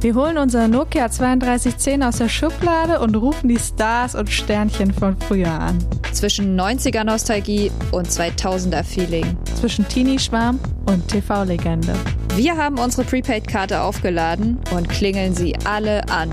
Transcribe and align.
Wir 0.00 0.14
holen 0.14 0.38
unser 0.38 0.68
Nokia 0.68 1.08
3210 1.08 2.04
aus 2.04 2.18
der 2.18 2.28
Schublade 2.28 3.00
und 3.00 3.16
rufen 3.16 3.48
die 3.48 3.58
Stars 3.58 4.14
und 4.14 4.30
Sternchen 4.30 4.92
von 4.94 5.16
früher 5.18 5.50
an. 5.50 5.76
Zwischen 6.12 6.58
90er 6.58 7.02
Nostalgie 7.02 7.72
und 7.90 8.06
2000er 8.06 8.84
Feeling. 8.84 9.36
Zwischen 9.60 9.88
Teenie-Schwarm 9.88 10.60
und 10.86 11.08
TV-Legende. 11.08 11.94
Wir 12.36 12.56
haben 12.56 12.78
unsere 12.78 13.02
Prepaid-Karte 13.02 13.80
aufgeladen 13.82 14.58
und 14.72 14.88
klingeln 14.88 15.34
sie 15.34 15.56
alle 15.64 16.08
an. 16.08 16.30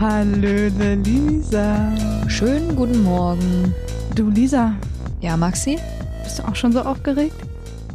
Hallöle 0.00 0.94
Lisa. 0.94 1.92
Schönen 2.28 2.74
guten 2.74 3.02
Morgen. 3.02 3.74
Du 4.14 4.30
Lisa, 4.30 4.72
Ja, 5.20 5.36
Maxi? 5.36 5.78
bist 6.22 6.38
du 6.38 6.44
auch 6.44 6.56
schon 6.56 6.72
so 6.72 6.80
aufgeregt? 6.80 7.34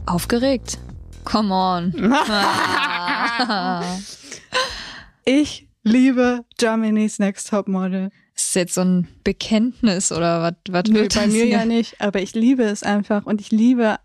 Aufgeregt. 0.05 0.77
Come 1.23 1.53
on. 1.53 1.93
Ich 5.25 5.69
liebe 5.83 6.43
Germany's 6.57 7.17
Next 7.17 7.49
Top 7.49 7.69
Model. 7.69 8.09
Ist 8.35 8.55
jetzt 8.55 8.73
so 8.73 8.81
ein 8.81 9.07
Bekenntnis 9.23 10.11
oder 10.11 10.41
was? 10.41 10.53
was 10.69 10.93
wird 10.93 11.15
bei 11.15 11.27
mir 11.27 11.45
ja 11.45 11.63
nicht, 11.63 12.01
aber 12.01 12.21
ich 12.21 12.33
liebe 12.33 12.63
es 12.63 12.83
einfach 12.83 13.25
und 13.25 13.39
ich 13.39 13.49
liebe 13.49 13.97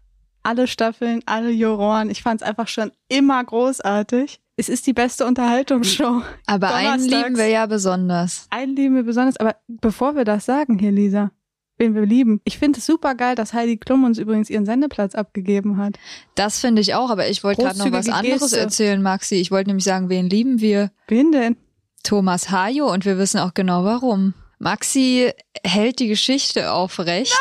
alle 0.45 0.69
Staffeln, 0.69 1.21
alle 1.27 1.51
Juroren. 1.51 2.09
Ich 2.11 2.23
fand 2.23 2.41
es 2.41 2.47
einfach 2.47 2.69
schon 2.69 2.93
immer 3.09 3.43
großartig. 3.43 4.39
Es 4.57 4.69
ist 4.69 4.87
die 4.87 4.93
beste 4.93 5.27
Unterhaltungsshow. 5.27 6.23
Aber 6.47 6.75
einen 6.75 7.05
lieben 7.05 7.37
wir 7.37 7.49
ja 7.49 7.67
besonders. 7.67 8.47
Einen 8.51 8.77
lieben 8.77 8.95
wir 8.95 9.03
besonders, 9.03 9.37
aber 9.39 9.57
bevor 9.67 10.15
wir 10.15 10.25
das 10.25 10.47
sagen 10.47 10.79
hier, 10.79 10.93
Lisa, 10.93 11.33
wen 11.79 11.95
wir 11.95 12.05
lieben, 12.05 12.41
ich 12.45 12.59
finde 12.59 12.79
es 12.79 12.87
super 12.87 13.15
geil, 13.15 13.35
dass 13.35 13.53
Heidi 13.53 13.77
Klum 13.77 14.05
uns 14.05 14.19
übrigens 14.19 14.51
ihren 14.51 14.67
Sendeplatz 14.67 15.15
abgegeben 15.15 15.79
hat. 15.79 15.95
Das 16.35 16.59
finde 16.59 16.83
ich 16.83 16.95
auch, 16.95 17.11
aber 17.11 17.29
ich 17.29 17.43
wollte 17.45 17.63
gerade 17.63 17.79
noch 17.79 17.93
was 17.93 18.09
anderes 18.09 18.41
Geste. 18.41 18.59
erzählen, 18.59 19.03
Maxi. 19.03 19.37
Ich 19.37 19.51
wollte 19.51 19.71
nämlich 19.71 19.85
sagen, 19.85 20.09
wen 20.09 20.29
lieben 20.29 20.61
wir? 20.61 20.91
Wen 21.07 21.33
denn? 21.33 21.57
Thomas 22.03 22.51
Hajo 22.51 22.93
und 22.93 23.05
wir 23.05 23.19
wissen 23.19 23.39
auch 23.39 23.55
genau 23.55 23.85
warum. 23.85 24.35
Maxi 24.59 25.33
hält 25.65 26.01
die 26.01 26.09
Geschichte 26.09 26.73
aufrecht. 26.73 27.37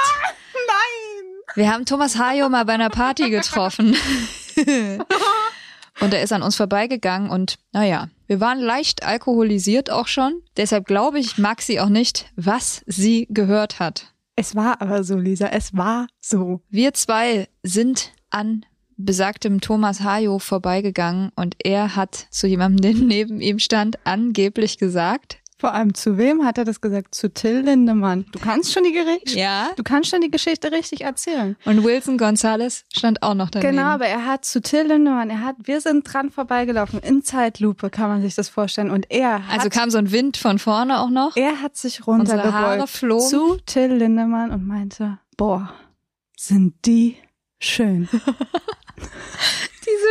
Nein! 0.53 1.55
Wir 1.55 1.71
haben 1.71 1.85
Thomas 1.85 2.17
Hajo 2.17 2.49
mal 2.49 2.65
bei 2.65 2.73
einer 2.73 2.89
Party 2.89 3.29
getroffen. 3.29 3.95
und 5.99 6.13
er 6.13 6.21
ist 6.21 6.33
an 6.33 6.43
uns 6.43 6.55
vorbeigegangen 6.55 7.29
und 7.29 7.57
naja, 7.71 8.09
wir 8.27 8.39
waren 8.39 8.59
leicht 8.59 9.03
alkoholisiert 9.03 9.89
auch 9.89 10.07
schon. 10.07 10.41
Deshalb 10.57 10.85
glaube 10.85 11.19
ich 11.19 11.37
Maxi 11.37 11.79
auch 11.79 11.89
nicht, 11.89 12.25
was 12.35 12.83
sie 12.85 13.27
gehört 13.29 13.79
hat. 13.79 14.13
Es 14.39 14.55
war 14.55 14.81
aber 14.83 15.03
so, 15.03 15.17
Lisa, 15.17 15.47
es 15.47 15.75
war 15.75 16.05
so. 16.19 16.61
Wir 16.69 16.93
zwei 16.93 17.47
sind 17.63 18.13
an 18.29 18.67
besagtem 18.95 19.61
Thomas 19.61 20.01
Hajo 20.01 20.37
vorbeigegangen 20.37 21.31
und 21.35 21.55
er 21.63 21.95
hat 21.95 22.27
zu 22.29 22.45
jemandem, 22.45 22.81
der 22.81 22.93
neben 23.07 23.41
ihm 23.41 23.57
stand, 23.57 23.97
angeblich 24.05 24.77
gesagt, 24.77 25.39
Vor 25.59 25.73
allem 25.73 25.95
zu 25.95 26.19
wem 26.19 26.45
hat 26.45 26.59
er 26.59 26.65
das 26.65 26.81
gesagt? 26.81 27.15
Zu 27.15 27.33
Till 27.33 27.61
Lindemann. 27.61 28.25
Du 28.31 28.37
kannst 28.37 28.71
schon 28.73 28.83
die 28.83 28.91
Gericht. 28.91 29.31
ja. 29.35 29.69
Du 29.75 29.81
kannst 29.83 30.11
schon 30.11 30.21
die 30.21 30.29
Geschichte 30.29 30.71
richtig 30.71 31.01
erzählen. 31.01 31.55
Und 31.65 31.83
Wilson 31.83 32.19
Gonzalez 32.19 32.83
stand 32.95 33.23
auch 33.23 33.33
noch 33.33 33.49
daneben. 33.49 33.75
Genau, 33.75 33.87
aber 33.89 34.05
er 34.05 34.25
hat 34.25 34.45
zu 34.45 34.61
Till 34.61 34.83
Lindemann, 34.87 35.31
er 35.31 35.41
hat, 35.41 35.55
wir 35.63 35.81
sind 35.81 36.03
dran 36.03 36.29
vorbeigelaufen. 36.29 36.99
In 36.99 37.23
Zeitlupe 37.23 37.89
kann 37.89 38.09
man 38.09 38.21
sich 38.21 38.35
das 38.35 38.49
vorstellen. 38.49 38.91
Und 38.91 39.09
er 39.09 39.47
hat, 39.47 39.57
Also 39.57 39.69
kam 39.69 39.89
so 39.89 39.97
ein 39.97 40.11
Wind 40.11 40.37
von 40.37 40.59
vorne 40.59 40.99
auch 40.99 41.09
noch. 41.09 41.35
er 41.35 41.61
hat 41.61 41.75
sich 41.75 41.97
flogen. 42.01 43.21
zu 43.27 43.57
Till 43.65 43.93
Lindemann 43.95 44.51
und 44.51 44.67
meinte, 44.67 45.17
boah, 45.37 45.73
sind 46.37 46.75
die 46.85 47.17
schön. 47.59 48.07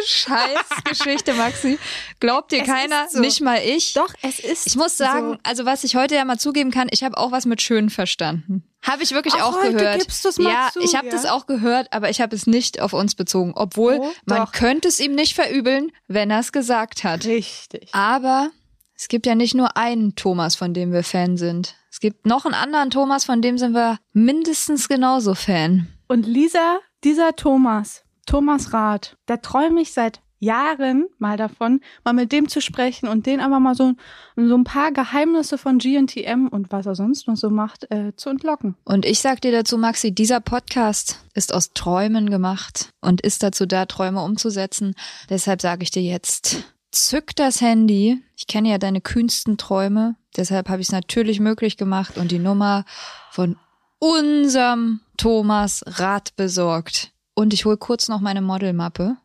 Scheißgeschichte, 0.07 1.35
Maxi. 1.35 1.79
Glaubt 2.21 2.53
dir 2.53 2.63
Es 2.63 2.67
keiner, 2.67 3.09
so. 3.09 3.21
nicht 3.21 3.41
mal 3.41 3.59
ich. 3.65 3.95
Doch, 3.95 4.13
es 4.23 4.39
ist 4.39 4.67
Ich 4.67 4.77
muss 4.77 4.97
sagen, 4.97 5.33
so. 5.33 5.39
also 5.43 5.65
was 5.65 5.85
ich 5.85 5.97
heute 5.97 6.15
ja 6.15 6.25
mal 6.25 6.39
zugeben 6.39 6.71
kann, 6.71 6.89
ich 6.91 7.03
habe 7.05 7.17
auch 7.19 7.33
was 7.33 7.47
mit 7.47 7.61
schön 7.63 7.91
verstanden. 7.91 8.65
Habe 8.83 9.03
ich 9.03 9.11
wirklich 9.13 9.35
Auch 9.35 9.57
auch 9.57 9.63
gehört. 9.63 9.99
gibst 10.01 10.25
du's 10.25 10.39
mal 10.39 10.51
ja, 10.53 10.71
zu, 10.73 10.81
ich 10.81 10.95
habe 10.95 11.07
ja? 11.07 11.13
das 11.13 11.27
auch 11.27 11.47
gehört, 11.47 11.93
aber 11.93 12.09
ich 12.11 12.21
habe 12.21 12.37
es 12.37 12.47
nicht 12.47 12.81
auf 12.81 12.93
uns 12.93 13.15
bezogen, 13.17 13.53
obwohl 13.57 13.99
Oh, 14.01 14.13
man 14.27 14.51
könnte 14.53 14.89
es 14.89 15.01
ihm 15.01 15.15
nicht 15.15 15.35
verübeln, 15.35 15.91
wenn 16.07 16.31
er 16.31 16.41
es 16.41 16.53
gesagt 16.53 17.03
hat. 17.03 17.25
Richtig. 17.25 17.89
Aber 17.93 18.51
es 18.95 19.09
gibt 19.09 19.27
ja 19.27 19.35
nicht 19.35 19.55
nur 19.55 19.77
einen 19.77 20.15
Thomas, 20.15 20.55
von 20.55 20.73
dem 20.73 20.93
wir 20.93 21.03
Fan 21.03 21.37
sind. 21.37 21.75
Es 21.91 21.99
gibt 22.01 22.27
noch 22.27 22.45
einen 22.45 22.55
anderen 22.55 22.91
Thomas, 22.91 23.25
von 23.25 23.43
dem 23.43 23.59
sind 23.59 23.73
wir 23.73 23.99
mindestens 24.13 24.89
genauso 24.89 25.35
Fan. 25.35 25.89
Und 26.09 26.27
Lisa, 26.27 26.79
dieser 27.03 27.35
Thomas, 27.35 28.05
Thomas 28.27 28.73
Rath, 28.73 29.17
da 29.27 29.39
träume 29.39 29.81
ich 29.81 29.93
seit 29.93 30.21
Jahren 30.39 31.07
mal 31.19 31.37
davon, 31.37 31.81
mal 32.05 32.13
mit 32.13 32.31
dem 32.33 32.49
zu 32.49 32.61
sprechen 32.61 33.09
und 33.09 33.27
den 33.27 33.41
aber 33.41 33.59
mal 33.59 33.75
so, 33.75 33.95
so 34.37 34.55
ein 34.55 34.65
paar 34.65 34.93
Geheimnisse 34.93 35.57
von 35.57 35.79
GNTM 35.79 36.49
und 36.49 36.71
was 36.71 36.87
er 36.87 36.95
sonst 36.95 37.27
noch 37.27 37.37
so 37.37 37.49
macht, 37.49 37.91
äh, 37.91 38.15
zu 38.17 38.29
entlocken. 38.29 38.77
Und 38.85 39.07
ich 39.07 39.21
sag 39.21 39.41
dir 39.41 39.53
dazu, 39.53 39.79
Maxi, 39.79 40.13
dieser 40.13 40.41
Podcast 40.41 41.25
ist 41.35 41.55
aus 41.55 41.73
Träumen 41.73 42.29
gemacht 42.29 42.91
und 43.01 43.23
ist 43.23 43.43
dazu 43.43 43.65
da, 43.65 43.87
Träume 43.87 44.23
umzusetzen. 44.23 44.95
Deshalb 45.31 45.63
sage 45.63 45.85
ich 45.85 45.91
dir 45.91 46.03
jetzt, 46.03 46.65
zück 46.93 47.35
das 47.35 47.61
Handy. 47.61 48.23
Ich 48.37 48.47
kenne 48.47 48.69
ja 48.69 48.79
deine 48.79 49.01
kühnsten 49.01 49.57
Träume. 49.57 50.17
Deshalb 50.37 50.69
habe 50.69 50.83
ich 50.83 50.89
es 50.89 50.93
natürlich 50.93 51.41
möglich 51.41 51.79
gemacht 51.79 52.19
und 52.19 52.31
die 52.31 52.39
Nummer 52.39 52.85
von 53.31 53.57
unserem 53.99 55.01
Thomas 55.17 55.83
Rad 55.87 56.37
besorgt. 56.37 57.13
Und 57.39 57.53
ich 57.53 57.67
hole 57.67 57.77
kurz 57.77 58.09
noch 58.09 58.21
meine 58.21 58.41
Modelmappe. 58.41 59.19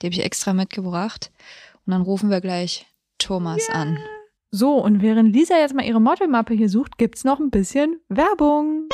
Die 0.00 0.06
habe 0.06 0.14
ich 0.14 0.22
extra 0.22 0.52
mitgebracht. 0.52 1.32
Und 1.86 1.92
dann 1.92 2.02
rufen 2.02 2.28
wir 2.28 2.42
gleich 2.42 2.86
Thomas 3.16 3.70
an. 3.70 3.98
So, 4.50 4.74
und 4.74 5.00
während 5.00 5.34
Lisa 5.34 5.56
jetzt 5.56 5.74
mal 5.74 5.84
ihre 5.84 6.00
Modelmappe 6.00 6.52
hier 6.52 6.68
sucht, 6.68 6.98
gibt's 6.98 7.24
noch 7.24 7.40
ein 7.40 7.50
bisschen 7.50 8.00
Werbung. 8.10 8.90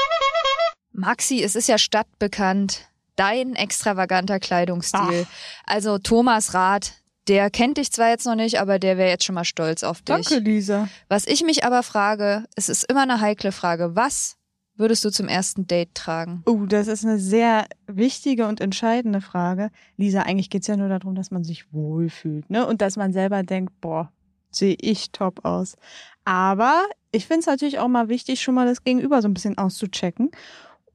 Maxi, 0.93 1.43
es 1.43 1.57
ist 1.57 1.69
ja 1.69 1.79
stadtbekannt, 1.79 2.89
dein 3.17 3.57
extravaganter 3.57 4.39
Kleidungsstil. 4.39 5.27
Also 5.67 5.99
Thomas 5.99 6.55
Rath, 6.55 6.93
der 7.27 7.51
kennt 7.51 7.77
dich 7.77 7.91
zwar 7.91 8.11
jetzt 8.11 8.25
noch 8.25 8.37
nicht, 8.37 8.61
aber 8.61 8.79
der 8.79 8.97
wäre 8.97 9.11
jetzt 9.11 9.25
schon 9.25 9.35
mal 9.35 9.45
stolz 9.45 9.83
auf 9.83 9.99
dich. 9.99 10.15
Danke, 10.15 10.39
Lisa. 10.39 10.89
Was 11.09 11.27
ich 11.27 11.43
mich 11.43 11.65
aber 11.65 11.83
frage, 11.83 12.45
es 12.55 12.69
ist 12.69 12.85
immer 12.85 13.03
eine 13.03 13.21
heikle 13.21 13.51
Frage, 13.51 13.97
was 13.97 14.37
würdest 14.81 15.05
du 15.05 15.11
zum 15.11 15.29
ersten 15.29 15.67
Date 15.67 15.95
tragen? 15.95 16.43
Oh, 16.47 16.67
das 16.67 16.89
ist 16.89 17.05
eine 17.05 17.19
sehr 17.19 17.67
wichtige 17.87 18.49
und 18.49 18.61
entscheidende 18.61 19.21
Frage. 19.21 19.71
Lisa, 19.97 20.23
eigentlich 20.23 20.51
geht's 20.51 20.67
ja 20.67 20.77
nur 20.77 20.89
darum, 20.89 21.15
dass 21.15 21.31
man 21.31 21.45
sich 21.45 21.73
wohlfühlt, 21.73 22.51
ne? 22.51 22.67
Und 22.67 22.83
dass 22.83 22.97
man 22.97 23.13
selber 23.13 23.43
denkt, 23.43 23.73
boah, 23.81 24.11
sehe 24.51 24.77
ich 24.81 25.13
top 25.13 25.45
aus. 25.45 25.77
Aber 26.25 26.83
ich 27.13 27.27
finde 27.27 27.41
es 27.41 27.47
natürlich 27.47 27.79
auch 27.79 27.89
mal 27.89 28.09
wichtig, 28.09 28.41
schon 28.41 28.55
mal 28.55 28.67
das 28.67 28.83
Gegenüber 28.83 29.23
so 29.23 29.29
ein 29.29 29.35
bisschen 29.35 29.59
auszuchecken. 29.59 30.31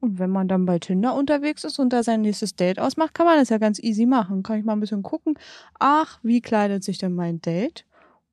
Und 0.00 0.18
wenn 0.18 0.30
man 0.30 0.46
dann 0.46 0.66
bei 0.66 0.78
Tinder 0.78 1.14
unterwegs 1.14 1.64
ist 1.64 1.78
und 1.78 1.92
da 1.92 2.02
sein 2.02 2.20
nächstes 2.20 2.54
Date 2.54 2.78
ausmacht, 2.78 3.14
kann 3.14 3.26
man 3.26 3.38
das 3.38 3.48
ja 3.48 3.58
ganz 3.58 3.78
easy 3.82 4.04
machen. 4.06 4.42
Kann 4.42 4.58
ich 4.58 4.64
mal 4.64 4.74
ein 4.74 4.80
bisschen 4.80 5.02
gucken, 5.02 5.38
ach, 5.78 6.18
wie 6.22 6.40
kleidet 6.40 6.84
sich 6.84 6.98
denn 6.98 7.14
mein 7.14 7.40
Date? 7.40 7.86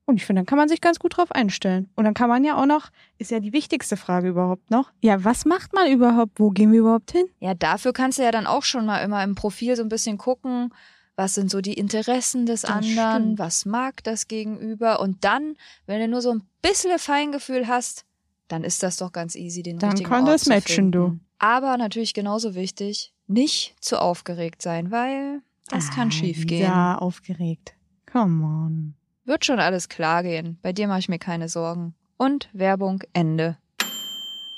Und 0.05 0.17
ich 0.17 0.25
finde, 0.25 0.41
dann 0.41 0.45
kann 0.45 0.57
man 0.57 0.67
sich 0.67 0.81
ganz 0.81 0.99
gut 0.99 1.17
drauf 1.17 1.31
einstellen. 1.31 1.89
Und 1.95 2.03
dann 2.03 2.13
kann 2.13 2.27
man 2.29 2.43
ja 2.43 2.57
auch 2.61 2.65
noch, 2.65 2.89
ist 3.17 3.31
ja 3.31 3.39
die 3.39 3.53
wichtigste 3.53 3.95
Frage 3.95 4.27
überhaupt 4.29 4.69
noch, 4.69 4.91
ja, 5.01 5.23
was 5.23 5.45
macht 5.45 5.73
man 5.73 5.89
überhaupt? 5.89 6.39
Wo 6.39 6.49
gehen 6.49 6.71
wir 6.73 6.81
überhaupt 6.81 7.11
hin? 7.11 7.25
Ja, 7.39 7.53
dafür 7.53 7.93
kannst 7.93 8.19
du 8.19 8.23
ja 8.23 8.31
dann 8.31 8.45
auch 8.45 8.63
schon 8.63 8.85
mal 8.85 8.99
immer 8.99 9.23
im 9.23 9.35
Profil 9.35 9.75
so 9.77 9.81
ein 9.83 9.89
bisschen 9.89 10.17
gucken, 10.17 10.73
was 11.15 11.35
sind 11.35 11.49
so 11.49 11.61
die 11.61 11.73
Interessen 11.75 12.45
des 12.45 12.63
Das 12.63 12.71
anderen, 12.71 13.23
stimmt. 13.23 13.39
was 13.39 13.65
mag 13.65 14.03
das 14.03 14.27
Gegenüber 14.27 14.99
und 14.99 15.23
dann, 15.23 15.55
wenn 15.85 15.99
du 16.01 16.07
nur 16.07 16.21
so 16.21 16.31
ein 16.31 16.41
bisschen 16.61 16.97
Feingefühl 16.99 17.67
hast, 17.67 18.05
dann 18.47 18.63
ist 18.63 18.83
das 18.83 18.97
doch 18.97 19.11
ganz 19.11 19.35
easy, 19.35 19.63
den 19.63 19.79
Dann 19.79 19.91
richtigen 19.91 20.09
kann 20.09 20.23
Ort 20.23 20.33
das 20.33 20.43
zu 20.43 20.49
matchen, 20.49 20.91
du. 20.91 21.17
Aber 21.39 21.77
natürlich 21.77 22.13
genauso 22.13 22.55
wichtig, 22.55 23.13
nicht 23.27 23.75
zu 23.79 24.01
aufgeregt 24.01 24.61
sein, 24.61 24.91
weil 24.91 25.41
das 25.69 25.91
kann 25.91 26.11
schief 26.11 26.45
gehen. 26.45 26.63
Ja, 26.63 26.97
aufgeregt. 26.97 27.73
Come 28.11 28.43
on. 28.43 28.95
Wird 29.25 29.45
schon 29.45 29.59
alles 29.59 29.89
klar 29.89 30.23
gehen. 30.23 30.59
Bei 30.61 30.73
dir 30.73 30.87
mache 30.87 30.99
ich 30.99 31.09
mir 31.09 31.19
keine 31.19 31.47
Sorgen. 31.49 31.95
Und 32.17 32.49
Werbung 32.53 33.01
Ende. 33.13 33.57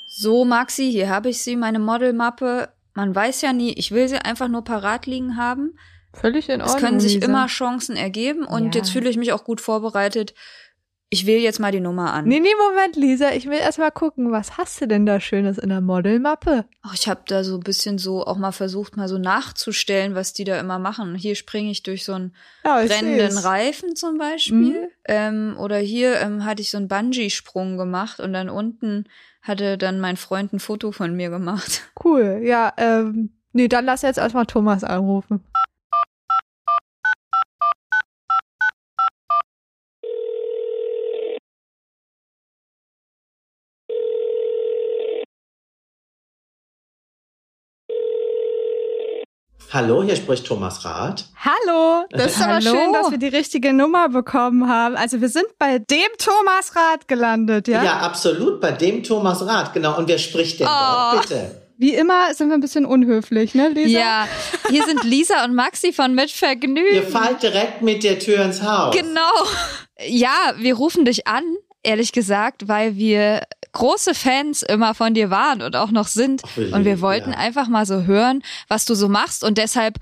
So, 0.08 0.44
Maxi, 0.44 0.90
hier 0.90 1.08
habe 1.08 1.28
ich 1.28 1.42
sie, 1.42 1.56
meine 1.56 1.78
Modelmappe. 1.78 2.70
Man 2.94 3.14
weiß 3.14 3.42
ja 3.42 3.52
nie, 3.52 3.72
ich 3.74 3.90
will 3.92 4.08
sie 4.08 4.18
einfach 4.18 4.48
nur 4.48 4.64
parat 4.64 5.06
liegen 5.06 5.36
haben. 5.36 5.76
Völlig 6.14 6.48
in 6.48 6.60
Es 6.60 6.72
Ordnung. 6.72 6.80
können 6.90 7.00
sich 7.00 7.14
Lisa. 7.14 7.26
immer 7.26 7.46
Chancen 7.46 7.94
ergeben 7.96 8.44
und 8.44 8.74
Ja. 8.74 8.80
jetzt 8.80 8.90
fühle 8.90 9.10
ich 9.10 9.18
mich 9.18 9.32
auch 9.32 9.44
gut 9.44 9.60
vorbereitet 9.60 10.34
Ich 11.08 11.24
wähle 11.24 11.40
jetzt 11.40 11.60
mal 11.60 11.70
die 11.70 11.80
Nummer 11.80 12.12
an. 12.12 12.26
Nee, 12.26 12.40
nee, 12.40 12.48
Moment, 12.68 12.96
Lisa. 12.96 13.30
Ich 13.32 13.46
will 13.46 13.58
erst 13.58 13.78
mal 13.78 13.92
gucken, 13.92 14.32
was 14.32 14.58
hast 14.58 14.80
du 14.80 14.88
denn 14.88 15.06
da 15.06 15.20
Schönes 15.20 15.56
in 15.56 15.68
der 15.68 15.80
Modelmappe? 15.80 16.64
Ach, 16.82 16.94
ich 16.94 17.08
habe 17.08 17.20
da 17.28 17.44
so 17.44 17.54
ein 17.54 17.60
bisschen 17.60 17.98
so 17.98 18.26
auch 18.26 18.36
mal 18.38 18.50
versucht, 18.50 18.96
mal 18.96 19.06
so 19.06 19.16
nachzustellen, 19.16 20.16
was 20.16 20.32
die 20.32 20.42
da 20.42 20.58
immer 20.58 20.80
machen. 20.80 21.14
Hier 21.14 21.36
springe 21.36 21.70
ich 21.70 21.84
durch 21.84 22.04
so 22.04 22.14
einen 22.14 22.34
Ja, 22.64 22.84
brennenden 22.84 23.30
seh's. 23.30 23.44
Reifen 23.44 23.94
zum 23.94 24.18
Beispiel. 24.18 24.90
Ähm, 25.04 25.56
oder 25.60 25.76
hier 25.78 26.18
ähm, 26.20 26.44
hatte 26.44 26.62
ich 26.62 26.72
so 26.72 26.78
einen 26.78 26.88
Bungee-Sprung 26.88 27.76
gemacht 27.76 28.18
und 28.18 28.32
dann 28.32 28.48
unten 28.50 29.04
hatte 29.42 29.78
dann 29.78 30.00
mein 30.00 30.16
Freund 30.16 30.52
ein 30.52 30.58
Foto 30.58 30.90
von 30.90 31.14
mir 31.14 31.30
gemacht. 31.30 31.82
Cool. 32.04 32.40
Ja, 32.42 32.72
ähm, 32.78 33.30
nee, 33.52 33.68
dann 33.68 33.84
lass 33.84 34.02
jetzt 34.02 34.18
erstmal 34.18 34.46
Thomas 34.46 34.82
anrufen. 34.82 35.44
Hallo, 49.76 50.02
hier 50.02 50.16
spricht 50.16 50.46
Thomas 50.46 50.86
Rath. 50.86 51.26
Hallo, 51.36 52.06
das 52.08 52.36
ist 52.36 52.40
aber 52.40 52.54
Hallo. 52.54 52.70
schön, 52.70 52.92
dass 52.94 53.10
wir 53.10 53.18
die 53.18 53.28
richtige 53.28 53.74
Nummer 53.74 54.08
bekommen 54.08 54.70
haben. 54.70 54.96
Also 54.96 55.20
wir 55.20 55.28
sind 55.28 55.44
bei 55.58 55.78
dem 55.78 56.08
Thomas 56.16 56.74
Rath 56.74 57.06
gelandet, 57.08 57.68
ja? 57.68 57.84
Ja? 57.84 57.98
absolut, 57.98 58.58
bei 58.62 58.72
dem 58.72 59.02
Thomas 59.02 59.46
Rath, 59.46 59.74
genau. 59.74 59.98
Und 59.98 60.08
wer 60.08 60.16
spricht 60.16 60.60
denn 60.60 60.66
Oh. 60.66 61.12
dort, 61.12 61.28
bitte? 61.28 61.60
Wie 61.76 61.92
immer 61.92 62.32
sind 62.32 62.48
wir 62.48 62.54
ein 62.54 62.62
bisschen 62.62 62.86
unhöflich, 62.86 63.54
ne, 63.54 63.68
Lisa? 63.68 63.98
Ja, 63.98 64.28
hier 64.70 64.82
sind 64.86 65.04
Lisa 65.04 65.44
und 65.44 65.54
Maxi 65.54 65.92
von 65.92 66.14
Mit 66.14 66.32
Ihr 66.40 67.02
fallt 67.02 67.42
direkt 67.42 67.82
mit 67.82 68.02
der 68.02 68.18
Tür 68.18 68.46
ins 68.46 68.62
Haus. 68.62 68.96
Genau. 68.96 69.20
Ja, 70.06 70.54
wir 70.56 70.74
rufen 70.74 71.04
dich 71.04 71.26
an, 71.26 71.44
ehrlich 71.82 72.12
gesagt, 72.12 72.66
weil 72.66 72.96
wir 72.96 73.42
große 73.76 74.14
Fans 74.14 74.62
immer 74.62 74.94
von 74.94 75.14
dir 75.14 75.30
waren 75.30 75.62
und 75.62 75.76
auch 75.76 75.90
noch 75.90 76.08
sind. 76.08 76.42
Und 76.56 76.84
wir 76.84 77.00
wollten 77.00 77.32
ja. 77.32 77.38
einfach 77.38 77.68
mal 77.68 77.86
so 77.86 78.02
hören, 78.02 78.42
was 78.68 78.84
du 78.84 78.94
so 78.94 79.08
machst. 79.08 79.44
Und 79.44 79.58
deshalb 79.58 79.98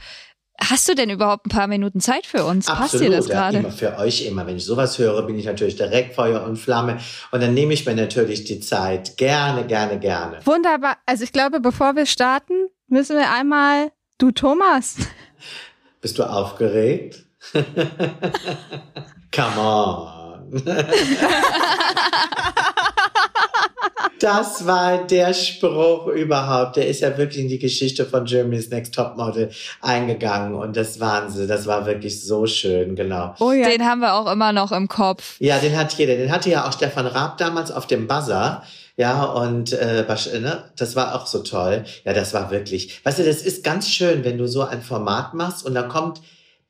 hast 0.61 0.89
du 0.89 0.95
denn 0.95 1.11
überhaupt 1.11 1.47
ein 1.47 1.51
paar 1.51 1.67
Minuten 1.67 2.01
Zeit 2.01 2.27
für 2.27 2.45
uns? 2.45 2.67
Passt 2.67 2.95
Absolut, 2.95 3.07
dir 3.07 3.17
das 3.17 3.29
ja, 3.29 3.35
gerade? 3.35 3.59
immer 3.59 3.71
für 3.71 3.99
euch 3.99 4.27
immer. 4.27 4.47
Wenn 4.47 4.57
ich 4.57 4.65
sowas 4.65 4.99
höre, 4.99 5.23
bin 5.23 5.39
ich 5.39 5.47
natürlich 5.47 5.77
direkt 5.77 6.15
Feuer 6.15 6.45
und 6.45 6.57
Flamme. 6.57 6.99
Und 7.33 7.43
dann 7.43 7.55
nehme 7.55 7.75
ich 7.75 7.85
mir 7.85 7.95
natürlich 7.95 8.45
die 8.45 8.61
Zeit. 8.61 9.17
Gerne, 9.17 9.67
gerne, 9.67 9.99
gerne. 9.99 10.39
Wunderbar. 10.45 10.97
Also 11.07 11.25
ich 11.25 11.33
glaube, 11.33 11.61
bevor 11.61 11.97
wir 11.97 12.07
starten, 12.07 12.69
müssen 12.89 13.17
wir 13.17 13.33
einmal, 13.33 13.91
du 14.19 14.31
Thomas, 14.31 14.97
Bist 16.05 16.19
du 16.19 16.25
aufgeregt? 16.25 17.25
Come 19.33 19.59
on. 19.59 20.53
Das 24.25 24.67
war 24.67 25.07
der 25.07 25.35
Spruch 25.35 26.07
überhaupt. 26.07 26.77
Der 26.77 26.89
ist 26.89 27.03
ja 27.03 27.19
wirklich 27.19 27.43
in 27.43 27.49
die 27.49 27.59
Geschichte 27.59 28.07
von 28.07 28.25
Germany's 28.25 28.71
Next 28.71 28.95
Topmodel 28.95 29.51
eingegangen. 29.83 30.55
Und 30.55 30.79
das 30.79 30.99
Wahnsinn. 30.99 31.47
Das 31.47 31.67
war 31.67 31.85
wirklich 31.85 32.25
so 32.25 32.47
schön, 32.47 32.97
genau. 32.97 33.35
oh 33.39 33.53
ja, 33.53 33.69
Den 33.69 33.85
haben 33.85 34.01
wir 34.01 34.15
auch 34.15 34.33
immer 34.33 34.55
noch 34.55 34.73
im 34.73 34.89
Kopf. 34.89 35.37
Ja, 35.41 35.59
den 35.59 35.77
hat 35.77 35.93
jeder. 35.93 36.17
Den 36.17 36.33
hatte 36.33 36.49
ja 36.49 36.67
auch 36.67 36.73
Stefan 36.73 37.07
Raab 37.07 37.37
damals 37.37 37.71
auf 37.71 37.87
dem 37.87 38.07
Buzzer. 38.07 38.63
Ja, 38.97 39.25
und 39.25 39.75
äh, 39.75 40.07
ne, 40.41 40.65
das 40.75 40.97
war 40.97 41.15
auch 41.17 41.27
so 41.27 41.41
toll. 41.41 41.85
Ja, 42.07 42.15
das 42.15 42.33
war 42.33 42.51
wirklich. 42.51 43.05
Weißt 43.05 43.19
du, 43.19 43.25
das 43.25 43.43
ist 43.43 43.63
ganz 43.63 43.91
schön, 43.91 44.25
wenn 44.25 44.39
du 44.39 44.49
so 44.49 44.63
ein 44.63 44.81
Format 44.81 45.35
machst 45.35 45.67
und 45.67 45.75
dann 45.75 45.91
kommt 45.91 46.23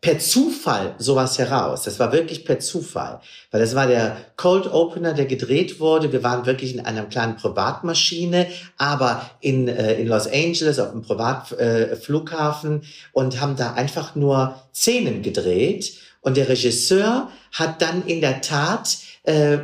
per 0.04 0.18
Zufall 0.18 0.94
sowas 0.98 1.38
heraus. 1.38 1.84
Das 1.84 1.98
war 1.98 2.12
wirklich 2.12 2.44
per 2.44 2.58
Zufall. 2.58 3.20
Weil 3.50 3.62
das 3.62 3.74
war 3.74 3.86
der 3.86 4.18
Cold 4.36 4.70
Opener, 4.70 5.14
der 5.14 5.24
gedreht 5.24 5.80
wurde. 5.80 6.12
Wir 6.12 6.22
waren 6.22 6.44
wirklich 6.44 6.74
in 6.74 6.84
einer 6.84 7.04
kleinen 7.06 7.36
Privatmaschine, 7.36 8.46
aber 8.76 9.30
in, 9.40 9.66
äh, 9.66 9.94
in 9.94 10.06
Los 10.06 10.26
Angeles 10.26 10.78
auf 10.78 10.90
einem 10.90 11.00
Privatflughafen 11.00 12.82
äh, 12.82 12.86
und 13.12 13.40
haben 13.40 13.56
da 13.56 13.72
einfach 13.72 14.14
nur 14.14 14.60
Szenen 14.74 15.22
gedreht. 15.22 15.94
Und 16.20 16.36
der 16.36 16.50
Regisseur 16.50 17.30
hat 17.52 17.80
dann 17.80 18.06
in 18.06 18.20
der 18.20 18.42
Tat 18.42 18.98
äh, 19.22 19.56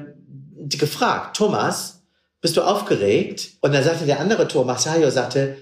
gefragt, 0.56 1.36
Thomas, 1.36 2.00
bist 2.40 2.56
du 2.56 2.62
aufgeregt? 2.62 3.50
Und 3.60 3.74
dann 3.74 3.84
sagte 3.84 4.06
der 4.06 4.20
andere 4.20 4.48
Thomas 4.48 4.86
Hayo, 4.86 5.10
sagte, 5.10 5.58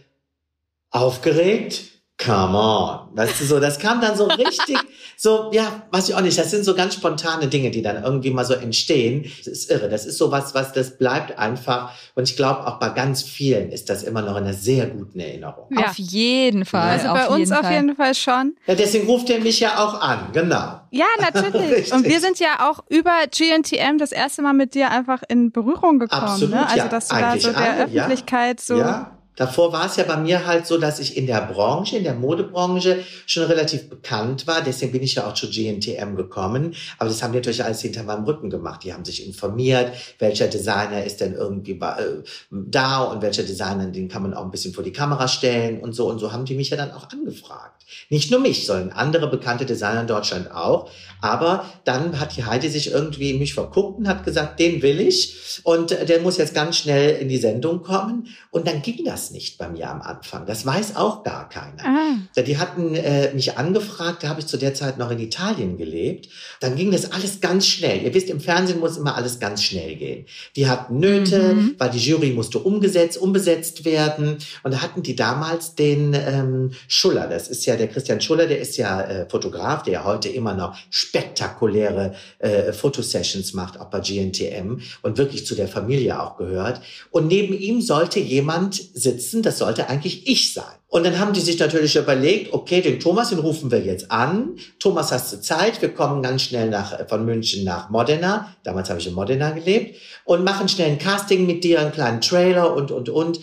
aufgeregt? 0.91 1.98
Come 2.19 2.59
on. 2.59 3.17
Weißt 3.17 3.41
du, 3.41 3.45
so, 3.45 3.61
das 3.61 3.79
kam 3.79 4.01
dann 4.01 4.17
so 4.17 4.25
richtig, 4.27 4.77
so, 5.17 5.51
ja, 5.53 5.83
weiß 5.93 6.09
ich 6.09 6.15
auch 6.17 6.21
nicht, 6.21 6.37
das 6.37 6.51
sind 6.51 6.65
so 6.65 6.75
ganz 6.75 6.95
spontane 6.95 7.47
Dinge, 7.47 7.71
die 7.71 7.81
dann 7.81 8.03
irgendwie 8.03 8.31
mal 8.31 8.45
so 8.45 8.55
entstehen. 8.55 9.31
Das 9.39 9.47
ist 9.47 9.71
irre. 9.71 9.89
Das 9.89 10.05
ist 10.05 10.19
so 10.19 10.33
was, 10.33 10.53
was, 10.53 10.73
das 10.73 10.99
bleibt 10.99 11.39
einfach. 11.39 11.93
Und 12.17 12.29
ich 12.29 12.37
glaube, 12.37 12.67
auch 12.67 12.81
bei 12.81 12.89
ganz 12.89 13.23
vielen 13.23 13.71
ist 13.71 13.89
das 13.89 14.03
immer 14.03 14.23
noch 14.23 14.37
in 14.37 14.45
einer 14.45 14.53
sehr 14.53 14.87
guten 14.87 15.21
Erinnerung. 15.21 15.69
Ja. 15.71 15.87
Auf 15.87 15.99
jeden 15.99 16.65
Fall. 16.65 16.99
also 16.99 17.09
bei 17.13 17.29
uns 17.29 17.39
jeden 17.39 17.53
auf 17.53 17.61
Fall. 17.61 17.75
jeden 17.75 17.97
Fall 17.97 18.15
schon. 18.17 18.57
Ja, 18.67 18.75
deswegen 18.75 19.07
ruft 19.07 19.31
er 19.31 19.39
mich 19.39 19.61
ja 19.61 19.79
auch 19.79 20.01
an, 20.01 20.31
genau. 20.33 20.81
Ja, 20.91 21.07
natürlich. 21.21 21.93
Und 21.93 22.05
wir 22.05 22.21
sind 22.21 22.41
ja 22.41 22.69
auch 22.69 22.81
über 22.89 23.13
GNTM 23.31 23.99
das 23.99 24.11
erste 24.11 24.43
Mal 24.43 24.55
mit 24.55 24.75
dir 24.75 24.91
einfach 24.91 25.23
in 25.29 25.53
Berührung 25.53 26.01
gekommen. 26.01 26.23
Absolut, 26.23 26.55
ne? 26.55 26.67
Also 26.67 26.79
ja. 26.79 26.89
dass 26.89 27.09
du 27.09 27.15
da 27.15 27.31
Eigentlich 27.31 27.43
so 27.45 27.53
der 27.53 27.59
alle, 27.61 27.93
ja. 27.93 28.05
Öffentlichkeit 28.05 28.61
so. 28.61 28.79
Ja. 28.79 29.18
Davor 29.39 29.73
war 29.73 29.87
es 29.87 29.95
ja 29.95 30.03
bei 30.03 30.17
mir 30.17 30.47
halt 30.47 30.67
so, 30.67 30.79
dass 30.79 30.99
ich 30.99 31.17
in 31.17 31.29
der 31.29 31.43
Branche, 31.43 31.97
in 31.97 32.03
der 32.03 32.15
Modebranche 32.15 33.05
schon 33.25 33.45
relativ 33.45 33.89
bekannt 33.89 34.49
war. 34.49 34.63
Deswegen 34.63 34.91
bin 34.91 35.05
ich 35.05 35.15
ja 35.15 35.29
auch 35.29 35.35
zu 35.35 35.49
GNTM 35.49 36.17
gekommen. 36.17 36.75
Aber 36.99 37.09
das 37.09 37.23
haben 37.23 37.33
die 37.33 37.39
natürlich 37.39 37.63
alles 37.63 37.81
hinter 37.81 38.03
meinem 38.03 38.25
Rücken 38.25 38.51
gemacht. 38.51 38.83
Die 38.83 38.93
haben 38.93 39.05
sich 39.05 39.25
informiert, 39.25 39.93
welcher 40.19 40.49
Designer 40.49 41.05
ist 41.05 41.21
denn 41.21 41.35
irgendwie 41.35 41.79
äh, 41.81 42.25
da 42.51 43.03
und 43.03 43.23
welcher 43.23 43.45
Designer, 43.45 43.87
den 43.87 44.09
kann 44.09 44.23
man 44.23 44.35
auch 44.35 44.43
ein 44.43 44.51
bisschen 44.51 44.75
vor 44.75 44.83
die 44.83 44.93
Kamera 44.93 45.29
stellen 45.29 45.79
und 45.79 45.93
so. 45.93 46.09
Und 46.09 46.19
so 46.19 46.33
haben 46.33 46.45
die 46.45 46.55
mich 46.55 46.71
ja 46.71 46.77
dann 46.77 46.91
auch 46.91 47.09
angefragt. 47.09 47.85
Nicht 48.11 48.33
nur 48.33 48.41
mich, 48.41 48.67
sondern 48.67 48.91
andere 48.91 49.29
bekannte 49.29 49.67
Designer 49.67 50.01
in 50.01 50.09
Deutschland 50.09 50.51
auch. 50.51 50.91
Aber 51.21 51.65
dann 51.85 52.21
hat 52.21 52.37
die 52.37 52.45
Heidi 52.45 52.69
sich 52.69 52.91
irgendwie 52.93 53.31
in 53.31 53.39
mich 53.39 53.55
verguckt 53.55 53.99
und 53.99 54.09
hat 54.09 54.25
gesagt, 54.25 54.61
den 54.61 54.83
will 54.83 55.01
ich. 55.01 55.61
Und 55.65 55.93
äh, 55.93 56.07
der 56.07 56.21
muss 56.21 56.37
jetzt 56.37 56.55
ganz 56.55 56.77
schnell 56.77 57.17
in 57.21 57.29
die 57.29 57.39
Sendung 57.39 57.83
kommen. 57.83 58.29
Und 58.51 58.67
dann 58.67 58.83
ging 58.83 59.05
das 59.05 59.31
nicht 59.31 59.59
bei 59.59 59.69
mir 59.69 59.91
am 59.91 60.01
Anfang. 60.01 60.47
Das 60.47 60.65
weiß 60.65 60.97
auch 60.97 61.23
gar 61.25 61.49
keiner. 61.49 61.85
Ah. 61.85 62.43
Die 62.43 62.59
hatten 62.59 62.95
äh, 62.95 63.33
mich 63.35 63.59
angefragt, 63.59 64.23
da 64.23 64.29
habe 64.29 64.41
ich 64.41 64.47
zu 64.47 64.57
der 64.57 64.75
Zeit 64.75 64.99
noch 64.99 65.11
in 65.11 65.19
Italien 65.19 65.77
gelebt. 65.77 66.29
Dann 66.61 66.77
ging 66.77 66.91
das 66.93 67.13
alles 67.13 67.41
ganz 67.41 67.67
schnell. 67.67 68.03
Ihr 68.03 68.15
wisst, 68.15 68.29
im 68.31 68.41
Fernsehen 68.41 68.81
muss 68.81 68.97
immer 68.97 69.17
alles 69.17 69.41
ganz 69.41 69.63
schnell 69.63 69.97
gehen. 69.97 70.27
Die 70.57 70.69
hatten 70.69 70.99
Nöte, 70.99 71.39
Mhm. 71.55 71.75
weil 71.79 71.91
die 71.91 71.99
Jury 71.99 72.31
musste 72.31 72.59
umgesetzt, 72.59 73.19
umbesetzt 73.19 73.85
werden. 73.85 74.39
Und 74.63 74.73
da 74.75 74.83
hatten 74.83 75.03
die 75.03 75.17
damals 75.17 75.75
den 75.75 76.15
ähm, 76.15 76.71
Schuller. 76.89 77.27
Das 77.29 77.49
ist 77.49 77.67
ja 77.67 77.77
der 77.77 77.89
Christian 77.89 78.21
Schuller, 78.21 78.47
der 78.47 78.61
ist 78.61 78.77
ja 78.77 79.01
äh, 79.03 79.29
Fotograf, 79.29 79.83
der 79.83 79.93
ja 79.95 80.05
heute 80.05 80.29
immer 80.29 80.55
noch 80.55 80.77
spektakuläre 81.09 82.15
äh, 82.39 82.73
Fotosessions 82.73 83.55
macht, 83.55 83.81
auch 83.81 83.87
bei 83.87 84.01
GNTM 84.01 84.81
und 85.03 85.17
wirklich 85.17 85.47
zu 85.47 85.55
der 85.55 85.69
Familie 85.69 86.21
auch 86.21 86.37
gehört. 86.37 86.83
Und 87.11 87.29
neben 87.29 87.55
ihm 87.55 87.81
sollte 87.81 88.21
jemand 88.21 88.75
sitzen, 88.75 89.43
das 89.43 89.59
sollte 89.59 89.89
eigentlich 89.89 90.27
ich 90.27 90.53
sein. 90.53 90.65
Und 90.91 91.05
dann 91.05 91.19
haben 91.19 91.33
die 91.33 91.41
sich 91.41 91.59
natürlich 91.59 91.97
überlegt, 91.97 92.53
okay, 92.53 92.81
den 92.81 92.99
Thomas, 93.01 93.31
den 93.31 93.39
rufen 93.39 93.71
wir 93.71 93.81
jetzt 93.81 94.11
an. 94.11 94.57
Thomas, 94.79 95.13
hast 95.13 95.33
du 95.33 95.41
Zeit? 95.41 95.81
Wir 95.83 95.91
kommen 95.91 96.23
ganz 96.23 96.43
schnell 96.43 96.71
nach, 96.71 97.07
von 97.09 97.25
München 97.27 97.65
nach 97.65 97.91
Modena. 97.91 98.55
Damals 98.63 98.89
habe 98.89 98.99
ich 98.99 99.07
in 99.07 99.15
Modena 99.15 99.51
gelebt. 99.51 99.97
Und 100.25 100.45
machen 100.45 100.69
schnell 100.69 100.91
ein 100.91 100.99
Casting 100.99 101.47
mit 101.47 101.63
dir, 101.63 101.81
einen 101.81 101.93
kleinen 101.93 102.21
Trailer 102.23 102.75
und, 102.75 102.91
und, 102.91 103.11
und. 103.11 103.41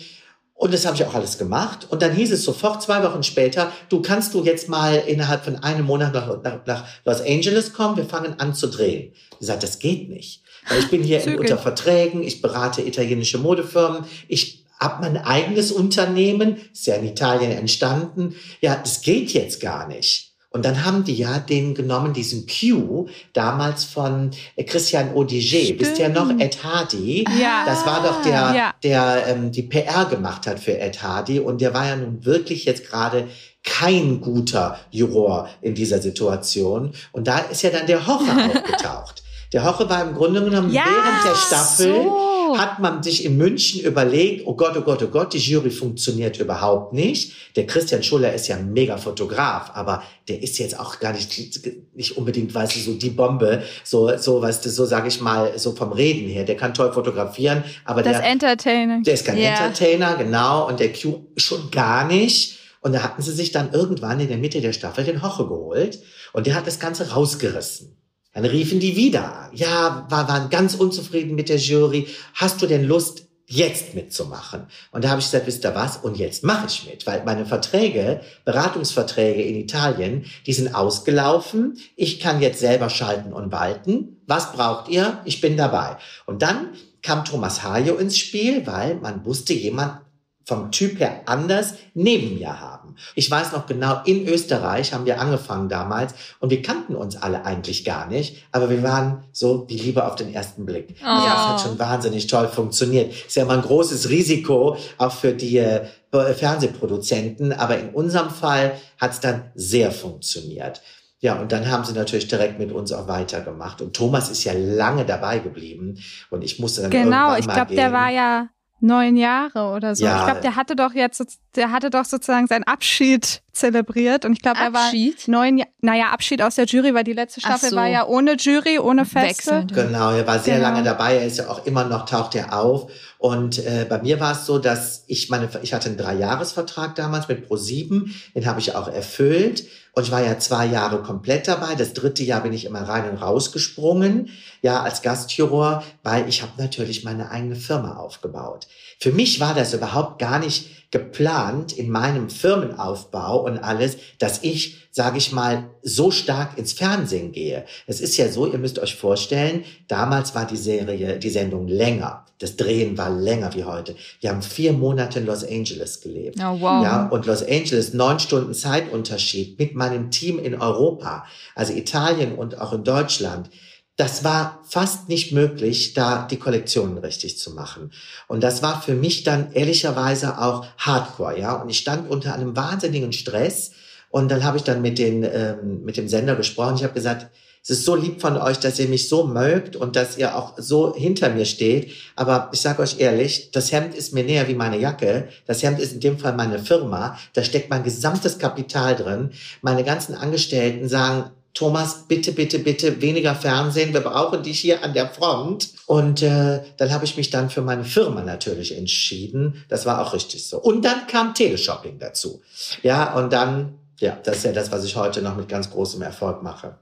Und 0.56 0.72
das 0.72 0.86
habe 0.86 0.96
ich 0.96 1.04
auch 1.04 1.14
alles 1.14 1.36
gemacht. 1.36 1.86
Und 1.90 2.00
dann 2.00 2.12
hieß 2.12 2.32
es 2.32 2.42
sofort 2.42 2.82
zwei 2.82 3.02
Wochen 3.02 3.22
später, 3.22 3.70
du 3.90 4.00
kannst 4.00 4.32
du 4.32 4.42
jetzt 4.42 4.70
mal 4.70 4.94
innerhalb 4.94 5.44
von 5.44 5.56
einem 5.56 5.84
Monat 5.84 6.14
nach, 6.14 6.42
nach, 6.42 6.64
nach 6.64 6.84
Los 7.04 7.20
Angeles 7.20 7.74
kommen, 7.74 7.98
wir 7.98 8.06
fangen 8.06 8.40
an 8.40 8.54
zu 8.54 8.68
drehen. 8.68 9.12
Ich 9.32 9.38
gesagt, 9.38 9.62
das 9.62 9.78
geht 9.78 10.08
nicht. 10.08 10.42
Weil 10.68 10.78
ich 10.78 10.88
bin 10.88 11.02
hier 11.02 11.22
in, 11.22 11.38
unter 11.38 11.58
Verträgen, 11.58 12.22
ich 12.22 12.40
berate 12.40 12.80
italienische 12.80 13.38
Modefirmen, 13.38 14.04
ich 14.28 14.64
habe 14.80 15.02
mein 15.02 15.18
eigenes 15.18 15.72
Unternehmen, 15.72 16.56
ist 16.72 16.86
ja 16.86 16.96
in 16.96 17.06
Italien 17.06 17.52
entstanden. 17.52 18.34
Ja, 18.60 18.76
das 18.76 19.02
geht 19.02 19.32
jetzt 19.32 19.60
gar 19.60 19.86
nicht. 19.86 20.35
Und 20.50 20.64
dann 20.64 20.84
haben 20.84 21.04
die 21.04 21.14
ja 21.16 21.38
den 21.38 21.74
genommen, 21.74 22.12
diesen 22.14 22.46
Q, 22.46 23.08
damals 23.32 23.84
von 23.84 24.30
äh, 24.56 24.64
Christian 24.64 25.12
Odiger. 25.14 25.78
Wisst 25.78 25.98
ihr 25.98 26.08
noch, 26.08 26.30
Ed 26.38 26.62
Hardy? 26.64 27.24
Ja. 27.38 27.64
Das 27.66 27.84
war 27.84 28.02
doch 28.02 28.22
der, 28.22 28.54
Ja. 28.54 28.74
der 28.82 29.26
ähm, 29.26 29.52
die 29.52 29.62
PR 29.62 30.06
gemacht 30.06 30.46
hat 30.46 30.58
für 30.60 30.78
Ed 30.78 31.02
Hardy. 31.02 31.40
Und 31.40 31.60
der 31.60 31.74
war 31.74 31.86
ja 31.86 31.96
nun 31.96 32.24
wirklich 32.24 32.64
jetzt 32.64 32.88
gerade 32.88 33.28
kein 33.64 34.20
guter 34.20 34.78
Juror 34.90 35.48
in 35.60 35.74
dieser 35.74 36.00
Situation. 36.00 36.92
Und 37.12 37.26
da 37.26 37.38
ist 37.38 37.62
ja 37.62 37.70
dann 37.70 37.86
der 37.86 38.06
Hoche 38.06 38.24
aufgetaucht. 38.54 39.22
Der 39.52 39.64
Hoche 39.64 39.88
war 39.90 40.02
im 40.02 40.14
Grunde 40.14 40.42
genommen 40.44 40.72
Ja, 40.72 40.84
während 40.84 41.24
der 41.24 41.34
Staffel 41.34 41.94
so. 41.94 42.16
So. 42.46 42.58
hat 42.58 42.78
man 42.78 43.02
sich 43.02 43.24
in 43.24 43.36
München 43.36 43.80
überlegt, 43.82 44.46
oh 44.46 44.54
Gott, 44.54 44.76
oh 44.76 44.82
Gott, 44.82 45.02
oh 45.02 45.08
Gott, 45.08 45.32
die 45.34 45.38
Jury 45.38 45.70
funktioniert 45.70 46.38
überhaupt 46.38 46.92
nicht. 46.92 47.32
Der 47.56 47.66
Christian 47.66 48.02
Schuller 48.02 48.32
ist 48.34 48.48
ja 48.48 48.56
ein 48.56 48.72
mega 48.72 48.96
Fotograf, 48.96 49.70
aber 49.74 50.02
der 50.28 50.42
ist 50.42 50.58
jetzt 50.58 50.78
auch 50.78 50.98
gar 51.00 51.12
nicht, 51.12 51.60
nicht 51.94 52.16
unbedingt, 52.16 52.54
weißt 52.54 52.76
du, 52.76 52.80
so 52.80 52.92
die 52.94 53.10
Bombe, 53.10 53.62
so, 53.84 54.16
so, 54.18 54.40
weißt 54.42 54.64
du, 54.64 54.70
so 54.70 54.84
sage 54.84 55.08
ich 55.08 55.20
mal, 55.20 55.58
so 55.58 55.72
vom 55.72 55.92
Reden 55.92 56.28
her. 56.28 56.44
Der 56.44 56.56
kann 56.56 56.74
toll 56.74 56.92
fotografieren, 56.92 57.64
aber 57.84 58.02
Das 58.02 58.18
der, 58.18 58.30
Entertainer. 58.30 59.02
der 59.02 59.14
ist 59.14 59.24
kein 59.26 59.38
Ja. 59.38 59.50
Entertainer, 59.66 60.16
genau, 60.16 60.68
und 60.68 60.80
der 60.80 60.92
Q 60.92 61.26
schon 61.36 61.70
gar 61.70 62.06
nicht. 62.06 62.58
Und 62.80 62.92
da 62.92 63.02
hatten 63.02 63.20
sie 63.20 63.32
sich 63.32 63.50
dann 63.50 63.72
irgendwann 63.72 64.20
in 64.20 64.28
der 64.28 64.36
Mitte 64.36 64.60
der 64.60 64.72
Staffel 64.72 65.02
den 65.04 65.20
Hoche 65.20 65.48
geholt 65.48 65.98
und 66.32 66.46
der 66.46 66.54
hat 66.54 66.68
das 66.68 66.78
Ganze 66.78 67.10
rausgerissen. 67.10 67.95
Dann 68.36 68.44
riefen 68.44 68.80
die 68.80 68.96
wieder. 68.96 69.48
Ja, 69.54 70.06
war, 70.10 70.28
waren 70.28 70.50
ganz 70.50 70.74
unzufrieden 70.74 71.36
mit 71.36 71.48
der 71.48 71.56
Jury. 71.56 72.06
Hast 72.34 72.60
du 72.60 72.66
denn 72.66 72.84
Lust, 72.84 73.22
jetzt 73.46 73.94
mitzumachen? 73.94 74.66
Und 74.90 75.04
da 75.04 75.08
habe 75.08 75.20
ich 75.20 75.26
gesagt, 75.26 75.46
wisst 75.46 75.64
ihr 75.64 75.74
was? 75.74 75.96
Und 75.96 76.18
jetzt 76.18 76.44
mache 76.44 76.66
ich 76.66 76.86
mit, 76.86 77.06
weil 77.06 77.24
meine 77.24 77.46
Verträge, 77.46 78.20
Beratungsverträge 78.44 79.40
in 79.40 79.54
Italien, 79.56 80.26
die 80.44 80.52
sind 80.52 80.74
ausgelaufen. 80.74 81.78
Ich 81.96 82.20
kann 82.20 82.42
jetzt 82.42 82.60
selber 82.60 82.90
schalten 82.90 83.32
und 83.32 83.52
walten. 83.52 84.20
Was 84.26 84.52
braucht 84.52 84.90
ihr? 84.90 85.18
Ich 85.24 85.40
bin 85.40 85.56
dabei. 85.56 85.96
Und 86.26 86.42
dann 86.42 86.74
kam 87.00 87.24
Thomas 87.24 87.62
Hajo 87.62 87.94
ins 87.94 88.18
Spiel, 88.18 88.66
weil 88.66 88.96
man 88.96 89.24
wusste, 89.24 89.54
jemand 89.54 90.02
vom 90.44 90.70
Typ 90.70 91.00
her 91.00 91.22
anders 91.24 91.72
neben 91.94 92.38
mir 92.38 92.60
haben. 92.60 92.85
Ich 93.14 93.30
weiß 93.30 93.52
noch 93.52 93.66
genau, 93.66 94.00
in 94.04 94.26
Österreich 94.26 94.92
haben 94.92 95.06
wir 95.06 95.20
angefangen 95.20 95.68
damals 95.68 96.14
und 96.40 96.50
wir 96.50 96.62
kannten 96.62 96.94
uns 96.94 97.16
alle 97.16 97.44
eigentlich 97.44 97.84
gar 97.84 98.06
nicht, 98.08 98.44
aber 98.52 98.70
wir 98.70 98.82
waren 98.82 99.24
so 99.32 99.66
wie 99.68 99.76
Liebe 99.76 100.06
auf 100.06 100.16
den 100.16 100.32
ersten 100.32 100.66
Blick. 100.66 100.96
Also 101.02 101.26
das 101.26 101.48
hat 101.48 101.60
schon 101.60 101.78
wahnsinnig 101.78 102.26
toll 102.26 102.48
funktioniert. 102.48 103.12
Ist 103.26 103.36
ja 103.36 103.42
immer 103.42 103.54
ein 103.54 103.62
großes 103.62 104.08
Risiko, 104.08 104.76
auch 104.98 105.12
für 105.12 105.32
die 105.32 105.58
äh, 105.58 105.86
Fernsehproduzenten, 106.12 107.52
aber 107.52 107.78
in 107.78 107.90
unserem 107.90 108.30
Fall 108.30 108.72
hat 108.98 109.12
es 109.12 109.20
dann 109.20 109.50
sehr 109.54 109.90
funktioniert. 109.90 110.80
Ja, 111.20 111.40
und 111.40 111.50
dann 111.50 111.70
haben 111.70 111.84
sie 111.84 111.92
natürlich 111.92 112.28
direkt 112.28 112.58
mit 112.58 112.72
uns 112.72 112.92
auch 112.92 113.08
weitergemacht. 113.08 113.80
Und 113.80 113.96
Thomas 113.96 114.30
ist 114.30 114.44
ja 114.44 114.52
lange 114.52 115.04
dabei 115.04 115.38
geblieben 115.38 115.98
und 116.30 116.44
ich 116.44 116.58
musste 116.58 116.82
dann 116.82 116.90
Genau, 116.90 117.04
irgendwann 117.06 117.40
ich 117.40 117.46
mal 117.46 117.54
glaube, 117.54 117.74
der 117.74 117.92
war 117.92 118.10
ja 118.10 118.48
neun 118.80 119.16
Jahre 119.16 119.74
oder 119.74 119.94
so. 119.94 120.04
Ja. 120.04 120.18
Ich 120.18 120.24
glaube, 120.24 120.40
der 120.40 120.56
hatte 120.56 120.76
doch 120.76 120.92
jetzt, 120.92 121.38
der 121.54 121.70
hatte 121.70 121.90
doch 121.90 122.04
sozusagen 122.04 122.46
seinen 122.46 122.64
Abschied 122.64 123.42
zelebriert 123.58 124.24
und 124.24 124.32
ich 124.32 124.42
glaube, 124.42 124.58
er 124.60 124.72
war 124.72 124.84
Abschied? 124.86 125.26
neun, 125.28 125.58
Ja- 125.58 125.66
naja, 125.80 126.06
Abschied 126.10 126.42
aus 126.42 126.54
der 126.56 126.66
Jury, 126.66 126.94
weil 126.94 127.04
die 127.04 127.12
letzte 127.12 127.40
Staffel 127.40 127.70
so. 127.70 127.76
war 127.76 127.86
ja 127.86 128.06
ohne 128.06 128.36
Jury, 128.36 128.78
ohne 128.78 129.04
Feste. 129.04 129.28
Wechselnd. 129.52 129.74
Genau, 129.74 130.10
er 130.12 130.26
war 130.26 130.38
sehr 130.38 130.56
Genau. 130.56 130.68
lange 130.68 130.82
dabei. 130.84 131.16
Er 131.16 131.26
ist 131.26 131.38
ja 131.38 131.48
auch 131.48 131.64
immer 131.66 131.84
noch, 131.84 132.06
taucht 132.06 132.34
er 132.34 132.58
auf. 132.58 132.90
Und 133.18 133.58
äh, 133.58 133.86
bei 133.88 133.98
mir 134.02 134.20
war 134.20 134.32
es 134.32 134.46
so, 134.46 134.58
dass 134.58 135.04
ich 135.06 135.30
meine, 135.30 135.48
ich 135.62 135.72
hatte 135.74 135.88
einen 135.88 135.96
Dreijahresvertrag 135.98 136.94
damals 136.96 137.28
mit 137.28 137.48
Pro7, 137.48 138.10
den 138.34 138.46
habe 138.46 138.60
ich 138.60 138.74
auch 138.74 138.88
erfüllt. 138.88 139.64
Und 139.92 140.02
ich 140.02 140.10
war 140.10 140.22
ja 140.22 140.38
zwei 140.38 140.66
Jahre 140.66 141.02
komplett 141.02 141.48
dabei. 141.48 141.74
Das 141.74 141.94
dritte 141.94 142.22
Jahr 142.22 142.42
bin 142.42 142.52
ich 142.52 142.66
immer 142.66 142.82
rein 142.82 143.08
und 143.08 143.16
rausgesprungen, 143.16 144.28
ja, 144.60 144.82
als 144.82 145.00
Gastjuror, 145.02 145.82
weil 146.02 146.28
ich 146.28 146.42
habe 146.42 146.52
natürlich 146.58 147.04
meine 147.04 147.30
eigene 147.30 147.56
Firma 147.56 147.96
aufgebaut. 147.96 148.66
Für 149.00 149.12
mich 149.12 149.40
war 149.40 149.54
das 149.54 149.72
überhaupt 149.72 150.18
gar 150.18 150.38
nicht 150.38 150.85
geplant 150.96 151.74
in 151.74 151.90
meinem 151.90 152.30
Firmenaufbau 152.30 153.44
und 153.44 153.58
alles, 153.58 153.98
dass 154.18 154.42
ich, 154.42 154.88
sage 154.90 155.18
ich 155.18 155.30
mal, 155.30 155.68
so 155.82 156.10
stark 156.10 156.56
ins 156.56 156.72
Fernsehen 156.72 157.32
gehe. 157.32 157.66
Es 157.86 158.00
ist 158.00 158.16
ja 158.16 158.30
so, 158.30 158.50
ihr 158.50 158.58
müsst 158.58 158.78
euch 158.78 158.94
vorstellen, 158.94 159.64
damals 159.88 160.34
war 160.34 160.46
die 160.46 160.56
Serie, 160.56 161.18
die 161.18 161.28
Sendung 161.28 161.68
länger. 161.68 162.24
Das 162.38 162.56
Drehen 162.56 162.96
war 162.96 163.10
länger 163.10 163.54
wie 163.54 163.64
heute. 163.64 163.94
Wir 164.20 164.30
haben 164.30 164.40
vier 164.40 164.72
Monate 164.72 165.18
in 165.20 165.26
Los 165.26 165.44
Angeles 165.44 166.00
gelebt. 166.00 166.38
Oh, 166.38 166.60
wow. 166.60 166.82
Ja, 166.82 167.08
und 167.08 167.26
Los 167.26 167.42
Angeles, 167.42 167.92
neun 167.92 168.18
Stunden 168.18 168.54
Zeitunterschied 168.54 169.58
mit 169.58 169.74
meinem 169.74 170.10
Team 170.10 170.38
in 170.38 170.54
Europa, 170.54 171.26
also 171.54 171.74
Italien 171.74 172.34
und 172.34 172.58
auch 172.58 172.72
in 172.72 172.84
Deutschland. 172.84 173.50
Das 173.96 174.24
war 174.24 174.62
fast 174.68 175.08
nicht 175.08 175.32
möglich, 175.32 175.94
da 175.94 176.26
die 176.30 176.36
Kollektionen 176.36 176.98
richtig 176.98 177.38
zu 177.38 177.52
machen. 177.52 177.92
Und 178.28 178.42
das 178.42 178.62
war 178.62 178.82
für 178.82 178.94
mich 178.94 179.24
dann 179.24 179.52
ehrlicherweise 179.52 180.38
auch 180.38 180.66
Hardcore, 180.76 181.38
ja. 181.38 181.54
Und 181.54 181.70
ich 181.70 181.78
stand 181.78 182.10
unter 182.10 182.34
einem 182.34 182.54
wahnsinnigen 182.54 183.14
Stress. 183.14 183.72
Und 184.10 184.30
dann 184.30 184.44
habe 184.44 184.58
ich 184.58 184.64
dann 184.64 184.82
mit, 184.82 184.98
den, 184.98 185.24
ähm, 185.24 185.82
mit 185.84 185.96
dem 185.96 186.08
Sender 186.08 186.36
gesprochen. 186.36 186.76
Ich 186.76 186.84
habe 186.84 186.92
gesagt, 186.92 187.28
es 187.68 187.70
ist 187.70 187.84
so 187.84 187.96
lieb 187.96 188.20
von 188.20 188.36
euch, 188.36 188.60
dass 188.60 188.78
ihr 188.78 188.86
mich 188.86 189.08
so 189.08 189.26
mögt 189.26 189.74
und 189.74 189.96
dass 189.96 190.16
ihr 190.16 190.36
auch 190.36 190.54
so 190.56 190.94
hinter 190.94 191.30
mir 191.30 191.46
steht. 191.46 191.90
Aber 192.14 192.48
ich 192.52 192.60
sage 192.60 192.80
euch 192.80 193.00
ehrlich, 193.00 193.50
das 193.50 193.72
Hemd 193.72 193.92
ist 193.94 194.12
mir 194.12 194.22
näher 194.22 194.46
wie 194.46 194.54
meine 194.54 194.78
Jacke. 194.78 195.28
Das 195.46 195.64
Hemd 195.64 195.80
ist 195.80 195.92
in 195.94 195.98
dem 195.98 196.16
Fall 196.16 196.34
meine 196.34 196.60
Firma. 196.60 197.18
Da 197.32 197.42
steckt 197.42 197.68
mein 197.68 197.82
gesamtes 197.82 198.38
Kapital 198.38 198.94
drin. 198.94 199.30
Meine 199.62 199.82
ganzen 199.82 200.14
Angestellten 200.14 200.88
sagen, 200.88 201.32
Thomas, 201.56 202.04
bitte, 202.06 202.32
bitte, 202.32 202.58
bitte 202.58 203.00
weniger 203.00 203.34
Fernsehen. 203.34 203.94
Wir 203.94 204.02
brauchen 204.02 204.42
dich 204.42 204.60
hier 204.60 204.84
an 204.84 204.92
der 204.92 205.08
Front. 205.08 205.70
Und 205.86 206.20
äh, 206.20 206.60
dann 206.76 206.92
habe 206.92 207.06
ich 207.06 207.16
mich 207.16 207.30
dann 207.30 207.48
für 207.48 207.62
meine 207.62 207.84
Firma 207.84 208.20
natürlich 208.20 208.76
entschieden. 208.76 209.64
Das 209.70 209.86
war 209.86 210.02
auch 210.02 210.12
richtig 210.12 210.46
so. 210.46 210.58
Und 210.60 210.84
dann 210.84 211.06
kam 211.06 211.32
Teleshopping 211.32 211.98
dazu. 211.98 212.42
Ja, 212.82 213.14
und 213.14 213.32
dann, 213.32 213.78
ja, 213.98 214.18
das 214.22 214.36
ist 214.38 214.44
ja 214.44 214.52
das, 214.52 214.70
was 214.70 214.84
ich 214.84 214.96
heute 214.96 215.22
noch 215.22 215.34
mit 215.34 215.48
ganz 215.48 215.70
großem 215.70 216.02
Erfolg 216.02 216.42
mache. 216.42 216.76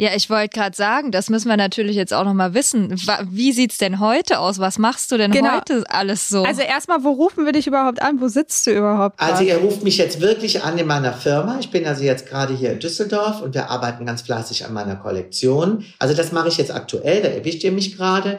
Ja, 0.00 0.10
ich 0.14 0.30
wollte 0.30 0.50
gerade 0.50 0.76
sagen, 0.76 1.10
das 1.10 1.28
müssen 1.28 1.48
wir 1.48 1.56
natürlich 1.56 1.96
jetzt 1.96 2.14
auch 2.14 2.22
noch 2.22 2.32
mal 2.32 2.54
wissen. 2.54 2.94
Wie 3.30 3.50
sieht's 3.50 3.78
denn 3.78 3.98
heute 3.98 4.38
aus? 4.38 4.60
Was 4.60 4.78
machst 4.78 5.10
du 5.10 5.16
denn 5.16 5.32
Genau. 5.32 5.56
heute 5.56 5.82
alles 5.88 6.28
so? 6.28 6.44
Also 6.44 6.62
erstmal, 6.62 7.02
wo 7.02 7.10
rufen 7.10 7.44
wir 7.44 7.50
dich 7.50 7.66
überhaupt 7.66 8.00
an? 8.00 8.20
Wo 8.20 8.28
sitzt 8.28 8.64
du 8.68 8.70
überhaupt? 8.70 9.18
Also 9.20 9.42
ihr 9.42 9.56
ruft 9.56 9.82
mich 9.82 9.96
jetzt 9.98 10.20
wirklich 10.20 10.62
an 10.62 10.78
in 10.78 10.86
meiner 10.86 11.12
Firma. 11.12 11.58
Ich 11.58 11.72
bin 11.72 11.84
also 11.84 12.04
jetzt 12.04 12.28
gerade 12.28 12.54
hier 12.54 12.70
in 12.70 12.78
Düsseldorf 12.78 13.42
und 13.42 13.54
wir 13.56 13.70
arbeiten 13.70 14.06
ganz 14.06 14.22
fleißig 14.22 14.64
an 14.66 14.72
meiner 14.72 14.94
Kollektion. 14.94 15.84
Also 15.98 16.14
das 16.14 16.30
mache 16.30 16.46
ich 16.46 16.58
jetzt 16.58 16.72
aktuell, 16.72 17.20
da 17.20 17.28
erwischt 17.28 17.64
ihr 17.64 17.72
mich 17.72 17.96
gerade. 17.96 18.38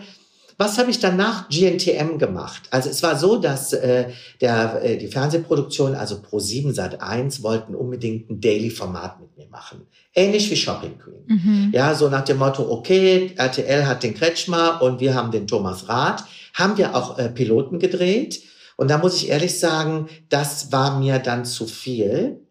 Was 0.59 0.77
habe 0.77 0.91
ich 0.91 0.99
dann 0.99 1.15
nach 1.15 1.47
GNTM 1.47 2.17
gemacht? 2.17 2.63
Also 2.69 2.89
es 2.89 3.01
war 3.01 3.17
so, 3.17 3.37
dass 3.37 3.71
äh, 3.71 4.09
der, 4.41 4.83
äh, 4.83 4.97
die 4.97 5.07
Fernsehproduktion, 5.07 5.95
also 5.95 6.15
Pro7 6.15 6.73
Sat 6.73 7.01
1, 7.01 7.41
wollten 7.43 7.75
unbedingt 7.75 8.29
ein 8.29 8.41
Daily-Format 8.41 9.21
mit 9.21 9.37
mir 9.37 9.47
machen. 9.47 9.87
Ähnlich 10.13 10.51
wie 10.51 10.57
Shopping 10.57 10.99
Queen. 10.99 11.23
mhm. 11.27 11.71
Ja, 11.73 11.95
so 11.95 12.09
nach 12.09 12.25
dem 12.25 12.39
Motto, 12.39 12.69
okay, 12.69 13.31
RTL 13.37 13.87
hat 13.87 14.03
den 14.03 14.13
Kretschmer 14.13 14.81
und 14.81 14.99
wir 14.99 15.15
haben 15.15 15.31
den 15.31 15.47
Thomas 15.47 15.87
Rath. 15.87 16.25
Haben 16.53 16.77
wir 16.77 16.93
auch 16.93 17.17
äh, 17.17 17.29
Piloten 17.29 17.79
gedreht. 17.79 18.41
Und 18.75 18.89
da 18.91 18.97
muss 18.97 19.15
ich 19.15 19.29
ehrlich 19.29 19.57
sagen, 19.57 20.09
das 20.27 20.73
war 20.73 20.99
mir 20.99 21.19
dann 21.19 21.45
zu 21.45 21.67
viel. 21.67 22.41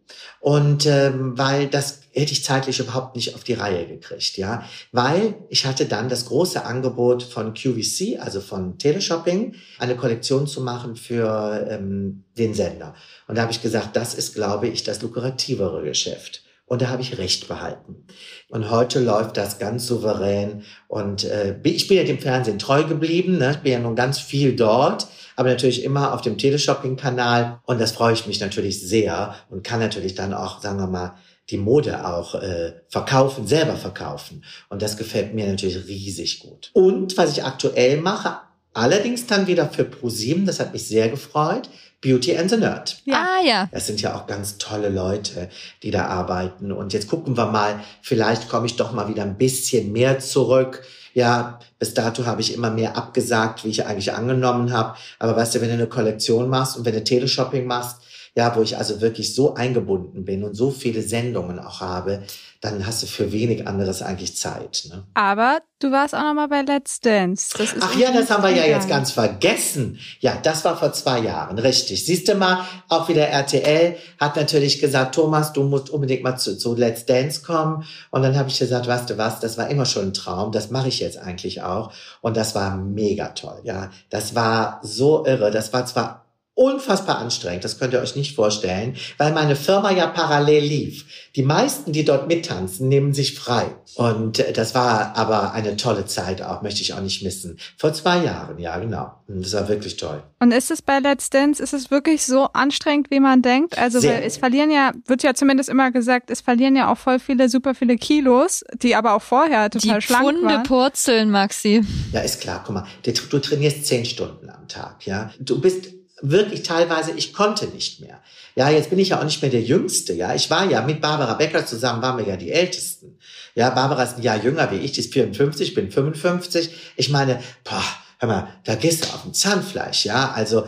Und 0.40 0.86
ähm, 0.86 1.36
weil 1.36 1.66
das 1.66 2.00
hätte 2.20 2.32
ich 2.32 2.44
zeitlich 2.44 2.80
überhaupt 2.80 3.16
nicht 3.16 3.34
auf 3.34 3.44
die 3.44 3.54
Reihe 3.54 3.86
gekriegt, 3.86 4.36
ja. 4.36 4.64
Weil 4.92 5.34
ich 5.48 5.66
hatte 5.66 5.86
dann 5.86 6.08
das 6.08 6.26
große 6.26 6.64
Angebot 6.64 7.22
von 7.22 7.54
QVC, 7.54 8.20
also 8.20 8.40
von 8.40 8.78
Teleshopping, 8.78 9.54
eine 9.78 9.96
Kollektion 9.96 10.46
zu 10.46 10.60
machen 10.60 10.96
für 10.96 11.66
ähm, 11.68 12.24
den 12.36 12.54
Sender. 12.54 12.94
Und 13.26 13.36
da 13.36 13.42
habe 13.42 13.52
ich 13.52 13.62
gesagt, 13.62 13.96
das 13.96 14.14
ist, 14.14 14.34
glaube 14.34 14.68
ich, 14.68 14.84
das 14.84 15.02
lukrativere 15.02 15.82
Geschäft. 15.82 16.42
Und 16.68 16.82
da 16.82 16.88
habe 16.88 17.00
ich 17.00 17.16
recht 17.16 17.48
behalten. 17.48 18.04
Und 18.50 18.70
heute 18.70 19.00
läuft 19.00 19.38
das 19.38 19.58
ganz 19.58 19.86
souverän. 19.86 20.64
Und 20.86 21.24
äh, 21.24 21.58
ich 21.62 21.88
bin 21.88 21.96
ja 21.96 22.04
dem 22.04 22.18
Fernsehen 22.18 22.58
treu 22.58 22.84
geblieben. 22.84 23.38
Ne? 23.38 23.52
Ich 23.52 23.58
bin 23.58 23.72
ja 23.72 23.78
nun 23.78 23.96
ganz 23.96 24.18
viel 24.18 24.54
dort, 24.54 25.06
aber 25.34 25.48
natürlich 25.48 25.82
immer 25.82 26.12
auf 26.12 26.20
dem 26.20 26.36
Teleshopping-Kanal. 26.36 27.60
Und 27.64 27.80
das 27.80 27.92
freue 27.92 28.12
ich 28.12 28.26
mich 28.26 28.40
natürlich 28.40 28.82
sehr 28.82 29.34
und 29.48 29.64
kann 29.64 29.80
natürlich 29.80 30.14
dann 30.14 30.34
auch, 30.34 30.60
sagen 30.60 30.78
wir 30.78 30.86
mal, 30.86 31.14
die 31.50 31.58
Mode 31.58 32.06
auch 32.06 32.34
äh, 32.34 32.74
verkaufen, 32.88 33.46
selber 33.46 33.76
verkaufen. 33.76 34.44
Und 34.68 34.82
das 34.82 34.96
gefällt 34.96 35.34
mir 35.34 35.46
natürlich 35.46 35.86
riesig 35.86 36.40
gut. 36.40 36.70
Und 36.74 37.16
was 37.16 37.32
ich 37.32 37.44
aktuell 37.44 38.00
mache, 38.00 38.38
allerdings 38.74 39.26
dann 39.26 39.46
wieder 39.46 39.68
für 39.68 39.84
ProSieben, 39.84 40.46
das 40.46 40.60
hat 40.60 40.72
mich 40.72 40.86
sehr 40.86 41.08
gefreut, 41.08 41.68
Beauty 42.00 42.36
and 42.36 42.50
the 42.50 42.56
Nerd. 42.56 43.02
Ja. 43.06 43.26
Ah 43.26 43.44
ja. 43.44 43.68
Das 43.72 43.86
sind 43.86 44.00
ja 44.00 44.14
auch 44.14 44.26
ganz 44.26 44.58
tolle 44.58 44.88
Leute, 44.88 45.48
die 45.82 45.90
da 45.90 46.06
arbeiten. 46.06 46.70
Und 46.70 46.92
jetzt 46.92 47.08
gucken 47.08 47.36
wir 47.36 47.46
mal, 47.46 47.80
vielleicht 48.02 48.48
komme 48.48 48.66
ich 48.66 48.76
doch 48.76 48.92
mal 48.92 49.08
wieder 49.08 49.24
ein 49.24 49.36
bisschen 49.36 49.90
mehr 49.90 50.20
zurück. 50.20 50.84
Ja, 51.14 51.58
bis 51.80 51.94
dato 51.94 52.24
habe 52.26 52.40
ich 52.40 52.54
immer 52.54 52.70
mehr 52.70 52.96
abgesagt, 52.96 53.64
wie 53.64 53.70
ich 53.70 53.84
eigentlich 53.84 54.12
angenommen 54.12 54.72
habe. 54.72 54.96
Aber 55.18 55.34
weißt 55.34 55.56
du, 55.56 55.60
wenn 55.60 55.68
du 55.68 55.74
eine 55.74 55.88
Kollektion 55.88 56.48
machst 56.48 56.76
und 56.76 56.84
wenn 56.84 56.94
du 56.94 57.02
Teleshopping 57.02 57.66
machst, 57.66 57.96
ja, 58.36 58.54
wo 58.56 58.62
ich 58.62 58.76
also 58.76 59.00
wirklich 59.00 59.34
so 59.34 59.54
eingebunden 59.54 60.24
bin 60.24 60.44
und 60.44 60.54
so 60.54 60.70
viele 60.70 61.02
Sendungen 61.02 61.58
auch 61.58 61.80
habe, 61.80 62.22
dann 62.60 62.84
hast 62.86 63.02
du 63.02 63.06
für 63.06 63.30
wenig 63.30 63.68
anderes 63.68 64.02
eigentlich 64.02 64.36
Zeit. 64.36 64.88
Ne? 64.90 65.04
Aber 65.14 65.60
du 65.78 65.92
warst 65.92 66.14
auch 66.14 66.22
noch 66.22 66.34
mal 66.34 66.48
bei 66.48 66.62
Let's 66.62 67.00
Dance. 67.00 67.56
Ach 67.80 67.96
ja, 67.96 68.10
das 68.10 68.30
haben 68.30 68.42
wir 68.42 68.50
ja 68.50 68.64
jetzt 68.64 68.88
ganz 68.88 69.12
vergessen. 69.12 70.00
Ja, 70.18 70.36
das 70.42 70.64
war 70.64 70.76
vor 70.76 70.92
zwei 70.92 71.20
Jahren, 71.20 71.58
richtig. 71.60 72.04
Siehst 72.04 72.26
du 72.26 72.34
mal, 72.34 72.64
auch 72.88 73.08
wieder 73.08 73.28
RTL 73.28 73.96
hat 74.18 74.34
natürlich 74.34 74.80
gesagt, 74.80 75.14
Thomas, 75.14 75.52
du 75.52 75.62
musst 75.62 75.90
unbedingt 75.90 76.24
mal 76.24 76.36
zu, 76.36 76.58
zu 76.58 76.74
Let's 76.74 77.06
Dance 77.06 77.42
kommen. 77.42 77.84
Und 78.10 78.22
dann 78.22 78.36
habe 78.36 78.48
ich 78.48 78.58
gesagt, 78.58 78.88
weißt 78.88 79.10
du 79.10 79.18
was, 79.18 79.38
das 79.38 79.56
war 79.56 79.68
immer 79.68 79.86
schon 79.86 80.08
ein 80.08 80.14
Traum, 80.14 80.50
das 80.50 80.70
mache 80.70 80.88
ich 80.88 80.98
jetzt 80.98 81.18
eigentlich 81.18 81.62
auch. 81.62 81.92
Und 82.22 82.36
das 82.36 82.56
war 82.56 82.76
mega 82.76 83.28
toll, 83.28 83.60
ja. 83.62 83.90
Das 84.10 84.34
war 84.34 84.80
so 84.82 85.24
irre. 85.24 85.52
Das 85.52 85.72
war 85.72 85.86
zwar 85.86 86.27
unfassbar 86.58 87.18
anstrengend, 87.18 87.62
das 87.62 87.78
könnt 87.78 87.92
ihr 87.92 88.00
euch 88.00 88.16
nicht 88.16 88.34
vorstellen, 88.34 88.96
weil 89.16 89.32
meine 89.32 89.54
Firma 89.54 89.92
ja 89.92 90.08
parallel 90.08 90.64
lief. 90.64 91.04
Die 91.36 91.44
meisten, 91.44 91.92
die 91.92 92.04
dort 92.04 92.26
mittanzen, 92.26 92.88
nehmen 92.88 93.14
sich 93.14 93.38
frei. 93.38 93.66
Und 93.94 94.40
äh, 94.40 94.52
das 94.52 94.74
war 94.74 95.16
aber 95.16 95.52
eine 95.52 95.76
tolle 95.76 96.06
Zeit 96.06 96.42
auch, 96.42 96.62
möchte 96.62 96.82
ich 96.82 96.94
auch 96.94 97.00
nicht 97.00 97.22
missen. 97.22 97.58
Vor 97.76 97.92
zwei 97.92 98.24
Jahren, 98.24 98.58
ja, 98.58 98.76
genau. 98.78 99.12
Und 99.28 99.44
das 99.44 99.52
war 99.52 99.68
wirklich 99.68 99.96
toll. 99.98 100.20
Und 100.40 100.50
ist 100.50 100.72
es 100.72 100.82
bei 100.82 100.98
Let's 100.98 101.30
Dance, 101.30 101.62
ist 101.62 101.74
es 101.74 101.92
wirklich 101.92 102.26
so 102.26 102.48
anstrengend, 102.52 103.12
wie 103.12 103.20
man 103.20 103.40
denkt? 103.40 103.78
Also, 103.78 104.02
weil 104.02 104.24
es 104.24 104.36
verlieren 104.36 104.72
ja, 104.72 104.90
wird 105.06 105.22
ja 105.22 105.34
zumindest 105.34 105.68
immer 105.68 105.92
gesagt, 105.92 106.28
es 106.28 106.40
verlieren 106.40 106.74
ja 106.74 106.90
auch 106.90 106.98
voll 106.98 107.20
viele, 107.20 107.48
super 107.48 107.76
viele 107.76 107.96
Kilos, 107.96 108.64
die 108.82 108.96
aber 108.96 109.14
auch 109.14 109.22
vorher 109.22 109.70
total 109.70 110.00
die 110.00 110.02
schlank 110.06 110.24
Pfunde 110.24 110.44
waren. 110.44 110.62
purzeln, 110.64 111.30
Maxi. 111.30 111.84
Ja, 112.12 112.20
ist 112.20 112.40
klar. 112.40 112.64
Guck 112.66 112.74
mal, 112.74 112.84
du, 113.04 113.12
du 113.12 113.38
trainierst 113.38 113.86
zehn 113.86 114.04
Stunden 114.04 114.50
am 114.50 114.66
Tag, 114.66 115.06
ja. 115.06 115.30
Du 115.38 115.60
bist 115.60 115.97
wirklich 116.20 116.62
teilweise, 116.62 117.12
ich 117.12 117.32
konnte 117.32 117.66
nicht 117.66 118.00
mehr. 118.00 118.20
Ja, 118.56 118.70
jetzt 118.70 118.90
bin 118.90 118.98
ich 118.98 119.10
ja 119.10 119.20
auch 119.20 119.24
nicht 119.24 119.40
mehr 119.40 119.50
der 119.50 119.62
Jüngste, 119.62 120.12
ja. 120.12 120.34
Ich 120.34 120.50
war 120.50 120.68
ja 120.68 120.82
mit 120.82 121.00
Barbara 121.00 121.34
Becker 121.34 121.64
zusammen, 121.64 122.02
waren 122.02 122.18
wir 122.18 122.26
ja 122.26 122.36
die 122.36 122.50
Ältesten. 122.50 123.18
Ja, 123.54 123.70
Barbara 123.70 124.02
ist 124.02 124.16
ein 124.16 124.22
Jahr 124.22 124.42
jünger 124.42 124.70
wie 124.70 124.78
ich, 124.78 124.92
die 124.92 125.00
ist 125.00 125.12
54, 125.12 125.68
ich 125.68 125.74
bin 125.74 125.90
55. 125.90 126.70
Ich 126.96 127.08
meine, 127.10 127.40
boah, 127.64 127.82
hör 128.18 128.28
mal, 128.28 128.48
da 128.64 128.74
gehst 128.74 129.04
du 129.04 129.08
auf 129.14 129.22
dem 129.22 129.34
Zahnfleisch, 129.34 130.04
ja. 130.04 130.32
Also 130.32 130.66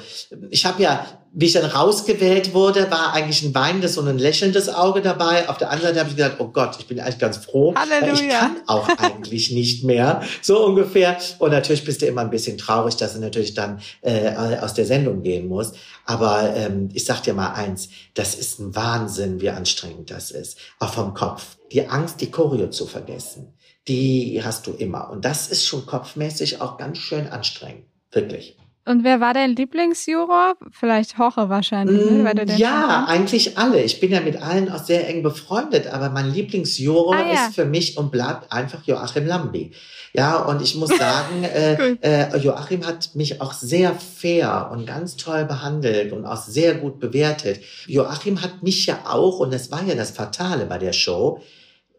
ich 0.51 0.67
habe 0.67 0.83
ja 0.83 1.07
wie 1.33 1.47
ich 1.47 1.53
dann 1.53 1.65
rausgewählt 1.65 2.55
wurde, 2.55 2.91
war 2.91 3.13
eigentlich 3.13 3.43
ein 3.43 3.55
weinendes 3.55 3.97
und 3.97 4.09
ein 4.09 4.19
lächelndes 4.19 4.69
Auge 4.69 5.01
dabei. 5.01 5.49
Auf 5.49 5.59
der 5.59 5.71
anderen 5.71 5.95
Seite 5.95 6.01
habe 6.01 6.11
ich 6.11 6.17
gedacht, 6.17 6.37
oh 6.41 6.49
Gott, 6.49 6.77
ich 6.81 6.87
bin 6.87 6.99
eigentlich 6.99 7.19
ganz 7.19 7.37
froh. 7.37 7.73
Halleluja. 7.75 8.15
Ich 8.15 8.29
kann 8.29 8.57
auch 8.67 8.89
eigentlich 8.99 9.53
nicht 9.53 9.85
mehr, 9.85 10.23
so 10.43 10.65
ungefähr. 10.65 11.19
Und 11.39 11.53
natürlich 11.53 11.85
bist 11.85 12.03
du 12.03 12.07
immer 12.07 12.23
ein 12.23 12.31
bisschen 12.31 12.59
traurig, 12.59 12.97
dass 12.97 13.15
du 13.15 13.21
natürlich 13.21 13.55
dann 13.55 13.81
äh, 14.03 14.35
aus 14.59 14.75
der 14.75 14.87
Sendung 14.87 15.23
gehen 15.23 15.47
musst. 15.47 15.77
Aber 16.05 16.53
ähm, 16.57 16.89
ich 16.95 17.05
sag 17.05 17.23
dir 17.23 17.35
mal 17.35 17.53
eins, 17.53 17.91
das 18.15 18.35
ist 18.35 18.59
ein 18.59 18.75
Wahnsinn, 18.75 19.41
wie 19.41 19.51
anstrengend 19.51 20.11
das 20.11 20.33
ist. 20.33 20.59
Auch 20.81 20.93
vom 20.93 21.15
Kopf. 21.15 21.57
Die 21.71 21.87
Angst, 21.87 22.21
die 22.21 22.31
Choreo 22.33 22.71
zu 22.71 22.87
vergessen, 22.87 23.55
die 23.87 24.41
hast 24.43 24.67
du 24.67 24.73
immer. 24.73 25.11
Und 25.11 25.25
das 25.25 25.49
ist 25.49 25.65
schon 25.65 25.87
kopfmäßig 25.87 26.61
auch 26.61 26.77
ganz 26.77 26.99
schön 26.99 27.29
anstrengend. 27.29 27.85
Wirklich. 28.11 28.57
Und 28.87 29.05
wer 29.05 29.21
war 29.21 29.35
dein 29.35 29.55
Lieblingsjuror? 29.55 30.55
Vielleicht 30.71 31.19
Hoche 31.19 31.49
wahrscheinlich. 31.49 32.11
Ne? 32.11 32.25
Weil 32.25 32.35
du 32.35 32.47
den 32.47 32.57
Mm, 32.57 32.59
ja, 32.59 33.05
eigentlich 33.07 33.59
alle. 33.59 33.83
Ich 33.83 34.01
bin 34.01 34.11
ja 34.11 34.21
mit 34.21 34.41
allen 34.43 34.71
auch 34.73 34.83
sehr 34.83 35.07
eng 35.09 35.23
befreundet, 35.23 35.87
aber 35.87 36.09
mein 36.11 36.33
Lieblingsjuror 36.33 37.15
Ah, 37.15 37.27
ja. 37.33 37.47
ist 37.47 37.55
für 37.55 37.67
mich 37.67 37.97
und 37.99 38.11
bleibt 38.11 38.51
einfach 38.51 38.83
Joachim 38.85 39.27
Lambi. 39.27 39.73
Ja, 40.13 40.39
und 40.39 40.63
ich 40.63 40.75
muss 40.77 40.89
sagen, 40.99 41.45
äh, 41.45 41.97
äh, 42.01 42.37
Joachim 42.39 42.87
hat 42.87 43.15
mich 43.15 43.41
auch 43.41 43.53
sehr 43.53 43.95
fair 43.95 44.71
und 44.73 44.87
ganz 44.87 45.17
toll 45.17 45.45
behandelt 45.45 46.13
und 46.13 46.25
auch 46.25 46.43
sehr 46.43 46.75
gut 46.75 46.99
bewertet. 47.01 47.61
Joachim 47.87 48.41
hat 48.43 48.63
mich 48.63 48.87
ja 48.87 49.01
auch, 49.07 49.39
und 49.41 49.53
das 49.53 49.71
war 49.71 49.85
ja 49.85 49.95
das 49.95 50.11
Fatale 50.11 50.65
bei 50.67 50.79
der 50.79 50.95
Show, 50.95 51.41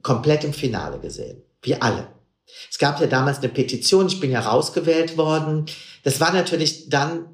komplett 0.02 0.44
im 0.44 0.52
Finale 0.54 1.00
gesehen. 1.00 1.44
Wir 1.62 1.82
alle. 1.84 2.08
Es 2.70 2.77
gab 2.77 3.00
ja 3.00 3.08
damals 3.08 3.39
eine 3.39 3.50
Petition, 3.50 4.08
ich 4.08 4.20
bin 4.20 4.31
ja 4.31 4.41
rausgewählt 4.41 5.17
worden. 5.17 5.65
Das 6.03 6.20
war 6.20 6.34
natürlich 6.34 6.89
dann 6.89 7.25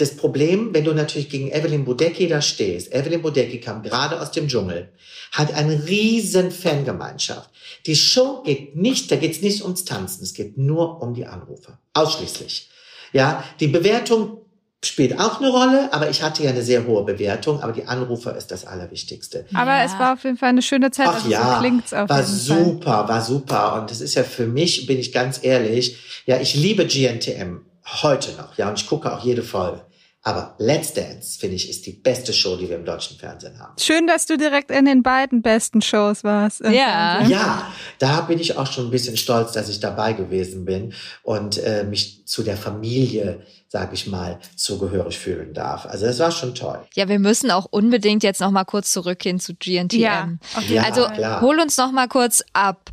das 0.00 0.16
Problem, 0.16 0.72
wenn 0.72 0.84
du 0.84 0.94
natürlich 0.94 1.28
gegen 1.28 1.50
Evelyn 1.50 1.84
Bodecki 1.84 2.26
da 2.26 2.40
stehst. 2.40 2.92
Evelyn 2.92 3.22
Bodecki 3.22 3.60
kam 3.60 3.82
gerade 3.82 4.20
aus 4.20 4.30
dem 4.30 4.48
Dschungel, 4.48 4.92
hat 5.32 5.52
eine 5.54 5.86
riesen 5.86 6.50
Fangemeinschaft. 6.50 7.50
Die 7.86 7.96
Show 7.96 8.42
geht 8.42 8.76
nicht, 8.76 9.10
da 9.10 9.16
geht 9.16 9.32
es 9.32 9.42
nicht 9.42 9.62
ums 9.62 9.84
Tanzen, 9.84 10.22
es 10.22 10.34
geht 10.34 10.56
nur 10.56 11.02
um 11.02 11.14
die 11.14 11.26
Anrufer. 11.26 11.78
Ausschließlich. 11.92 12.70
Ja, 13.12 13.44
die 13.58 13.68
Bewertung 13.68 14.39
spielt 14.84 15.18
auch 15.20 15.40
eine 15.40 15.50
Rolle, 15.50 15.92
aber 15.92 16.08
ich 16.08 16.22
hatte 16.22 16.42
ja 16.42 16.50
eine 16.50 16.62
sehr 16.62 16.86
hohe 16.86 17.04
Bewertung, 17.04 17.62
aber 17.62 17.72
die 17.72 17.84
Anrufer 17.86 18.34
ist 18.36 18.50
das 18.50 18.64
Allerwichtigste. 18.66 19.44
Aber 19.52 19.72
Ja. 19.76 19.84
es 19.84 19.92
war 19.98 20.14
auf 20.14 20.24
jeden 20.24 20.38
Fall 20.38 20.48
eine 20.50 20.62
schöne 20.62 20.90
Zeit. 20.90 21.06
Ach 21.08 21.14
also 21.16 21.28
ja, 21.28 21.54
so 21.54 21.60
klingt's 21.60 21.92
auf 21.92 22.08
war 22.08 22.20
jeden 22.20 22.30
Fall. 22.30 22.64
super, 22.64 23.08
war 23.08 23.20
super. 23.20 23.74
Und 23.80 23.90
das 23.90 24.00
ist 24.00 24.14
ja 24.14 24.22
für 24.24 24.46
mich, 24.46 24.86
bin 24.86 24.98
ich 24.98 25.12
ganz 25.12 25.40
ehrlich, 25.42 25.98
ja, 26.26 26.38
ich 26.40 26.54
liebe 26.54 26.86
GNTM 26.86 27.58
heute 28.02 28.32
noch, 28.36 28.56
ja, 28.56 28.68
und 28.70 28.78
ich 28.80 28.86
gucke 28.86 29.12
auch 29.12 29.22
jede 29.22 29.42
Folge. 29.42 29.82
Aber 30.22 30.54
Let's 30.58 30.92
Dance, 30.92 31.38
finde 31.38 31.56
ich, 31.56 31.70
ist 31.70 31.86
die 31.86 31.92
beste 31.92 32.34
Show, 32.34 32.56
die 32.56 32.68
wir 32.68 32.76
im 32.76 32.84
deutschen 32.84 33.16
Fernsehen 33.16 33.58
haben. 33.58 33.72
Schön, 33.80 34.06
dass 34.06 34.26
du 34.26 34.36
direkt 34.36 34.70
in 34.70 34.84
den 34.84 35.02
beiden 35.02 35.40
besten 35.40 35.80
Shows 35.80 36.24
warst. 36.24 36.60
Ja. 36.60 37.22
Ja, 37.26 37.72
da 37.98 38.20
bin 38.22 38.38
ich 38.38 38.58
auch 38.58 38.66
schon 38.70 38.86
ein 38.88 38.90
bisschen 38.90 39.16
stolz, 39.16 39.52
dass 39.52 39.70
ich 39.70 39.80
dabei 39.80 40.12
gewesen 40.12 40.66
bin 40.66 40.92
und 41.22 41.56
äh, 41.58 41.84
mich 41.84 42.26
zu 42.26 42.42
der 42.42 42.58
Familie, 42.58 43.46
sag 43.68 43.94
ich 43.94 44.06
mal, 44.08 44.38
zugehörig 44.56 45.18
fühlen 45.18 45.54
darf. 45.54 45.86
Also 45.86 46.04
das 46.04 46.18
war 46.18 46.30
schon 46.32 46.54
toll. 46.54 46.80
Ja, 46.94 47.08
wir 47.08 47.18
müssen 47.18 47.50
auch 47.50 47.66
unbedingt 47.70 48.22
jetzt 48.22 48.42
noch 48.42 48.50
mal 48.50 48.64
kurz 48.64 48.92
zurückgehen 48.92 49.40
zu 49.40 49.54
GNTM. 49.54 49.98
Ja, 50.00 50.28
Ja, 50.68 50.82
also 50.82 51.06
klar. 51.06 51.40
hol 51.40 51.58
uns 51.60 51.78
noch 51.78 51.92
mal 51.92 52.08
kurz 52.08 52.44
ab. 52.52 52.90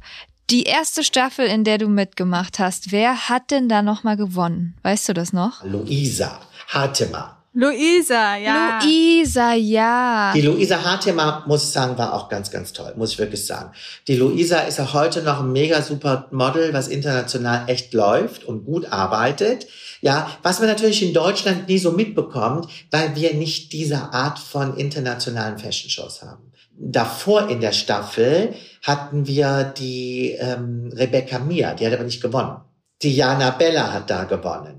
Die 0.50 0.64
erste 0.64 1.04
Staffel, 1.04 1.46
in 1.46 1.66
der 1.66 1.78
du 1.78 1.90
mitgemacht 1.90 2.58
hast, 2.58 2.94
wer 2.94 3.28
hat 3.28 3.52
denn 3.52 3.68
da 3.68 3.82
noch 3.82 4.04
mal 4.04 4.16
gewonnen? 4.16 4.78
Weißt 4.82 5.10
du 5.10 5.14
das 5.14 5.34
noch? 5.34 5.62
Luisa 5.66 6.40
Hartema. 6.68 7.38
Luisa, 7.60 8.36
ja. 8.36 8.80
Luisa, 8.84 9.54
ja. 9.54 10.32
Die 10.36 10.42
Luisa 10.42 10.84
Hartema, 10.84 11.44
muss 11.48 11.64
ich 11.64 11.70
sagen, 11.70 11.98
war 11.98 12.14
auch 12.14 12.30
ganz, 12.30 12.52
ganz 12.52 12.72
toll, 12.72 12.94
muss 12.98 13.14
ich 13.14 13.18
wirklich 13.18 13.44
sagen. 13.48 13.72
Die 14.08 14.16
Luisa 14.16 14.60
ist 14.60 14.78
ja 14.78 14.94
heute 14.94 15.24
noch 15.24 15.40
ein 15.40 15.52
mega 15.52 15.82
super 15.82 16.28
Model, 16.30 16.72
was 16.74 16.88
international 16.88 17.64
echt 17.68 17.96
läuft 17.96 18.44
und 18.44 18.64
gut 18.64 18.92
arbeitet. 18.92 19.66
Ja, 20.02 20.30
was 20.44 20.60
man 20.60 20.68
natürlich 20.68 21.02
in 21.02 21.16
Deutschland 21.16 21.68
nie 21.68 21.80
so 21.80 21.94
mitbekommt, 21.94 22.68
weil 22.92 23.16
wir 23.16 23.34
nicht 23.34 23.74
diese 23.74 24.14
Art 24.14 24.38
von 24.38 24.78
internationalen 24.78 25.58
Fashion 25.58 25.90
Shows 25.90 26.22
haben. 26.22 26.52
Davor 26.78 27.50
in 27.50 27.60
der 27.60 27.72
Staffel 27.72 28.54
hatten 28.84 29.26
wir 29.26 29.64
die 29.64 30.38
ähm, 30.40 30.92
Rebecca 30.94 31.40
Mia, 31.40 31.74
die 31.74 31.88
hat 31.88 31.94
aber 31.94 32.04
nicht 32.04 32.22
gewonnen. 32.22 32.58
Diana 33.02 33.50
Bella 33.50 33.94
hat 33.94 34.12
da 34.12 34.26
gewonnen. 34.26 34.77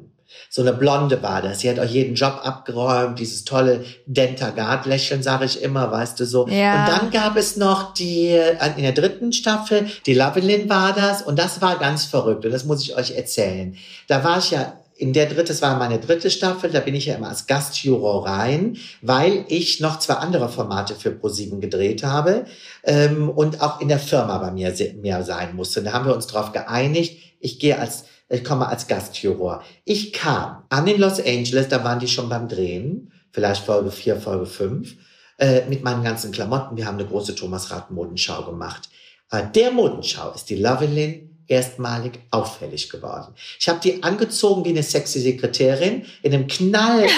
So 0.50 0.62
eine 0.62 0.72
Blonde 0.72 1.22
war 1.22 1.42
das. 1.42 1.60
Sie 1.60 1.70
hat 1.70 1.78
auch 1.78 1.84
jeden 1.84 2.14
Job 2.14 2.40
abgeräumt, 2.42 3.18
dieses 3.18 3.44
tolle 3.44 3.84
Dentagard-Lächeln, 4.06 5.22
sage 5.22 5.44
ich 5.44 5.62
immer, 5.62 5.90
weißt 5.90 6.18
du 6.20 6.26
so. 6.26 6.46
Ja. 6.48 6.80
Und 6.80 6.88
dann 6.88 7.10
gab 7.10 7.36
es 7.36 7.56
noch 7.56 7.94
die, 7.94 8.38
in 8.76 8.82
der 8.82 8.92
dritten 8.92 9.32
Staffel, 9.32 9.86
die 10.06 10.14
Lovelin 10.14 10.68
war 10.68 10.92
das. 10.92 11.22
Und 11.22 11.38
das 11.38 11.60
war 11.60 11.78
ganz 11.78 12.04
verrückt. 12.04 12.44
Und 12.44 12.52
das 12.52 12.64
muss 12.64 12.82
ich 12.82 12.96
euch 12.96 13.12
erzählen. 13.12 13.76
Da 14.06 14.24
war 14.24 14.38
ich 14.38 14.50
ja 14.50 14.74
in 14.98 15.12
der 15.12 15.26
dritte, 15.26 15.44
das 15.44 15.62
war 15.62 15.78
meine 15.78 16.00
dritte 16.00 16.28
Staffel, 16.28 16.70
da 16.70 16.80
bin 16.80 16.94
ich 16.94 17.06
ja 17.06 17.14
immer 17.14 17.28
als 17.28 17.46
Gastjuror 17.46 18.26
rein, 18.26 18.76
weil 19.00 19.44
ich 19.48 19.78
noch 19.78 20.00
zwei 20.00 20.14
andere 20.14 20.48
Formate 20.48 20.96
für 20.96 21.12
ProSieben 21.12 21.60
gedreht 21.60 22.02
habe 22.02 22.46
ähm, 22.82 23.30
und 23.30 23.60
auch 23.60 23.80
in 23.80 23.88
der 23.88 24.00
Firma 24.00 24.38
bei 24.38 24.50
mir 24.50 24.74
mehr 25.00 25.22
sein 25.22 25.54
musste. 25.54 25.80
Und 25.80 25.86
da 25.86 25.92
haben 25.92 26.06
wir 26.06 26.14
uns 26.14 26.26
darauf 26.26 26.52
geeinigt, 26.52 27.22
ich 27.38 27.60
gehe 27.60 27.78
als, 27.78 28.06
ich 28.28 28.44
komme 28.44 28.68
als 28.68 28.86
Gastjuror. 28.86 29.62
Ich 29.84 30.12
kam 30.12 30.64
an 30.68 30.86
in 30.86 31.00
Los 31.00 31.18
Angeles, 31.18 31.68
da 31.68 31.82
waren 31.84 31.98
die 31.98 32.08
schon 32.08 32.28
beim 32.28 32.48
Drehen, 32.48 33.12
vielleicht 33.30 33.64
Folge 33.64 33.90
4, 33.90 34.20
Folge 34.20 34.46
5, 34.46 34.96
äh, 35.38 35.64
mit 35.66 35.82
meinen 35.82 36.02
ganzen 36.02 36.32
Klamotten. 36.32 36.76
Wir 36.76 36.86
haben 36.86 36.98
eine 36.98 37.08
große 37.08 37.34
Thomas 37.34 37.70
Rath 37.70 37.90
Modenschau 37.90 38.44
gemacht. 38.44 38.88
Äh, 39.30 39.44
der 39.54 39.70
Modenschau 39.70 40.32
ist 40.32 40.50
die 40.50 40.56
Lovelin 40.56 41.28
erstmalig 41.46 42.20
auffällig 42.30 42.90
geworden. 42.90 43.34
Ich 43.58 43.68
habe 43.68 43.80
die 43.80 44.02
angezogen 44.02 44.66
wie 44.66 44.70
eine 44.70 44.82
sexy 44.82 45.20
Sekretärin 45.20 46.04
in 46.22 46.34
einem 46.34 46.46
knallengen, 46.46 47.10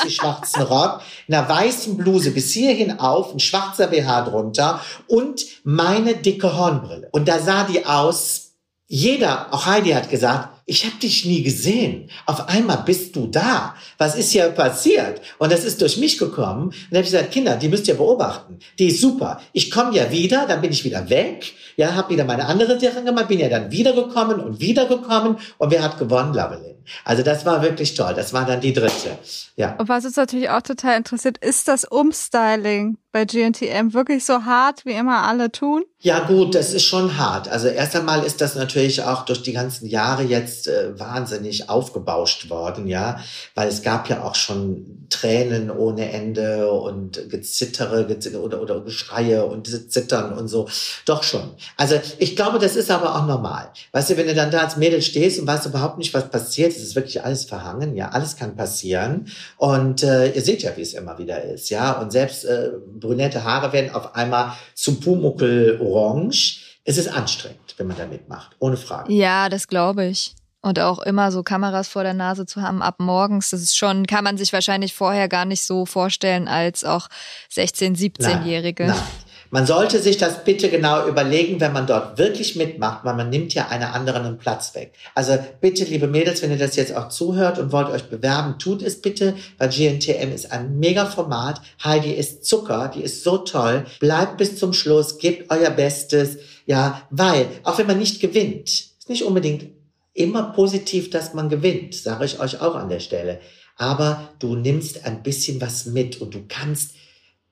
sexy 0.00 0.10
schwarzen 0.16 0.62
Rock, 0.62 1.02
einer 1.28 1.46
weißen 1.46 1.98
Bluse 1.98 2.30
bis 2.30 2.52
hierhin 2.52 2.98
auf, 2.98 3.34
ein 3.34 3.40
schwarzer 3.40 3.88
BH 3.88 4.22
drunter 4.22 4.80
und 5.06 5.44
meine 5.64 6.14
dicke 6.14 6.56
Hornbrille. 6.56 7.10
Und 7.12 7.28
da 7.28 7.38
sah 7.40 7.64
die 7.64 7.84
aus, 7.84 8.51
jeder, 8.94 9.46
auch 9.54 9.64
Heidi 9.64 9.92
hat 9.92 10.10
gesagt, 10.10 10.50
ich 10.66 10.84
habe 10.84 10.96
dich 10.96 11.24
nie 11.24 11.42
gesehen. 11.42 12.10
Auf 12.26 12.50
einmal 12.50 12.82
bist 12.84 13.16
du 13.16 13.26
da. 13.26 13.74
Was 13.96 14.16
ist 14.16 14.32
hier 14.32 14.50
passiert? 14.50 15.22
Und 15.38 15.50
das 15.50 15.64
ist 15.64 15.80
durch 15.80 15.96
mich 15.96 16.18
gekommen. 16.18 16.64
Und 16.64 16.74
dann 16.90 16.98
habe 16.98 17.06
ich 17.06 17.10
gesagt, 17.10 17.30
Kinder, 17.30 17.56
die 17.56 17.70
müsst 17.70 17.88
ihr 17.88 17.94
beobachten. 17.94 18.58
Die 18.78 18.88
ist 18.88 19.00
super. 19.00 19.40
Ich 19.54 19.70
komme 19.70 19.96
ja 19.96 20.10
wieder, 20.10 20.44
dann 20.46 20.60
bin 20.60 20.72
ich 20.72 20.84
wieder 20.84 21.08
weg. 21.08 21.54
Ja, 21.78 21.94
habe 21.94 22.10
wieder 22.10 22.26
meine 22.26 22.44
andere 22.44 22.78
Sachen 22.78 23.06
gemacht, 23.06 23.28
bin 23.28 23.38
ja 23.38 23.48
dann 23.48 23.70
wiedergekommen 23.70 24.38
und 24.40 24.60
wiedergekommen. 24.60 25.38
Und 25.56 25.70
wer 25.70 25.82
hat 25.82 25.98
gewonnen? 25.98 26.34
Lavelin. 26.34 26.81
Also 27.04 27.22
das 27.22 27.44
war 27.44 27.62
wirklich 27.62 27.94
toll. 27.94 28.14
Das 28.14 28.32
war 28.32 28.44
dann 28.44 28.60
die 28.60 28.72
dritte. 28.72 29.18
Ja. 29.56 29.76
Und 29.76 29.88
was 29.88 30.04
uns 30.04 30.16
natürlich 30.16 30.50
auch 30.50 30.62
total 30.62 30.96
interessiert, 30.96 31.38
ist 31.38 31.68
das 31.68 31.84
Umstyling 31.84 32.98
bei 33.12 33.26
GNTM 33.26 33.92
wirklich 33.92 34.24
so 34.24 34.44
hart, 34.46 34.86
wie 34.86 34.92
immer 34.92 35.24
alle 35.24 35.52
tun? 35.52 35.84
Ja 36.00 36.20
gut, 36.20 36.54
das 36.54 36.72
ist 36.72 36.84
schon 36.84 37.18
hart. 37.18 37.46
Also 37.48 37.68
erst 37.68 37.94
einmal 37.94 38.24
ist 38.24 38.40
das 38.40 38.54
natürlich 38.54 39.02
auch 39.02 39.26
durch 39.26 39.42
die 39.42 39.52
ganzen 39.52 39.86
Jahre 39.86 40.22
jetzt 40.22 40.66
äh, 40.66 40.98
wahnsinnig 40.98 41.68
aufgebauscht 41.68 42.48
worden, 42.48 42.86
ja, 42.86 43.20
weil 43.54 43.68
es 43.68 43.82
gab 43.82 44.08
ja 44.08 44.24
auch 44.24 44.34
schon 44.34 45.06
Tränen 45.10 45.70
ohne 45.70 46.10
Ende 46.10 46.72
und 46.72 47.28
Gezittere 47.28 48.06
oder, 48.42 48.62
oder 48.62 48.80
Geschreie 48.80 49.44
und 49.44 49.66
diese 49.66 49.88
Zittern 49.88 50.32
und 50.32 50.48
so. 50.48 50.68
Doch 51.04 51.22
schon. 51.22 51.50
Also 51.76 52.00
ich 52.18 52.34
glaube, 52.34 52.58
das 52.58 52.76
ist 52.76 52.90
aber 52.90 53.14
auch 53.14 53.26
normal. 53.26 53.70
Weißt 53.92 54.10
du, 54.10 54.16
wenn 54.16 54.26
du 54.26 54.34
dann 54.34 54.50
da 54.50 54.60
als 54.60 54.78
Mädel 54.78 55.02
stehst 55.02 55.38
und 55.38 55.46
weißt 55.46 55.66
überhaupt 55.66 55.98
nicht, 55.98 56.14
was 56.14 56.30
passiert, 56.30 56.71
es 56.76 56.82
ist 56.82 56.94
wirklich 56.94 57.24
alles 57.24 57.44
verhangen, 57.44 57.96
ja, 57.96 58.10
alles 58.10 58.36
kann 58.36 58.56
passieren. 58.56 59.28
Und 59.56 60.02
äh, 60.02 60.32
ihr 60.32 60.42
seht 60.42 60.62
ja, 60.62 60.76
wie 60.76 60.82
es 60.82 60.94
immer 60.94 61.18
wieder 61.18 61.42
ist, 61.42 61.70
ja. 61.70 61.92
Und 61.92 62.12
selbst 62.12 62.44
äh, 62.44 62.70
brünette 62.98 63.44
Haare 63.44 63.72
werden 63.72 63.94
auf 63.94 64.14
einmal 64.14 64.52
zu 64.74 65.00
Pumuckel 65.00 65.80
orange. 65.80 66.60
Es 66.84 66.98
ist 66.98 67.08
anstrengend, 67.08 67.74
wenn 67.76 67.86
man 67.86 67.96
da 67.96 68.06
mitmacht, 68.06 68.56
ohne 68.58 68.76
Frage. 68.76 69.12
Ja, 69.12 69.48
das 69.48 69.68
glaube 69.68 70.06
ich. 70.06 70.34
Und 70.64 70.78
auch 70.78 71.00
immer 71.00 71.32
so 71.32 71.42
Kameras 71.42 71.88
vor 71.88 72.04
der 72.04 72.14
Nase 72.14 72.46
zu 72.46 72.62
haben 72.62 72.82
ab 72.82 72.96
morgens, 72.98 73.50
das 73.50 73.62
ist 73.62 73.76
schon, 73.76 74.06
kann 74.06 74.22
man 74.22 74.38
sich 74.38 74.52
wahrscheinlich 74.52 74.94
vorher 74.94 75.28
gar 75.28 75.44
nicht 75.44 75.64
so 75.64 75.86
vorstellen 75.86 76.46
als 76.46 76.84
auch 76.84 77.08
16-, 77.52 77.96
17-Jährige. 77.96 78.86
Nein, 78.86 78.96
nein. 78.96 79.21
Man 79.54 79.66
sollte 79.66 80.00
sich 80.00 80.16
das 80.16 80.44
bitte 80.44 80.70
genau 80.70 81.06
überlegen, 81.06 81.60
wenn 81.60 81.74
man 81.74 81.86
dort 81.86 82.16
wirklich 82.16 82.56
mitmacht, 82.56 83.04
weil 83.04 83.16
man 83.16 83.28
nimmt 83.28 83.52
ja 83.52 83.68
einer 83.68 83.94
anderen 83.94 84.24
einen 84.24 84.38
Platz 84.38 84.74
weg. 84.74 84.94
Also 85.14 85.36
bitte, 85.60 85.84
liebe 85.84 86.06
Mädels, 86.06 86.40
wenn 86.40 86.50
ihr 86.50 86.56
das 86.56 86.74
jetzt 86.76 86.96
auch 86.96 87.10
zuhört 87.10 87.58
und 87.58 87.70
wollt 87.70 87.88
euch 87.88 88.04
bewerben, 88.04 88.58
tut 88.58 88.80
es 88.80 89.02
bitte, 89.02 89.34
weil 89.58 89.68
GNTM 89.68 90.32
ist 90.32 90.52
ein 90.52 90.78
mega 90.78 91.04
Format. 91.04 91.60
Heidi 91.84 92.12
ist 92.12 92.46
Zucker, 92.46 92.90
die 92.94 93.02
ist 93.02 93.24
so 93.24 93.36
toll. 93.36 93.84
Bleibt 94.00 94.38
bis 94.38 94.56
zum 94.56 94.72
Schluss, 94.72 95.18
gebt 95.18 95.50
euer 95.50 95.70
Bestes. 95.70 96.38
Ja, 96.64 97.02
weil, 97.10 97.46
auch 97.62 97.76
wenn 97.76 97.86
man 97.86 97.98
nicht 97.98 98.22
gewinnt, 98.22 98.70
ist 98.70 99.10
nicht 99.10 99.24
unbedingt 99.24 99.66
immer 100.14 100.44
positiv, 100.54 101.10
dass 101.10 101.34
man 101.34 101.50
gewinnt, 101.50 101.94
sage 101.94 102.24
ich 102.24 102.40
euch 102.40 102.62
auch 102.62 102.74
an 102.74 102.88
der 102.88 103.00
Stelle. 103.00 103.38
Aber 103.76 104.30
du 104.38 104.56
nimmst 104.56 105.04
ein 105.04 105.22
bisschen 105.22 105.60
was 105.60 105.84
mit 105.84 106.22
und 106.22 106.32
du 106.34 106.40
kannst 106.48 106.94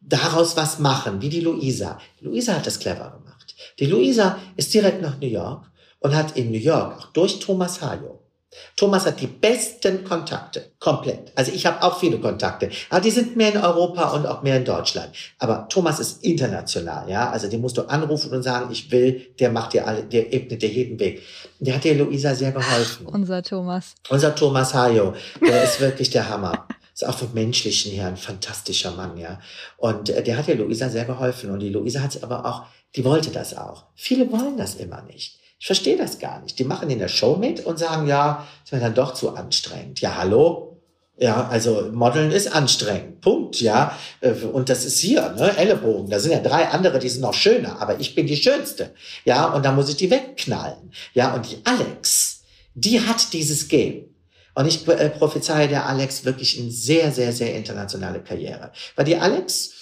daraus 0.00 0.56
was 0.56 0.78
machen, 0.78 1.20
wie 1.20 1.28
die 1.28 1.40
Luisa. 1.40 1.98
Die 2.20 2.24
Luisa 2.24 2.54
hat 2.54 2.66
das 2.66 2.78
clever 2.78 3.10
gemacht. 3.10 3.54
Die 3.78 3.86
Luisa 3.86 4.38
ist 4.56 4.72
direkt 4.72 5.02
nach 5.02 5.18
New 5.20 5.28
York 5.28 5.66
und 6.00 6.14
hat 6.14 6.36
in 6.36 6.50
New 6.50 6.58
York 6.58 6.98
auch 6.98 7.06
durch 7.12 7.38
Thomas 7.38 7.82
Hayo 7.82 8.20
Thomas 8.76 9.06
hat 9.06 9.20
die 9.20 9.28
besten 9.28 10.04
Kontakte, 10.04 10.72
komplett. 10.80 11.30
Also 11.36 11.52
ich 11.52 11.66
habe 11.66 11.82
auch 11.82 12.00
viele 12.00 12.18
Kontakte, 12.18 12.70
aber 12.88 13.00
die 13.00 13.10
sind 13.10 13.36
mehr 13.36 13.52
in 13.52 13.58
Europa 13.58 14.10
und 14.10 14.26
auch 14.26 14.42
mehr 14.42 14.56
in 14.56 14.64
Deutschland. 14.64 15.10
Aber 15.38 15.68
Thomas 15.68 16.00
ist 16.00 16.24
international, 16.24 17.08
ja. 17.08 17.30
Also 17.30 17.48
den 17.48 17.60
musst 17.60 17.78
du 17.78 17.82
anrufen 17.82 18.32
und 18.32 18.42
sagen, 18.42 18.70
ich 18.72 18.90
will, 18.90 19.28
der 19.38 19.50
macht 19.50 19.74
dir 19.74 19.86
alle, 19.86 20.02
der 20.02 20.32
ebnet 20.32 20.62
dir 20.62 20.68
jeden 20.68 20.98
Weg. 20.98 21.22
Der 21.60 21.76
hat 21.76 21.84
dir 21.84 21.94
Luisa 21.94 22.34
sehr 22.34 22.50
geholfen. 22.50 23.06
Ach, 23.08 23.14
unser 23.14 23.42
Thomas. 23.42 23.94
Unser 24.08 24.34
Thomas 24.34 24.74
Hayo, 24.74 25.14
der 25.46 25.62
ist 25.62 25.80
wirklich 25.80 26.10
der 26.10 26.28
Hammer. 26.28 26.66
Ist 27.00 27.08
auch 27.08 27.16
vom 27.16 27.32
Menschlichen 27.32 27.92
her 27.92 28.08
ein 28.08 28.18
fantastischer 28.18 28.90
Mann, 28.90 29.16
ja. 29.16 29.40
Und 29.78 30.10
äh, 30.10 30.22
der 30.22 30.36
hat 30.36 30.48
ja 30.48 30.54
Luisa 30.54 30.90
sehr 30.90 31.06
geholfen. 31.06 31.50
Und 31.50 31.60
die 31.60 31.70
Luisa 31.70 32.00
hat 32.02 32.22
aber 32.22 32.44
auch, 32.44 32.66
die 32.94 33.06
wollte 33.06 33.30
das 33.30 33.56
auch. 33.56 33.84
Viele 33.94 34.30
wollen 34.30 34.58
das 34.58 34.74
immer 34.74 35.00
nicht. 35.02 35.38
Ich 35.58 35.64
verstehe 35.64 35.96
das 35.96 36.18
gar 36.18 36.42
nicht. 36.42 36.58
Die 36.58 36.64
machen 36.64 36.90
in 36.90 36.98
der 36.98 37.08
Show 37.08 37.36
mit 37.36 37.64
und 37.64 37.78
sagen, 37.78 38.06
ja, 38.06 38.46
ist 38.62 38.72
mir 38.74 38.80
dann 38.80 38.94
doch 38.94 39.14
zu 39.14 39.34
anstrengend. 39.34 40.02
Ja, 40.02 40.18
hallo? 40.18 40.82
Ja, 41.16 41.48
also 41.48 41.88
Modeln 41.90 42.32
ist 42.32 42.54
anstrengend. 42.54 43.22
Punkt, 43.22 43.62
ja. 43.62 43.96
Äh, 44.20 44.32
und 44.32 44.68
das 44.68 44.84
ist 44.84 44.98
hier, 44.98 45.30
ne, 45.30 45.56
Ellenbogen. 45.56 46.10
Da 46.10 46.20
sind 46.20 46.32
ja 46.32 46.40
drei 46.40 46.68
andere, 46.68 46.98
die 46.98 47.08
sind 47.08 47.22
noch 47.22 47.32
schöner, 47.32 47.80
aber 47.80 47.98
ich 47.98 48.14
bin 48.14 48.26
die 48.26 48.36
Schönste. 48.36 48.92
Ja, 49.24 49.46
und 49.46 49.64
da 49.64 49.72
muss 49.72 49.88
ich 49.88 49.96
die 49.96 50.10
wegknallen. 50.10 50.92
Ja, 51.14 51.32
und 51.32 51.50
die 51.50 51.62
Alex, 51.64 52.42
die 52.74 53.00
hat 53.00 53.32
dieses 53.32 53.68
Game. 53.68 54.09
Und 54.54 54.66
ich 54.66 54.86
äh, 54.88 55.10
prophezeie 55.10 55.68
der 55.68 55.86
Alex 55.86 56.24
wirklich 56.24 56.58
eine 56.58 56.70
sehr, 56.70 57.12
sehr, 57.12 57.32
sehr 57.32 57.54
internationale 57.54 58.20
Karriere. 58.20 58.72
Weil 58.96 59.04
die 59.04 59.16
Alex, 59.16 59.72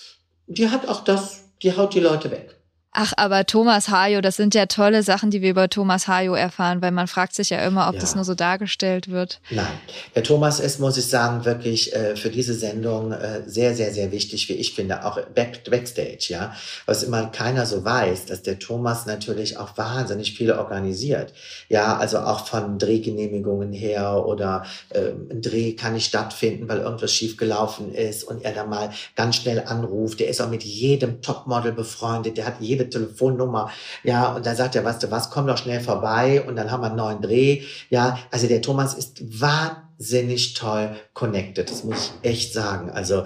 die 0.47 0.69
hat 0.69 0.87
auch 0.89 1.05
das, 1.05 1.45
die 1.63 1.77
haut 1.77 1.95
die 1.95 2.01
Leute 2.01 2.31
weg. 2.31 2.58
Ach, 3.01 3.13
aber 3.17 3.47
Thomas 3.47 3.91
Hayo, 3.91 4.21
das 4.21 4.35
sind 4.35 4.57
ja 4.57 4.67
tolle 4.67 5.05
Sachen, 5.05 5.31
die 5.31 5.41
wir 5.41 5.51
über 5.51 5.69
Thomas 5.69 6.09
Hayo 6.09 6.35
erfahren, 6.35 6.83
weil 6.83 6.91
man 6.91 7.07
fragt 7.07 7.33
sich 7.33 7.51
ja 7.51 7.61
immer, 7.61 7.87
ob 7.87 7.95
ja. 7.95 8.01
das 8.01 8.17
nur 8.17 8.25
so 8.25 8.35
dargestellt 8.35 9.09
wird. 9.09 9.41
Nein, 9.51 9.69
der 10.17 10.25
Thomas 10.25 10.59
ist, 10.59 10.81
muss 10.81 10.97
ich 10.97 11.07
sagen, 11.07 11.45
wirklich 11.45 11.95
äh, 11.95 12.17
für 12.17 12.29
diese 12.29 12.55
Sendung 12.55 13.13
äh, 13.13 13.43
sehr, 13.47 13.77
sehr, 13.77 13.93
sehr 13.93 14.11
wichtig, 14.11 14.49
wie 14.49 14.55
ich 14.55 14.75
finde, 14.75 15.05
auch 15.05 15.21
back, 15.33 15.63
backstage, 15.71 16.27
ja. 16.31 16.53
Was 16.87 17.05
immer 17.05 17.27
keiner 17.27 17.67
so 17.67 17.85
weiß, 17.85 18.27
dass 18.27 18.43
der 18.43 18.59
Thomas 18.59 19.07
natürlich 19.07 19.59
auch 19.59 19.79
wahnsinnig 19.79 20.37
viel 20.37 20.51
organisiert. 20.51 21.33
Ja, 21.69 21.99
also 21.99 22.19
auch 22.19 22.49
von 22.49 22.81
Drehgenehmigungen 22.81 23.73
her 23.73 24.27
oder 24.27 24.65
äh, 24.89 25.13
ein 25.31 25.41
Dreh 25.41 25.75
kann 25.75 25.93
nicht 25.93 26.07
stattfinden, 26.07 26.69
weil 26.69 26.79
irgendwas 26.79 27.13
schiefgelaufen 27.13 27.95
ist 27.95 28.25
und 28.25 28.45
er 28.45 28.55
dann 28.55 28.69
mal 28.69 28.91
ganz 29.15 29.37
schnell 29.37 29.63
anruft. 29.65 30.19
Der 30.19 30.27
ist 30.27 30.41
auch 30.41 30.51
mit 30.51 30.65
jedem 30.65 31.23
Topmodel 31.23 31.71
befreundet, 31.71 32.37
der 32.37 32.47
hat 32.47 32.55
jede 32.59 32.88
Telefonnummer. 32.91 33.71
Ja, 34.05 34.35
und 34.35 34.47
da 34.47 34.55
sagt 34.55 34.77
er, 34.77 34.85
weißt 34.85 35.03
du 35.03 35.11
was, 35.11 35.31
komm 35.31 35.47
doch 35.47 35.59
schnell 35.59 35.81
vorbei 35.81 36.43
und 36.47 36.57
dann 36.57 36.71
haben 36.71 36.83
wir 36.83 36.89
einen 36.89 36.97
neuen 36.97 37.23
Dreh. 37.23 37.63
Ja, 37.91 38.19
also 38.31 38.47
der 38.47 38.63
Thomas 38.63 38.95
ist 38.95 39.41
wahnsinnig 39.41 40.55
toll 40.55 40.97
connected. 41.15 41.71
Das 41.71 41.85
muss 41.85 42.13
ich 42.23 42.31
echt 42.31 42.53
sagen. 42.53 42.91
Also 42.91 43.25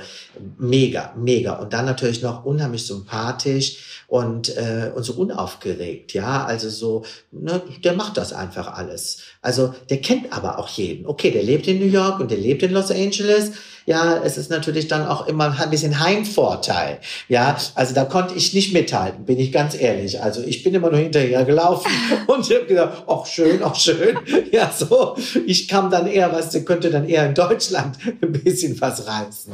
mega, 0.59 1.13
mega. 1.17 1.55
Und 1.55 1.73
dann 1.73 1.85
natürlich 1.85 2.23
noch 2.23 2.45
unheimlich 2.45 2.87
sympathisch 2.87 4.05
und, 4.13 4.55
äh, 4.57 4.93
und 4.95 5.05
so 5.05 5.15
unaufgeregt. 5.15 6.13
Ja, 6.13 6.45
also 6.45 6.69
so, 6.69 7.05
ne, 7.31 7.63
der 7.83 7.95
macht 7.95 8.19
das 8.19 8.35
einfach 8.35 8.75
alles. 8.75 9.23
Also 9.41 9.75
der 9.89 10.03
kennt 10.03 10.33
aber 10.33 10.59
auch 10.59 10.69
jeden. 10.69 11.07
Okay, 11.07 11.31
der 11.31 11.43
lebt 11.43 11.67
in 11.67 11.79
New 11.79 11.91
York 11.91 12.21
und 12.21 12.31
der 12.31 12.37
lebt 12.37 12.63
in 12.63 12.73
Los 12.73 12.91
Angeles 12.91 13.53
ja, 13.87 14.23
es 14.23 14.37
ist 14.37 14.51
natürlich 14.51 14.89
dann 14.89 15.07
auch 15.07 15.27
immer 15.27 15.57
ein 15.61 15.71
bisschen 15.71 16.01
Heimvorteil. 16.01 16.99
Ja, 17.29 17.57
also 17.75 17.95
da 17.95 18.05
konnte 18.05 18.35
ich 18.35 18.55
nicht 18.55 18.73
mithalten, 18.73 19.25
bin 19.25 19.39
ich 19.39 19.53
ganz 19.53 19.75
ehrlich. 19.75 20.23
Also 20.23 20.43
ich 20.43 20.63
bin 20.63 20.75
immer 20.75 20.91
nur 20.91 21.01
hinterher 21.01 21.45
gelaufen 21.45 21.91
und 22.27 22.49
ich 22.49 22.57
habe 22.57 22.67
gesagt, 22.67 23.05
ach 23.09 23.27
schön, 23.27 23.61
ach 23.63 23.75
schön. 23.75 24.19
Ja, 24.53 24.71
so. 24.71 25.17
Ich 25.47 25.67
kam 25.67 25.91
dann 25.91 26.07
eher, 26.07 26.31
was, 26.33 26.53
könnte 26.65 26.91
dann 26.91 27.09
eher 27.09 27.27
in 27.27 27.35
Deutschland 27.35 27.97
ein 28.23 28.33
bisschen 28.33 28.79
was 28.81 29.07
reißen. 29.07 29.53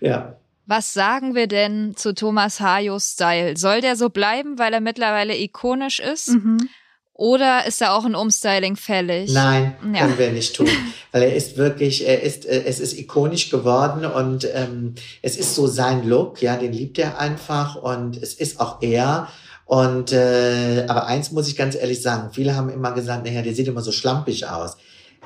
Ja. 0.00 0.36
Was 0.66 0.92
sagen 0.92 1.34
wir 1.34 1.46
denn 1.46 1.96
zu 1.96 2.14
Thomas 2.14 2.60
Hayos 2.60 3.12
Style? 3.12 3.56
Soll 3.56 3.80
der 3.80 3.96
so 3.96 4.10
bleiben, 4.10 4.58
weil 4.58 4.72
er 4.72 4.80
mittlerweile 4.80 5.36
ikonisch 5.36 6.00
ist? 6.00 6.28
Mhm. 6.28 6.68
Oder 7.18 7.66
ist 7.66 7.80
da 7.80 7.96
auch 7.96 8.04
ein 8.04 8.14
Umstyling 8.14 8.76
fällig? 8.76 9.32
Nein, 9.32 9.74
ja. 9.92 10.02
können 10.02 10.18
wir 10.18 10.30
nicht 10.30 10.54
tun. 10.54 10.68
Weil 11.10 11.24
er 11.24 11.34
ist 11.34 11.56
wirklich, 11.56 12.06
er 12.06 12.22
ist, 12.22 12.46
äh, 12.46 12.62
es 12.64 12.78
ist 12.78 12.96
ikonisch 12.96 13.50
geworden 13.50 14.06
und 14.06 14.46
ähm, 14.54 14.94
es 15.20 15.36
ist 15.36 15.56
so 15.56 15.66
sein 15.66 16.08
Look, 16.08 16.40
ja, 16.40 16.56
den 16.56 16.72
liebt 16.72 16.96
er 16.96 17.18
einfach 17.18 17.74
und 17.74 18.16
es 18.22 18.34
ist 18.34 18.60
auch 18.60 18.82
er. 18.82 19.26
Und 19.64 20.12
äh, 20.12 20.86
aber 20.86 21.06
eins 21.06 21.32
muss 21.32 21.48
ich 21.48 21.56
ganz 21.56 21.74
ehrlich 21.74 22.02
sagen, 22.02 22.30
viele 22.32 22.54
haben 22.54 22.68
immer 22.68 22.92
gesagt, 22.92 23.24
naja, 23.24 23.42
der 23.42 23.52
sieht 23.52 23.66
immer 23.66 23.82
so 23.82 23.90
schlampig 23.90 24.46
aus. 24.46 24.76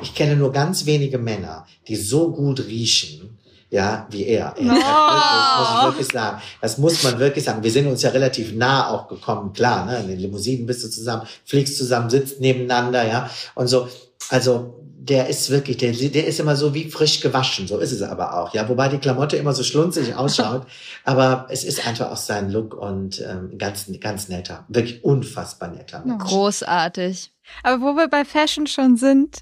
Ich 0.01 0.15
kenne 0.15 0.35
nur 0.35 0.51
ganz 0.51 0.87
wenige 0.87 1.19
Männer, 1.19 1.67
die 1.89 1.97
so 1.97 2.33
gut 2.33 2.67
riechen 2.69 3.39
ja, 3.73 4.07
wie 4.11 4.27
er. 4.27 4.55
er 4.59 4.65
wirklich, 4.65 4.75
muss 4.75 5.69
ich 5.71 5.85
wirklich 5.85 6.09
sagen. 6.09 6.43
Das 6.61 6.77
muss 6.77 7.03
man 7.03 7.19
wirklich 7.19 7.43
sagen. 7.43 7.63
Wir 7.63 7.71
sind 7.71 7.87
uns 7.87 8.03
ja 8.03 8.11
relativ 8.11 8.55
nah 8.55 8.91
auch 8.91 9.09
gekommen, 9.09 9.55
klar, 9.55 9.87
ne? 9.87 9.99
In 10.01 10.09
den 10.09 10.19
Limousinen 10.19 10.67
bist 10.67 10.85
du 10.85 10.89
zusammen, 10.89 11.27
fliegst 11.47 11.79
zusammen, 11.79 12.11
sitzt 12.11 12.39
nebeneinander, 12.39 13.09
ja. 13.09 13.31
Und 13.55 13.69
so, 13.69 13.89
also 14.29 14.79
der 14.99 15.29
ist 15.29 15.49
wirklich, 15.49 15.79
der, 15.79 15.93
der 15.93 16.27
ist 16.27 16.39
immer 16.39 16.55
so 16.55 16.75
wie 16.75 16.91
frisch 16.91 17.21
gewaschen, 17.21 17.67
so 17.67 17.79
ist 17.79 17.93
es 17.93 18.03
aber 18.03 18.39
auch, 18.39 18.53
ja. 18.53 18.69
Wobei 18.69 18.89
die 18.89 18.99
Klamotte 18.99 19.39
immer 19.39 19.55
so 19.55 19.63
schlunzig 19.63 20.15
ausschaut, 20.17 20.67
aber 21.05 21.47
es 21.49 21.65
ist 21.65 21.87
einfach 21.89 22.11
auch 22.11 22.19
sein 22.19 22.51
Look 22.51 22.75
und 22.75 23.23
ähm, 23.27 23.57
ganz, 23.57 23.87
ganz 24.01 24.29
netter, 24.29 24.67
wirklich 24.69 25.03
unfassbar 25.03 25.71
netter 25.71 26.05
Mensch. 26.05 26.25
Großartig. 26.25 27.33
Aber 27.63 27.81
wo 27.81 27.97
wir 27.97 28.09
bei 28.09 28.27
Fashion 28.27 28.67
schon 28.67 28.99
sind, 28.99 29.39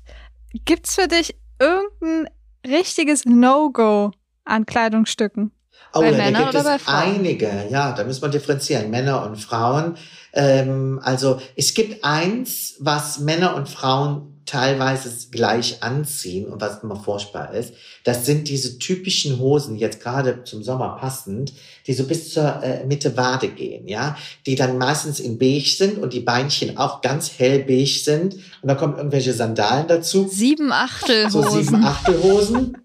gibt's 0.64 0.94
für 0.94 1.08
dich 1.08 1.34
irgendein 1.58 2.32
richtiges 2.64 3.24
No-Go 3.24 4.12
an 4.50 4.66
Kleidungsstücken? 4.66 5.52
Oh, 5.92 6.00
bei 6.00 6.12
Männern 6.12 6.44
gibt 6.44 6.54
oder 6.54 6.58
es 6.60 6.64
bei 6.64 6.78
Frauen? 6.78 7.14
einige, 7.16 7.50
ja, 7.70 7.92
da 7.92 8.04
muss 8.04 8.20
man 8.20 8.30
differenzieren, 8.30 8.90
Männer 8.90 9.24
und 9.24 9.36
Frauen. 9.36 9.96
Ähm, 10.32 11.00
also 11.02 11.40
es 11.56 11.74
gibt 11.74 12.04
eins, 12.04 12.76
was 12.78 13.18
Männer 13.18 13.56
und 13.56 13.68
Frauen 13.68 14.30
teilweise 14.46 15.28
gleich 15.30 15.82
anziehen 15.82 16.46
und 16.46 16.60
was 16.60 16.82
immer 16.82 16.96
furchtbar 16.96 17.54
ist, 17.54 17.72
das 18.02 18.26
sind 18.26 18.48
diese 18.48 18.78
typischen 18.78 19.38
Hosen, 19.38 19.76
jetzt 19.76 20.02
gerade 20.02 20.42
zum 20.42 20.64
Sommer 20.64 20.96
passend, 20.98 21.52
die 21.86 21.92
so 21.92 22.04
bis 22.04 22.32
zur 22.32 22.60
äh, 22.62 22.84
Mitte 22.84 23.16
Wade 23.16 23.48
gehen, 23.48 23.86
ja, 23.86 24.16
die 24.46 24.56
dann 24.56 24.76
meistens 24.76 25.20
in 25.20 25.38
beige 25.38 25.70
sind 25.70 25.98
und 25.98 26.12
die 26.12 26.20
Beinchen 26.20 26.78
auch 26.78 27.00
ganz 27.00 27.30
hell 27.38 27.60
beige 27.60 28.00
sind 28.02 28.34
und 28.34 28.68
da 28.68 28.74
kommen 28.74 28.96
irgendwelche 28.96 29.32
Sandalen 29.32 29.86
dazu. 29.86 30.26
Sieben 30.28 30.72
Achtelhosen. 30.72 31.42
So 31.42 31.60
sieben 31.60 31.84
Achtelhosen 31.84 32.76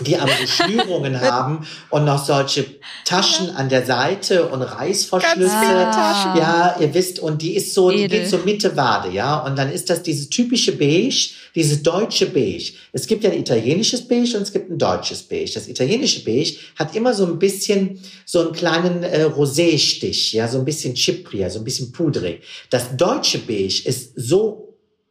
die 0.00 0.16
aber 0.16 0.32
so 0.40 0.46
Schnürungen 0.46 1.20
haben 1.20 1.66
und 1.90 2.04
noch 2.04 2.24
solche 2.24 2.66
Taschen 3.04 3.50
an 3.50 3.68
der 3.68 3.84
Seite 3.84 4.46
und 4.48 4.62
Reißverschlüsse. 4.62 5.52
Ah. 5.54 6.34
Ja, 6.36 6.76
ihr 6.80 6.94
wisst, 6.94 7.18
und 7.18 7.42
die 7.42 7.56
ist 7.56 7.74
so, 7.74 7.90
die 7.90 8.04
Edel. 8.04 8.20
geht 8.20 8.28
so 8.28 8.38
Mitte 8.38 8.76
Wade, 8.76 9.10
ja. 9.10 9.38
Und 9.38 9.56
dann 9.56 9.72
ist 9.72 9.90
das 9.90 10.02
dieses 10.02 10.28
typische 10.28 10.72
Beige, 10.72 11.30
dieses 11.54 11.82
deutsche 11.82 12.26
Beige. 12.26 12.72
Es 12.92 13.06
gibt 13.06 13.24
ja 13.24 13.30
ein 13.30 13.38
italienisches 13.38 14.06
Beige 14.06 14.36
und 14.36 14.42
es 14.42 14.52
gibt 14.52 14.70
ein 14.70 14.78
deutsches 14.78 15.22
Beige. 15.22 15.52
Das 15.54 15.68
italienische 15.68 16.24
Beige 16.24 16.56
hat 16.76 16.94
immer 16.94 17.14
so 17.14 17.26
ein 17.26 17.38
bisschen 17.38 18.00
so 18.24 18.40
einen 18.40 18.52
kleinen 18.52 19.02
äh, 19.02 19.24
Rosé-Stich, 19.24 20.32
ja, 20.32 20.46
so 20.46 20.58
ein 20.58 20.64
bisschen 20.64 20.94
Chipria, 20.94 21.50
so 21.50 21.58
ein 21.58 21.64
bisschen 21.64 21.92
pudrig. 21.92 22.42
Das 22.70 22.96
deutsche 22.96 23.38
Beige 23.38 23.82
ist 23.84 24.12
so 24.14 24.67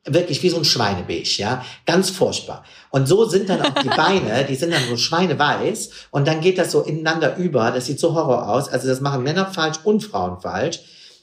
wirklich 0.07 0.41
wie 0.43 0.49
so 0.49 0.57
ein 0.57 0.65
Schweinebeige, 0.65 1.29
ja, 1.37 1.63
ganz 1.85 2.09
furchtbar. 2.09 2.63
Und 2.89 3.07
so 3.07 3.25
sind 3.25 3.49
dann 3.49 3.61
auch 3.61 3.73
die 3.81 3.89
Beine, 3.89 4.45
die 4.45 4.55
sind 4.55 4.73
dann 4.73 4.83
so 4.89 4.97
schweineweiß 4.97 5.89
und 6.11 6.27
dann 6.27 6.41
geht 6.41 6.57
das 6.57 6.71
so 6.71 6.81
ineinander 6.81 7.35
über. 7.37 7.71
Das 7.71 7.85
sieht 7.85 7.99
so 7.99 8.15
Horror 8.15 8.49
aus. 8.49 8.69
Also 8.69 8.87
das 8.87 9.01
machen 9.01 9.23
Männer 9.23 9.45
falsch 9.45 9.77
und 9.83 10.03
Frauen 10.03 10.39
falsch. 10.39 10.79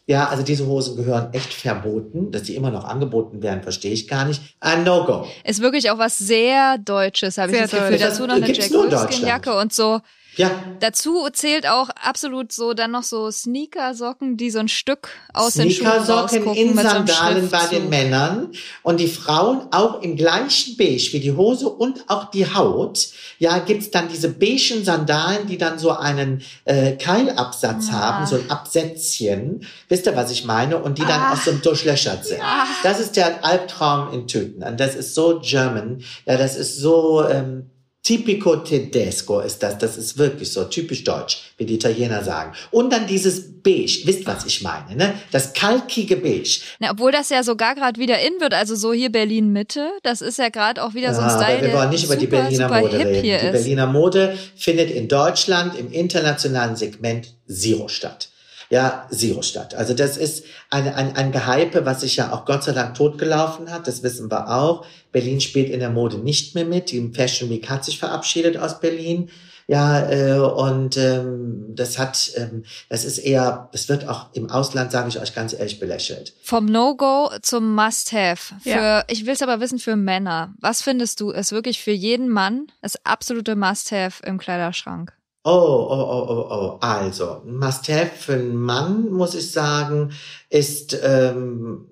Ja, 0.06 0.28
also 0.28 0.42
diese 0.42 0.66
Hosen 0.66 0.96
gehören 0.96 1.32
echt 1.32 1.54
verboten, 1.54 2.30
dass 2.30 2.42
die 2.42 2.56
immer 2.56 2.70
noch 2.70 2.84
angeboten 2.84 3.42
werden, 3.42 3.62
verstehe 3.62 3.92
ich 3.92 4.06
gar 4.06 4.26
nicht. 4.26 4.42
Ein 4.60 4.84
No-Go. 4.84 5.26
Ist 5.44 5.62
wirklich 5.62 5.90
auch 5.90 5.98
was 5.98 6.18
sehr 6.18 6.76
Deutsches, 6.76 7.38
habe 7.38 7.52
ich 7.52 7.58
das 7.58 7.70
Gefühl. 7.70 7.92
deutsch. 7.92 8.02
Dazu 8.02 8.26
noch 8.26 8.34
eine 8.34 8.52
Jack 8.52 8.70
Wolfskin-Jacke 8.70 9.56
und 9.56 9.72
so. 9.72 10.00
Ja, 10.36 10.50
Dazu 10.80 11.28
zählt 11.32 11.66
auch 11.68 11.88
absolut 12.02 12.52
so 12.52 12.74
dann 12.74 12.90
noch 12.90 13.02
so 13.04 13.30
Sneakersocken, 13.30 14.36
die 14.36 14.50
so 14.50 14.58
ein 14.58 14.68
Stück 14.68 15.08
aus 15.32 15.54
den 15.54 15.70
Schuhen 15.70 15.86
Sneakersocken 15.86 16.20
rausgucken 16.44 16.54
in 16.54 16.74
mit 16.74 16.84
so 16.84 16.90
Sandalen 16.90 17.48
bei 17.50 17.66
den. 17.66 17.88
Männern 17.88 18.50
und 18.82 18.98
die 19.00 19.08
Frauen 19.08 19.68
auch 19.72 20.02
im 20.02 20.16
gleichen 20.16 20.76
Beige 20.76 21.08
wie 21.12 21.20
die 21.20 21.32
Hose 21.32 21.68
und 21.68 22.04
auch 22.08 22.30
die 22.30 22.52
Haut. 22.52 23.08
Ja, 23.38 23.58
gibt's 23.58 23.90
dann 23.90 24.08
diese 24.08 24.28
beigen 24.30 24.84
Sandalen, 24.84 25.46
die 25.46 25.58
dann 25.58 25.78
so 25.78 25.90
einen 25.90 26.42
äh, 26.64 26.92
Keilabsatz 26.96 27.88
Ah. 27.90 27.92
haben, 27.92 28.26
so 28.26 28.36
ein 28.36 28.50
Absätzchen. 28.50 29.66
Wisst 29.88 30.06
ihr, 30.06 30.16
was 30.16 30.30
ich 30.30 30.44
meine? 30.44 30.78
Und 30.78 30.98
die 30.98 31.02
dann 31.02 31.20
Ah. 31.20 31.32
auch 31.32 31.36
so 31.36 31.52
durchlöchert 31.52 32.24
sind. 32.24 32.40
Das 32.82 33.00
ist 33.00 33.16
der 33.16 33.44
Albtraum 33.44 34.12
in 34.12 34.26
Tüten. 34.26 34.62
Und 34.62 34.78
das 34.80 34.94
ist 34.94 35.14
so 35.14 35.40
German. 35.42 36.02
Ja, 36.26 36.36
das 36.36 36.56
ist 36.56 36.78
so 36.78 37.26
ähm, 37.28 37.70
Tipico 38.04 38.56
Tedesco 38.56 39.40
ist 39.40 39.62
das. 39.62 39.78
Das 39.78 39.96
ist 39.96 40.18
wirklich 40.18 40.52
so 40.52 40.64
typisch 40.64 41.04
deutsch, 41.04 41.54
wie 41.56 41.64
die 41.64 41.76
Italiener 41.76 42.22
sagen. 42.22 42.52
Und 42.70 42.92
dann 42.92 43.06
dieses 43.06 43.62
Beige. 43.62 44.02
Wisst, 44.04 44.26
was 44.26 44.44
ich 44.44 44.60
meine, 44.60 44.94
ne? 44.94 45.14
Das 45.32 45.54
kalkige 45.54 46.16
Beige. 46.16 46.60
Na, 46.80 46.90
obwohl 46.90 47.12
das 47.12 47.30
ja 47.30 47.42
sogar 47.42 47.74
gerade 47.74 47.98
wieder 47.98 48.18
in 48.20 48.38
wird, 48.40 48.52
also 48.52 48.76
so 48.76 48.92
hier 48.92 49.10
Berlin 49.10 49.54
Mitte, 49.54 49.88
das 50.02 50.20
ist 50.20 50.38
ja 50.38 50.50
gerade 50.50 50.84
auch 50.84 50.92
wieder 50.92 51.14
so 51.14 51.22
ein 51.22 51.28
Ja, 51.28 51.42
Style, 51.42 51.58
aber 51.58 51.66
wir 51.66 51.72
wollen 51.72 51.90
nicht 51.90 52.04
über 52.04 52.16
die 52.16 52.26
Berliner 52.26 52.68
Mode 52.68 52.98
reden. 52.98 53.22
Die. 53.22 53.50
Berliner 53.52 53.86
Mode 53.86 54.38
findet 54.54 54.90
in 54.90 55.08
Deutschland 55.08 55.74
im 55.78 55.90
internationalen 55.90 56.76
Segment 56.76 57.28
Zero 57.48 57.88
statt. 57.88 58.28
Ja, 58.70 59.06
Zero 59.10 59.42
statt. 59.42 59.74
Also 59.74 59.94
das 59.94 60.16
ist 60.16 60.44
ein, 60.70 60.92
ein, 60.92 61.16
ein 61.16 61.32
Gehype, 61.32 61.84
was 61.84 62.00
sich 62.00 62.16
ja 62.16 62.32
auch 62.32 62.44
Gott 62.44 62.64
sei 62.64 62.72
Dank 62.72 62.94
totgelaufen 62.94 63.70
hat. 63.70 63.86
Das 63.86 64.02
wissen 64.02 64.30
wir 64.30 64.50
auch. 64.50 64.84
Berlin 65.12 65.40
spielt 65.40 65.70
in 65.70 65.80
der 65.80 65.90
Mode 65.90 66.18
nicht 66.18 66.54
mehr 66.54 66.64
mit. 66.64 66.90
Die 66.90 67.12
Fashion 67.14 67.50
Week 67.50 67.68
hat 67.68 67.84
sich 67.84 67.98
verabschiedet 67.98 68.56
aus 68.56 68.80
Berlin. 68.80 69.30
Ja, 69.66 70.10
äh, 70.10 70.38
und 70.38 70.96
ähm, 70.98 71.72
das 71.74 71.98
hat, 71.98 72.32
ähm, 72.36 72.64
das 72.90 73.04
ist 73.04 73.18
eher, 73.18 73.68
das 73.72 73.88
wird 73.88 74.06
auch 74.08 74.26
im 74.34 74.50
Ausland, 74.50 74.92
sage 74.92 75.08
ich 75.08 75.18
euch 75.18 75.34
ganz 75.34 75.54
ehrlich, 75.54 75.80
belächelt. 75.80 76.34
Vom 76.42 76.66
No-Go 76.66 77.30
zum 77.40 77.74
Must-Have. 77.74 78.56
Für, 78.62 78.68
Ja. 78.68 79.04
Ich 79.08 79.24
will 79.24 79.32
es 79.32 79.42
aber 79.42 79.60
wissen 79.60 79.78
für 79.78 79.96
Männer. 79.96 80.52
Was 80.60 80.82
findest 80.82 81.20
du 81.20 81.30
ist 81.30 81.52
wirklich 81.52 81.80
für 81.80 81.92
jeden 81.92 82.28
Mann 82.28 82.66
das 82.82 82.96
absolute 83.06 83.56
Must-Have 83.56 84.22
im 84.26 84.38
Kleiderschrank? 84.38 85.14
Oh, 85.46 85.50
oh, 85.50 86.06
oh, 86.10 86.26
oh, 86.28 86.46
oh. 86.50 86.78
Also, 86.80 87.42
Must-have 87.44 88.12
für 88.16 88.32
einen 88.32 88.56
Mann, 88.56 89.10
muss 89.12 89.34
ich 89.34 89.52
sagen, 89.52 90.12
ist, 90.48 90.98
ähm, 91.02 91.84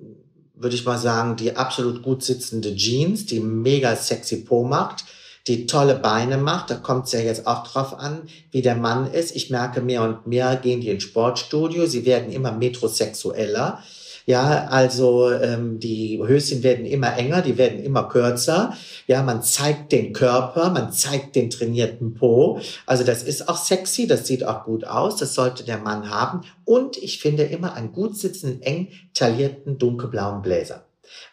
würde 0.55 0.75
ich 0.75 0.87
mal 0.87 0.97
sagen, 0.97 1.37
die 1.37 1.55
absolut 1.55 2.03
gut 2.03 2.23
sitzende 2.23 2.75
Jeans, 2.75 3.27
die 3.27 3.41
mega 3.41 3.95
sexy 3.95 4.39
Po 4.45 4.65
macht, 4.65 5.05
die 5.49 5.67
tolle 5.67 5.97
Beine 5.97 6.39
macht. 6.39 6.71
Da 6.71 6.77
kommt 6.77 7.07
es 7.07 7.13
ja 7.13 7.21
jetzt 7.21 7.47
auch 7.47 7.67
drauf 7.67 7.99
an, 7.99 8.23
wie 8.53 8.63
der 8.63 8.77
Mann 8.77 9.13
ist. 9.13 9.37
Ich 9.37 9.51
merke 9.51 9.83
mehr 9.83 10.03
und 10.03 10.27
mehr 10.27 10.57
gehen 10.57 10.81
die 10.81 10.89
ins 10.89 11.03
Sportstudio. 11.03 11.85
Sie 11.87 12.07
werden 12.07 12.33
immer 12.33 12.53
metrosexueller. 12.53 13.83
Ja, 14.27 14.69
also 14.69 15.33
ähm, 15.33 15.81
die 15.81 16.21
Höschen 16.23 16.63
werden 16.63 16.87
immer 16.87 17.17
enger, 17.17 17.43
die 17.43 17.59
werden 17.59 17.83
immer 17.83 18.09
kürzer. 18.09 18.77
Ja, 19.07 19.23
man 19.23 19.43
zeigt 19.43 19.93
den 19.93 20.13
Körper, 20.13 20.71
man 20.71 20.93
zeigt 20.93 21.35
den 21.35 21.51
trainierten 21.51 22.15
Po. 22.15 22.61
Also 22.87 23.05
das 23.05 23.23
ist 23.23 23.49
auch 23.49 23.57
sexy, 23.57 24.07
das 24.07 24.27
sieht 24.27 24.45
auch 24.45 24.65
gut 24.65 24.85
aus, 24.85 25.17
das 25.17 25.35
sollte 25.35 25.65
der 25.65 25.79
Mann 25.79 26.11
haben. 26.11 26.43
Und 26.65 26.97
ich 26.97 27.21
finde 27.21 27.45
immer 27.45 27.75
einen 27.75 27.93
gut 27.93 28.17
sitzenden, 28.17 28.63
eng 28.63 28.89
taillierten, 29.15 29.79
dunkelblauen 29.79 30.43
Bläser. 30.43 30.85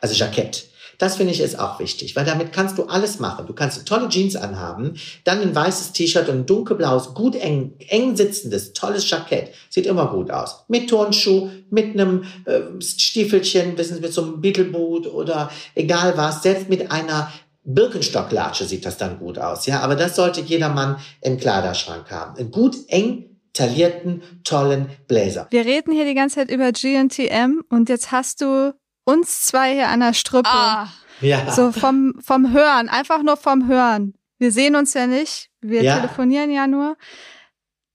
Also 0.01 0.15
Jackett. 0.15 0.65
Das 0.99 1.15
finde 1.15 1.33
ich 1.33 1.39
ist 1.39 1.57
auch 1.57 1.79
wichtig, 1.79 2.15
weil 2.15 2.25
damit 2.25 2.53
kannst 2.53 2.77
du 2.77 2.83
alles 2.83 3.19
machen. 3.19 3.47
Du 3.47 3.53
kannst 3.53 3.83
tolle 3.87 4.09
Jeans 4.09 4.35
anhaben, 4.35 4.95
dann 5.23 5.41
ein 5.41 5.55
weißes 5.55 5.93
T-Shirt 5.93 6.29
und 6.29 6.39
ein 6.39 6.45
dunkelblaues, 6.45 7.15
gut 7.15 7.35
eng, 7.35 7.73
eng 7.87 8.15
sitzendes, 8.15 8.73
tolles 8.73 9.09
Jackett. 9.09 9.53
Sieht 9.69 9.87
immer 9.87 10.07
gut 10.07 10.29
aus. 10.29 10.65
Mit 10.67 10.89
Turnschuh, 10.89 11.49
mit 11.69 11.93
einem 11.93 12.25
äh, 12.45 12.81
Stiefelchen, 12.81 13.77
wissen 13.77 13.95
Sie, 13.95 14.01
mit 14.01 14.13
so 14.13 14.23
einem 14.23 14.41
Beetleboot 14.41 15.07
oder 15.07 15.49
egal 15.73 16.17
was, 16.17 16.43
selbst 16.43 16.69
mit 16.69 16.91
einer 16.91 17.31
Birkenstocklatsche 17.63 18.65
sieht 18.65 18.85
das 18.85 18.97
dann 18.97 19.19
gut 19.19 19.39
aus. 19.39 19.65
Ja, 19.67 19.79
aber 19.79 19.95
das 19.95 20.15
sollte 20.15 20.41
jeder 20.41 20.69
Mann 20.69 20.97
im 21.21 21.37
Kleiderschrank 21.37 22.11
haben. 22.11 22.37
Einen 22.37 22.51
gut 22.51 22.75
eng 22.87 23.37
taillierten, 23.53 24.21
tollen 24.43 24.89
Bläser. 25.07 25.47
Wir 25.49 25.65
reden 25.65 25.91
hier 25.93 26.05
die 26.05 26.13
ganze 26.13 26.35
Zeit 26.37 26.51
über 26.51 26.71
GNTM 26.71 27.61
und 27.69 27.89
jetzt 27.89 28.11
hast 28.11 28.41
du 28.41 28.73
uns 29.09 29.45
zwei 29.45 29.73
hier 29.73 29.89
an 29.89 29.99
der 30.01 30.13
Strippe. 30.13 30.49
Ah, 30.49 30.87
Ja. 31.21 31.51
So 31.51 31.71
vom, 31.71 32.13
vom 32.23 32.53
Hören, 32.53 32.87
einfach 32.89 33.21
nur 33.23 33.35
vom 33.37 33.67
Hören. 33.67 34.13
Wir 34.37 34.51
sehen 34.51 34.75
uns 34.75 34.93
ja 34.93 35.05
nicht, 35.05 35.49
wir 35.61 35.83
Ja. 35.83 35.95
telefonieren 35.97 36.49
ja 36.51 36.65
nur. 36.67 36.95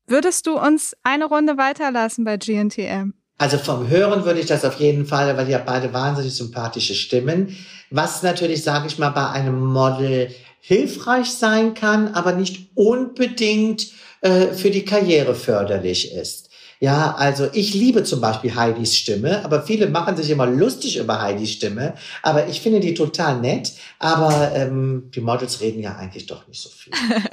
Würdest 0.06 0.46
du 0.46 0.58
uns 0.58 0.94
eine 1.02 1.24
Runde 1.24 1.56
weiterlassen 1.56 2.24
bei 2.24 2.36
GNTM? 2.36 3.14
Also 3.38 3.56
vom 3.58 3.88
Hören 3.88 4.24
würde 4.24 4.40
ich 4.40 4.46
das 4.46 4.64
auf 4.64 4.74
jeden 4.78 5.06
Fall, 5.06 5.36
weil 5.36 5.46
die 5.46 5.52
ja 5.52 5.58
beide 5.58 5.92
wahnsinnig 5.92 6.34
sympathische 6.36 6.94
Stimmen. 6.94 7.56
Was 7.90 8.22
natürlich, 8.22 8.62
sage 8.62 8.86
ich 8.86 8.98
mal, 8.98 9.10
bei 9.10 9.28
einem 9.30 9.58
Model 9.64 10.32
hilfreich 10.60 11.30
sein 11.30 11.74
kann, 11.74 12.14
aber 12.14 12.32
nicht 12.32 12.70
unbedingt 12.74 13.88
äh, 14.20 14.48
für 14.52 14.70
die 14.70 14.84
Karriere 14.84 15.34
förderlich 15.34 16.12
ist. 16.12 16.50
Ja, 16.80 17.14
also 17.14 17.48
ich 17.52 17.74
liebe 17.74 18.04
zum 18.04 18.20
Beispiel 18.20 18.54
Heidis 18.54 18.96
Stimme, 18.96 19.44
aber 19.44 19.62
viele 19.62 19.88
machen 19.88 20.16
sich 20.16 20.30
immer 20.30 20.46
lustig 20.46 20.98
über 20.98 21.20
Heidis 21.20 21.52
Stimme. 21.52 21.94
Aber 22.22 22.48
ich 22.48 22.60
finde 22.60 22.80
die 22.80 22.94
total 22.94 23.40
nett. 23.40 23.72
Aber 23.98 24.52
ähm, 24.54 25.10
die 25.14 25.20
Models 25.20 25.60
reden 25.60 25.80
ja 25.80 25.96
eigentlich 25.96 26.26
doch 26.26 26.46
nicht 26.48 26.60
so 26.60 26.68
viel. 26.68 26.92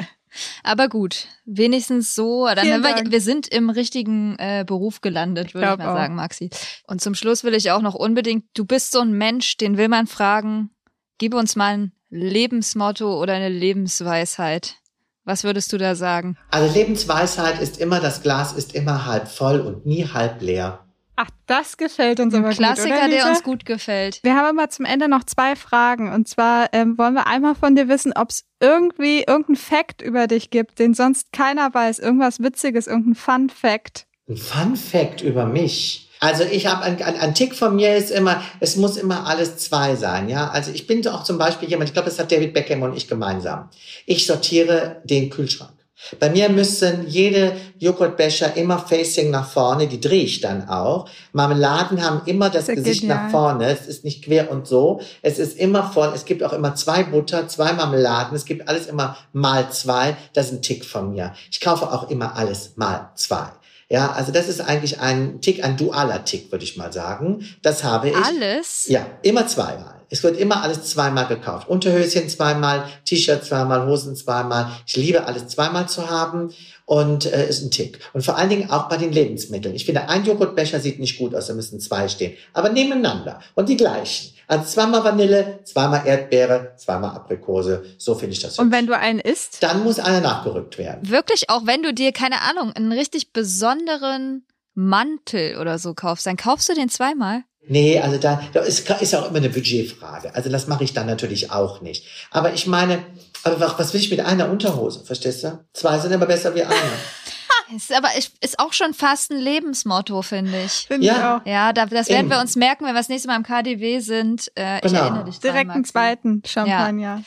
aber 0.63 0.87
gut, 0.87 1.27
wenigstens 1.45 2.15
so. 2.15 2.45
Dann 2.47 2.65
wir, 2.65 3.11
wir 3.11 3.21
sind 3.21 3.47
im 3.47 3.69
richtigen 3.69 4.35
äh, 4.37 4.63
Beruf 4.65 5.01
gelandet, 5.01 5.53
würde 5.53 5.65
ich 5.65 5.69
glaub 5.69 5.79
mal 5.79 5.93
auch. 5.93 5.97
sagen, 5.97 6.15
Maxi. 6.15 6.49
Und 6.87 7.01
zum 7.01 7.15
Schluss 7.15 7.43
will 7.43 7.53
ich 7.53 7.71
auch 7.71 7.81
noch 7.81 7.95
unbedingt, 7.95 8.45
du 8.53 8.65
bist 8.65 8.91
so 8.91 8.99
ein 8.99 9.11
Mensch, 9.11 9.57
den 9.57 9.77
will 9.77 9.87
man 9.87 10.07
fragen, 10.07 10.71
gib 11.17 11.33
uns 11.33 11.55
mal 11.55 11.73
ein 11.73 11.91
Lebensmotto 12.09 13.19
oder 13.21 13.33
eine 13.33 13.49
Lebensweisheit. 13.49 14.75
Was 15.23 15.43
würdest 15.43 15.71
du 15.71 15.77
da 15.77 15.95
sagen? 15.95 16.37
Also 16.49 16.73
Lebensweisheit 16.73 17.61
ist 17.61 17.79
immer, 17.79 17.99
das 17.99 18.23
Glas 18.23 18.53
ist 18.53 18.73
immer 18.73 19.05
halb 19.05 19.27
voll 19.27 19.59
und 19.59 19.85
nie 19.85 20.07
halb 20.07 20.41
leer. 20.41 20.85
Ach, 21.15 21.29
das 21.45 21.77
gefällt 21.77 22.19
uns 22.19 22.33
Ein 22.33 22.43
aber 22.43 22.53
Klassiker, 22.53 22.95
gut, 22.95 23.03
oder, 23.03 23.09
der 23.09 23.29
uns 23.29 23.43
gut 23.43 23.65
gefällt. 23.65 24.19
Wir 24.23 24.35
haben 24.35 24.57
aber 24.57 24.69
zum 24.69 24.85
Ende 24.85 25.07
noch 25.07 25.23
zwei 25.23 25.55
Fragen. 25.55 26.11
Und 26.11 26.27
zwar 26.27 26.69
ähm, 26.73 26.97
wollen 26.97 27.13
wir 27.13 27.27
einmal 27.27 27.53
von 27.53 27.75
dir 27.75 27.87
wissen, 27.87 28.13
ob 28.15 28.29
es 28.29 28.45
irgendwie 28.59 29.19
irgendeinen 29.27 29.57
Fact 29.57 30.01
über 30.01 30.25
dich 30.25 30.49
gibt, 30.49 30.79
den 30.79 30.95
sonst 30.95 31.31
keiner 31.31 31.71
weiß. 31.71 31.99
Irgendwas 31.99 32.39
Witziges, 32.39 32.87
irgendein 32.87 33.15
Fun 33.15 33.49
Fact. 33.49 34.07
Ein 34.27 34.37
Fun 34.37 34.75
Fact 34.75 35.21
über 35.21 35.45
mich. 35.45 36.09
Also 36.21 36.43
ich 36.43 36.67
habe 36.67 36.83
ein, 36.83 37.01
ein, 37.01 37.19
ein 37.19 37.33
Tick 37.33 37.55
von 37.55 37.75
mir 37.75 37.95
ist 37.95 38.11
immer, 38.11 38.43
es 38.59 38.75
muss 38.75 38.95
immer 38.95 39.25
alles 39.25 39.57
zwei 39.57 39.95
sein, 39.95 40.29
ja. 40.29 40.49
Also 40.51 40.71
ich 40.71 40.85
bin 40.85 41.05
auch 41.07 41.23
zum 41.23 41.39
Beispiel 41.39 41.67
jemand, 41.67 41.89
ich 41.89 41.93
glaube, 41.93 42.09
das 42.09 42.19
hat 42.19 42.31
David 42.31 42.53
Beckham 42.53 42.83
und 42.83 42.95
ich 42.95 43.07
gemeinsam. 43.07 43.69
Ich 44.05 44.27
sortiere 44.27 45.01
den 45.03 45.31
Kühlschrank. 45.31 45.71
Bei 46.19 46.29
mir 46.29 46.49
müssen 46.49 47.07
jede 47.07 47.55
Joghurtbecher 47.79 48.55
immer 48.55 48.77
facing 48.79 49.31
nach 49.31 49.49
vorne, 49.49 49.87
die 49.87 49.99
drehe 49.99 50.23
ich 50.23 50.41
dann 50.41 50.69
auch. 50.69 51.09
Marmeladen 51.31 52.03
haben 52.03 52.21
immer 52.25 52.49
das 52.51 52.67
Sehr 52.67 52.75
Gesicht 52.75 53.01
genial. 53.01 53.23
nach 53.23 53.31
vorne, 53.31 53.71
es 53.71 53.87
ist 53.87 54.03
nicht 54.03 54.23
quer 54.23 54.51
und 54.51 54.67
so. 54.67 55.01
Es 55.23 55.39
ist 55.39 55.57
immer 55.57 55.91
voll, 55.91 56.11
es 56.13 56.25
gibt 56.25 56.43
auch 56.43 56.53
immer 56.53 56.75
zwei 56.75 57.03
Butter, 57.03 57.47
zwei 57.47 57.73
Marmeladen, 57.73 58.35
es 58.35 58.45
gibt 58.45 58.67
alles 58.67 58.87
immer 58.87 59.17
mal 59.33 59.71
zwei. 59.71 60.17
Das 60.33 60.47
ist 60.47 60.53
ein 60.53 60.61
Tick 60.61 60.85
von 60.85 61.11
mir. 61.11 61.33
Ich 61.51 61.61
kaufe 61.61 61.91
auch 61.91 62.09
immer 62.09 62.35
alles 62.35 62.73
mal 62.77 63.11
zwei. 63.15 63.49
Ja, 63.91 64.13
also 64.13 64.31
das 64.31 64.47
ist 64.47 64.61
eigentlich 64.61 65.01
ein 65.01 65.41
Tick, 65.41 65.65
ein 65.65 65.75
dualer 65.75 66.23
Tick, 66.23 66.49
würde 66.49 66.63
ich 66.63 66.77
mal 66.77 66.93
sagen. 66.93 67.45
Das 67.61 67.83
habe 67.83 68.09
ich. 68.11 68.15
Alles? 68.15 68.87
Ja, 68.87 69.05
immer 69.21 69.47
zweimal. 69.47 70.00
Es 70.11 70.23
wird 70.23 70.37
immer 70.37 70.61
alles 70.61 70.83
zweimal 70.83 71.25
gekauft. 71.25 71.69
Unterhöschen 71.69 72.27
zweimal, 72.27 72.83
T-Shirt 73.05 73.45
zweimal, 73.45 73.87
Hosen 73.87 74.17
zweimal. 74.17 74.69
Ich 74.85 74.97
liebe 74.97 75.25
alles 75.25 75.47
zweimal 75.47 75.87
zu 75.87 76.09
haben 76.09 76.53
und 76.85 77.25
äh, 77.25 77.47
ist 77.47 77.63
ein 77.63 77.71
Tick. 77.71 77.99
Und 78.11 78.23
vor 78.23 78.35
allen 78.35 78.49
Dingen 78.49 78.69
auch 78.69 78.89
bei 78.89 78.97
den 78.97 79.13
Lebensmitteln. 79.13 79.73
Ich 79.73 79.85
finde, 79.85 80.09
ein 80.09 80.25
Joghurtbecher 80.25 80.81
sieht 80.81 80.99
nicht 80.99 81.17
gut 81.17 81.33
aus, 81.33 81.47
da 81.47 81.53
müssen 81.53 81.79
zwei 81.79 82.09
stehen. 82.09 82.35
Aber 82.51 82.69
nebeneinander 82.69 83.39
und 83.55 83.69
die 83.69 83.77
gleichen. 83.77 84.33
Also 84.47 84.65
zweimal 84.65 85.01
Vanille, 85.05 85.59
zweimal 85.63 86.05
Erdbeere, 86.05 86.73
zweimal 86.75 87.11
Aprikose. 87.11 87.85
So 87.97 88.13
finde 88.13 88.33
ich 88.33 88.41
das. 88.41 88.59
Und 88.59 88.69
wenn 88.69 88.87
du 88.87 88.97
einen 88.97 89.21
isst, 89.21 89.63
dann 89.63 89.81
muss 89.81 89.97
einer 89.97 90.19
nachgerückt 90.19 90.77
werden. 90.77 91.09
Wirklich, 91.09 91.49
auch 91.49 91.65
wenn 91.65 91.83
du 91.83 91.93
dir, 91.93 92.11
keine 92.11 92.41
Ahnung, 92.41 92.73
einen 92.73 92.91
richtig 92.91 93.31
besonderen 93.31 94.45
Mantel 94.73 95.57
oder 95.57 95.79
so 95.79 95.93
kaufst, 95.93 96.25
dann 96.25 96.35
kaufst 96.35 96.67
du 96.67 96.73
den 96.73 96.89
zweimal? 96.89 97.43
Nee, 97.67 97.99
also 97.99 98.17
da, 98.17 98.41
da 98.53 98.61
ist, 98.61 98.89
ist 98.89 99.13
ja 99.13 99.21
auch 99.21 99.29
immer 99.29 99.37
eine 99.37 99.49
Budgetfrage. 99.49 100.33
Also 100.35 100.49
das 100.49 100.67
mache 100.67 100.83
ich 100.83 100.93
dann 100.93 101.05
natürlich 101.07 101.51
auch 101.51 101.81
nicht. 101.81 102.05
Aber 102.31 102.53
ich 102.53 102.65
meine, 102.67 103.03
aber 103.43 103.75
was 103.77 103.93
will 103.93 104.01
ich 104.01 104.09
mit 104.09 104.19
einer 104.19 104.49
Unterhose, 104.49 105.03
verstehst 105.05 105.43
du? 105.43 105.59
Zwei 105.73 105.99
sind 105.99 106.11
aber 106.13 106.25
besser 106.25 106.53
wie 106.55 106.63
eine. 106.63 106.75
Ist 107.75 107.93
aber 107.95 108.09
ist 108.17 108.33
ist 108.41 108.59
auch 108.59 108.73
schon 108.73 108.93
fast 108.93 109.31
ein 109.31 109.39
Lebensmotto, 109.39 110.21
finde 110.23 110.61
ich. 110.65 110.87
finde 110.87 111.07
Ja. 111.07 111.13
ich 111.15 111.23
auch. 111.23 111.47
Ja, 111.49 111.71
da, 111.71 111.85
das 111.85 112.09
werden 112.09 112.29
wir 112.29 112.39
uns 112.41 112.57
merken, 112.57 112.83
wenn 112.85 112.93
wir 112.93 112.99
das 112.99 113.07
nächste 113.07 113.29
Mal 113.29 113.37
im 113.37 113.43
KDW 113.43 113.99
sind. 113.99 114.51
Äh, 114.55 114.77
Ich 114.79 114.81
Genau. 114.91 115.03
erinnere 115.03 115.23
dich 115.23 115.39
dran, 115.39 115.53
Direkt 115.53 115.71
einen 115.71 115.85
zweiten 115.85 116.43
Champagner. 116.45 117.23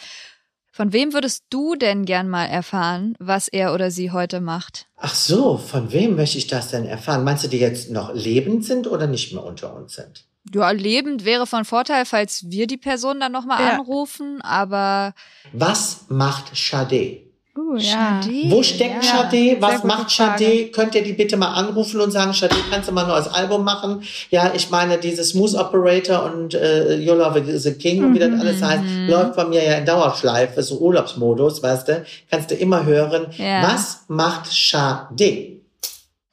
Von 0.77 0.93
wem 0.93 1.13
würdest 1.13 1.45
du 1.51 1.77
denn 1.77 2.05
gern 2.05 2.29
mal 2.29 2.47
erfahren, 2.47 3.15
was 3.21 3.47
er 3.47 3.75
oder 3.75 3.93
sie 3.93 4.11
heute 4.11 4.41
macht? 4.41 4.89
Ach 4.97 5.15
so, 5.15 5.57
von 5.57 5.93
wem 5.93 6.17
möchte 6.17 6.37
ich 6.37 6.49
das 6.49 6.73
denn 6.73 6.85
erfahren? 6.85 7.23
Meinst 7.23 7.45
du, 7.45 7.49
die 7.49 7.61
jetzt 7.61 7.93
noch 7.93 8.13
lebend 8.13 8.65
sind 8.65 8.89
oder 8.89 9.07
nicht 9.07 9.33
mehr 9.33 9.45
unter 9.45 9.73
uns 9.77 9.95
sind? 9.95 10.27
Ja, 10.53 10.73
lebend 10.73 11.25
wäre 11.25 11.47
von 11.47 11.65
Vorteil, 11.65 12.05
falls 12.07 12.51
wir 12.51 12.67
die 12.67 12.77
Person 12.77 13.21
dann 13.21 13.31
nochmal 13.31 13.63
Ja. 13.63 13.75
anrufen, 13.75 14.41
aber 14.43 15.15
Was 15.53 16.07
macht 16.09 16.57
Sade? 16.57 17.24
Uh, 17.57 17.77
ja. 17.77 18.21
Schade. 18.21 18.51
Wo 18.51 18.62
steckt 18.64 19.05
Ja, 19.05 19.31
sehr 19.31 19.62
Was 19.62 19.85
macht 19.85 20.11
Frage. 20.11 20.45
Sade? 20.45 20.67
Könnt 20.73 20.95
ihr 20.97 21.05
die 21.05 21.12
bitte 21.12 21.37
mal 21.37 21.53
anrufen 21.55 22.01
und 22.01 22.11
sagen, 22.11 22.33
Sade, 22.33 22.57
kannst 22.71 22.88
du 22.88 22.93
mal 22.93 23.03
ein 23.03 23.09
neues 23.09 23.29
Album 23.29 23.62
machen? 23.62 24.03
Ja, 24.31 24.53
ich 24.55 24.71
meine, 24.71 24.99
dieses 24.99 25.31
Smooth 25.31 25.55
Operator 25.55 26.25
und 26.25 26.55
äh, 26.55 26.97
You 26.97 27.14
Love 27.14 27.59
the 27.59 27.75
King 27.75 28.05
und 28.05 28.14
wie 28.14 28.19
das 28.19 28.40
alles 28.40 28.61
heißt, 28.61 28.83
läuft 29.07 29.37
bei 29.37 29.45
mir 29.45 29.62
ja 29.62 29.75
in 29.75 29.87
Dauerschleife, 29.87 30.64
so 30.64 30.79
Urlaubsmodus, 30.79 31.62
weißt 31.62 31.88
du? 31.88 32.05
Kannst 32.29 32.51
du 32.51 32.57
immer 32.57 32.85
hören. 32.85 33.29
Ja. 33.37 33.62
Was 33.62 34.05
macht 34.09 34.51
Sade? 34.51 35.61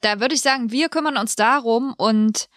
Da 0.01 0.19
würde 0.19 0.33
ich 0.33 0.41
sagen, 0.41 0.71
wir 0.71 0.89
kümmern 0.89 1.17
uns 1.17 1.35
darum 1.35 1.93
und 1.95 2.49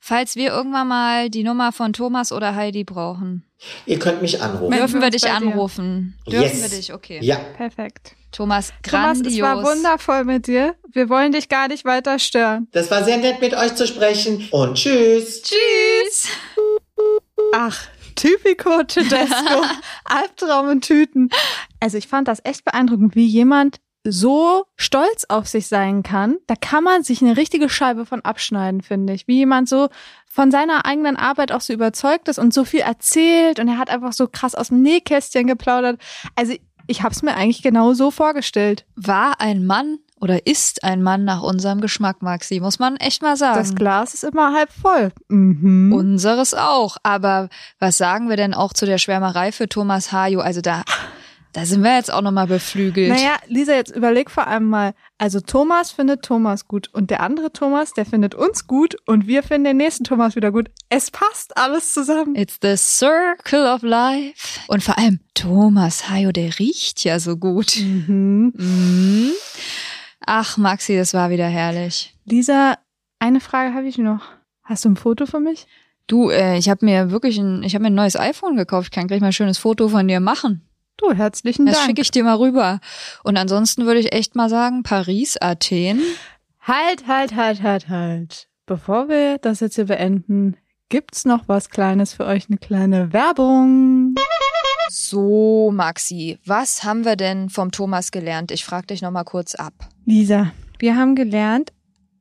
falls 0.00 0.36
wir 0.36 0.48
irgendwann 0.48 0.88
mal 0.88 1.28
die 1.28 1.44
Nummer 1.44 1.70
von 1.72 1.92
Thomas 1.92 2.32
oder 2.32 2.54
Heidi 2.54 2.84
brauchen, 2.84 3.45
Ihr 3.86 3.98
könnt 3.98 4.20
mich 4.22 4.40
anrufen. 4.42 4.76
Dürfen 4.76 5.00
wir 5.00 5.10
dich 5.10 5.28
anrufen. 5.30 6.16
Dürfen 6.26 6.42
Yes. 6.42 6.62
wir 6.70 6.78
dich, 6.78 6.92
okay. 6.92 7.18
Ja, 7.22 7.36
Perfekt. 7.56 8.14
Thomas, 8.32 8.68
Thomas, 8.82 9.16
grandios. 9.22 9.34
es 9.34 9.40
war 9.40 9.62
wundervoll 9.64 10.24
mit 10.24 10.46
dir. 10.46 10.74
Wir 10.92 11.08
wollen 11.08 11.32
dich 11.32 11.48
gar 11.48 11.68
nicht 11.68 11.84
weiter 11.86 12.18
stören. 12.18 12.68
das 12.72 12.90
war 12.90 13.02
sehr 13.02 13.16
nett 13.16 13.40
mit 13.40 13.54
euch 13.54 13.74
zu 13.74 13.86
sprechen 13.86 14.46
und 14.50 14.74
tschüss. 14.76 15.42
Tschüss. 15.42 16.28
Ach, 17.54 17.78
typico 18.14 18.82
Tedesco. 18.82 19.62
Albtraum 20.04 20.70
in 20.70 20.80
Tüten. 20.82 21.30
Also 21.80 21.96
ich 21.98 22.08
fand 22.08 22.28
das 22.28 22.40
echt 22.44 22.64
beeindruckend, 22.64 23.14
wie 23.14 23.26
jemand 23.26 23.78
so 24.12 24.64
stolz 24.76 25.24
auf 25.28 25.46
sich 25.46 25.68
sein 25.68 26.02
kann. 26.02 26.36
Da 26.46 26.54
kann 26.54 26.84
man 26.84 27.02
sich 27.02 27.22
eine 27.22 27.36
richtige 27.36 27.68
Scheibe 27.68 28.06
von 28.06 28.22
abschneiden, 28.22 28.82
finde 28.82 29.12
ich. 29.12 29.26
Wie 29.28 29.36
jemand 29.36 29.68
so 29.68 29.88
von 30.26 30.50
seiner 30.50 30.84
eigenen 30.84 31.16
Arbeit 31.16 31.52
auch 31.52 31.60
so 31.60 31.72
überzeugt 31.72 32.28
ist 32.28 32.38
und 32.38 32.52
so 32.52 32.64
viel 32.64 32.80
erzählt 32.80 33.58
und 33.58 33.68
er 33.68 33.78
hat 33.78 33.90
einfach 33.90 34.12
so 34.12 34.28
krass 34.28 34.54
aus 34.54 34.68
dem 34.68 34.82
Nähkästchen 34.82 35.46
geplaudert. 35.46 36.00
Also 36.34 36.54
ich 36.86 37.02
habe 37.02 37.14
es 37.14 37.22
mir 37.22 37.34
eigentlich 37.34 37.62
genau 37.62 37.94
so 37.94 38.10
vorgestellt. 38.10 38.84
War 38.96 39.40
ein 39.40 39.64
Mann 39.66 39.98
oder 40.20 40.46
ist 40.46 40.84
ein 40.84 41.02
Mann 41.02 41.24
nach 41.24 41.42
unserem 41.42 41.80
Geschmack, 41.80 42.22
Maxi, 42.22 42.60
muss 42.60 42.78
man 42.78 42.96
echt 42.96 43.22
mal 43.22 43.36
sagen. 43.36 43.58
Das 43.58 43.74
Glas 43.74 44.14
ist 44.14 44.24
immer 44.24 44.54
halb 44.54 44.72
voll. 44.72 45.12
Mhm. 45.28 45.92
Unseres 45.92 46.54
auch. 46.54 46.96
Aber 47.02 47.48
was 47.78 47.98
sagen 47.98 48.28
wir 48.28 48.36
denn 48.36 48.54
auch 48.54 48.72
zu 48.72 48.86
der 48.86 48.98
Schwärmerei 48.98 49.52
für 49.52 49.68
Thomas 49.68 50.12
Hajo? 50.12 50.40
Also 50.40 50.60
da, 50.60 50.82
da 51.56 51.64
sind 51.64 51.82
wir 51.82 51.94
jetzt 51.94 52.12
auch 52.12 52.20
nochmal 52.20 52.46
beflügelt. 52.46 53.08
Naja, 53.08 53.36
Lisa, 53.46 53.72
jetzt 53.72 53.96
überleg 53.96 54.30
vor 54.30 54.46
allem 54.46 54.68
mal. 54.68 54.92
Also 55.16 55.40
Thomas 55.40 55.90
findet 55.90 56.22
Thomas 56.22 56.68
gut 56.68 56.90
und 56.92 57.10
der 57.10 57.20
andere 57.20 57.50
Thomas, 57.50 57.94
der 57.94 58.04
findet 58.04 58.34
uns 58.34 58.66
gut 58.66 58.94
und 59.06 59.26
wir 59.26 59.42
finden 59.42 59.64
den 59.64 59.78
nächsten 59.78 60.04
Thomas 60.04 60.36
wieder 60.36 60.52
gut. 60.52 60.68
Es 60.90 61.10
passt 61.10 61.56
alles 61.56 61.94
zusammen. 61.94 62.36
It's 62.36 62.58
the 62.60 62.76
circle 62.76 63.72
of 63.74 63.80
life. 63.80 64.60
Und 64.68 64.82
vor 64.82 64.98
allem 64.98 65.20
Thomas 65.32 66.10
Hajo, 66.10 66.30
der 66.30 66.58
riecht 66.58 67.02
ja 67.04 67.18
so 67.18 67.38
gut. 67.38 67.78
Mhm. 67.78 68.52
Mhm. 68.54 69.32
Ach, 70.26 70.58
Maxi, 70.58 70.94
das 70.94 71.14
war 71.14 71.30
wieder 71.30 71.46
herrlich. 71.46 72.14
Lisa, 72.26 72.76
eine 73.18 73.40
Frage 73.40 73.72
habe 73.72 73.86
ich 73.86 73.96
noch. 73.96 74.26
Hast 74.62 74.84
du 74.84 74.90
ein 74.90 74.96
Foto 74.96 75.24
für 75.24 75.40
mich? 75.40 75.66
Du, 76.06 76.28
äh, 76.28 76.58
ich 76.58 76.68
habe 76.68 76.84
mir 76.84 77.10
wirklich 77.10 77.38
ein, 77.38 77.62
ich 77.62 77.74
habe 77.74 77.82
mir 77.82 77.88
ein 77.88 77.94
neues 77.94 78.16
iPhone 78.16 78.56
gekauft. 78.56 78.88
Ich 78.88 78.90
kann 78.90 79.06
gleich 79.08 79.22
mal 79.22 79.28
ein 79.28 79.32
schönes 79.32 79.56
Foto 79.56 79.88
von 79.88 80.06
dir 80.06 80.20
machen. 80.20 80.65
Du, 80.96 81.12
herzlichen 81.12 81.66
Das 81.66 81.76
Dank. 81.76 81.86
schicke 81.86 82.00
ich 82.02 82.10
dir 82.10 82.24
mal 82.24 82.36
rüber. 82.36 82.80
Und 83.22 83.36
ansonsten 83.36 83.84
würde 83.86 84.00
ich 84.00 84.12
echt 84.14 84.34
mal 84.34 84.48
sagen, 84.48 84.82
Paris, 84.82 85.36
Athen. 85.40 86.00
Halt, 86.62 87.06
halt, 87.06 87.34
halt, 87.34 87.62
halt, 87.62 87.88
halt. 87.88 88.48
Bevor 88.64 89.08
wir 89.08 89.38
das 89.38 89.60
jetzt 89.60 89.74
hier 89.76 89.84
beenden, 89.86 90.56
gibt's 90.88 91.24
noch 91.24 91.48
was 91.48 91.70
Kleines 91.70 92.14
für 92.14 92.24
euch, 92.24 92.46
eine 92.48 92.58
kleine 92.58 93.12
Werbung. 93.12 94.14
So, 94.88 95.70
Maxi, 95.72 96.38
was 96.46 96.82
haben 96.84 97.04
wir 97.04 97.16
denn 97.16 97.50
vom 97.50 97.70
Thomas 97.72 98.10
gelernt? 98.10 98.50
Ich 98.50 98.64
frage 98.64 98.86
dich 98.88 99.02
noch 99.02 99.10
mal 99.10 99.24
kurz 99.24 99.54
ab. 99.54 99.74
Lisa, 100.06 100.52
wir 100.78 100.96
haben 100.96 101.14
gelernt, 101.14 101.72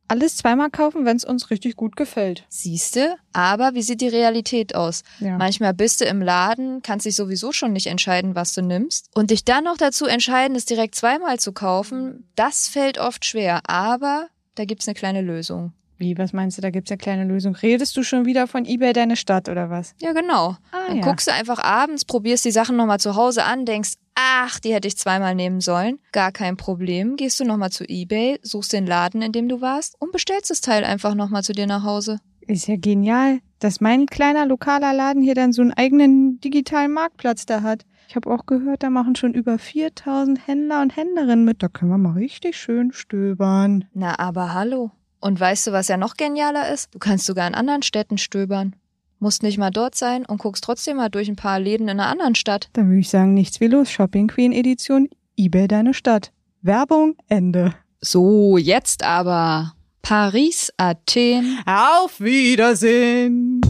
alles 0.08 0.38
zweimal 0.38 0.70
kaufen, 0.70 1.06
wenn 1.06 1.18
es 1.18 1.26
uns 1.26 1.50
richtig 1.50 1.76
gut 1.76 1.96
gefällt. 1.96 2.46
Siehste, 2.50 3.16
aber 3.34 3.74
wie 3.74 3.82
sieht 3.82 4.02
die 4.02 4.08
Realität 4.08 4.76
aus? 4.76 5.04
Ja. 5.20 5.38
Manchmal 5.38 5.74
bist 5.74 6.02
du 6.02 6.06
im 6.06 6.22
Laden, 6.22 6.82
kannst 6.82 7.06
dich 7.06 7.16
sowieso 7.16 7.52
schon 7.52 7.74
nicht 7.74 7.88
entscheiden, 7.88 8.36
was 8.36 8.54
du 8.54 8.62
nimmst. 8.62 9.10
Und 9.16 9.32
dich 9.32 9.46
dann 9.46 9.64
noch 9.64 9.78
dazu 9.78 10.06
entscheiden, 10.06 10.56
es 10.56 10.66
direkt 10.66 10.96
zweimal 10.96 11.40
zu 11.40 11.52
kaufen, 11.54 12.30
das 12.36 12.68
fällt 12.68 12.98
oft 12.98 13.26
schwer. 13.26 13.62
Aber 13.68 14.28
da 14.56 14.66
gibt's 14.66 14.88
eine 14.88 14.96
kleine 14.96 15.22
Lösung. 15.22 15.74
Wie, 15.98 16.18
was 16.18 16.34
meinst 16.34 16.58
du, 16.58 16.62
da 16.62 16.72
gibt's 16.72 16.92
eine 16.92 16.98
kleine 16.98 17.24
Lösung. 17.24 17.56
Redest 17.56 17.96
du 17.96 18.04
schon 18.04 18.26
wieder 18.26 18.48
von 18.48 18.66
eBay 18.66 18.92
deine 18.92 19.16
Stadt 19.16 19.48
oder 19.48 19.70
was? 19.70 19.96
Ja, 20.02 20.12
genau. 20.12 20.58
Ah, 20.72 20.88
Dann 20.88 20.98
ja. 20.98 21.04
guckst 21.04 21.28
du 21.28 21.32
einfach 21.32 21.60
abends, 21.60 22.04
probierst 22.04 22.44
die 22.44 22.52
Sachen 22.52 22.76
nochmal 22.76 23.00
zu 23.00 23.16
Hause 23.16 23.46
an, 23.46 23.66
denkst, 23.66 23.94
ach, 24.16 24.60
die 24.60 24.74
hätte 24.74 24.88
ich 24.88 24.98
zweimal 24.98 25.36
nehmen 25.36 25.62
sollen. 25.62 26.00
Gar 26.12 26.32
kein 26.32 26.58
Problem. 26.58 27.16
Gehst 27.16 27.40
du 27.40 27.46
nochmal 27.46 27.72
zu 27.72 27.84
eBay, 27.88 28.40
suchst 28.42 28.74
den 28.74 28.88
Laden, 28.88 29.22
in 29.22 29.32
dem 29.32 29.48
du 29.48 29.62
warst 29.62 29.96
und 30.00 30.12
bestellst 30.12 30.50
das 30.50 30.62
Teil 30.62 30.84
einfach 30.84 31.16
nochmal 31.16 31.44
zu 31.44 31.54
dir 31.54 31.68
nach 31.68 31.84
Hause. 31.84 32.20
Ist 32.48 32.68
ja 32.68 32.76
genial, 32.78 33.40
dass 33.60 33.82
mein 33.82 34.06
kleiner 34.06 34.46
lokaler 34.46 34.94
Laden 34.94 35.24
hier 35.24 35.36
dann 35.36 35.54
so 35.54 35.62
einen 35.62 35.74
eigenen 35.74 36.40
digitalen 36.40 36.92
Marktplatz 36.92 37.46
da 37.46 37.62
hat. 37.62 37.86
Ich 38.08 38.16
habe 38.16 38.32
auch 38.32 38.46
gehört, 38.46 38.84
da 38.84 38.92
machen 38.92 39.16
schon 39.16 39.34
über 39.34 39.58
4000 39.58 40.48
Händler 40.48 40.82
und 40.82 40.96
Händlerinnen 40.96 41.44
mit. 41.44 41.64
Da 41.64 41.68
können 41.70 41.92
wir 41.92 41.98
mal 41.98 42.14
richtig 42.14 42.56
schön 42.56 42.92
stöbern. 42.94 43.86
Na, 43.94 44.20
aber 44.20 44.54
hallo. 44.54 44.92
Und 45.20 45.40
weißt 45.40 45.68
du, 45.68 45.72
was 45.72 45.88
ja 45.88 45.98
noch 45.98 46.18
genialer 46.18 46.72
ist? 46.72 46.94
Du 46.94 47.00
kannst 47.00 47.26
sogar 47.26 47.48
in 47.48 47.56
anderen 47.56 47.82
Städten 47.82 48.20
stöbern. 48.20 48.76
Musst 49.20 49.44
nicht 49.44 49.58
mal 49.58 49.72
dort 49.72 49.96
sein 49.96 50.26
und 50.26 50.40
guckst 50.40 50.64
trotzdem 50.64 50.98
mal 50.98 51.10
durch 51.10 51.30
ein 51.30 51.38
paar 51.38 51.60
Läden 51.60 51.88
in 51.88 52.00
einer 52.00 52.10
anderen 52.10 52.36
Stadt. 52.36 52.70
Dann 52.74 52.90
würde 52.90 53.00
ich 53.00 53.10
sagen, 53.10 53.34
nichts 53.34 53.62
wie 53.62 53.68
los. 53.68 53.90
Shopping 53.90 54.28
Queen 54.28 54.52
Edition, 54.52 55.08
eBay 55.38 55.68
deine 55.68 55.94
Stadt. 55.94 56.32
Werbung, 56.62 57.16
Ende. 57.28 57.74
So, 58.02 58.58
jetzt 58.58 59.04
aber 59.04 59.74
Paris, 60.02 60.72
Athen. 60.78 61.60
Auf 61.66 62.20
Wiedersehen. 62.20 63.62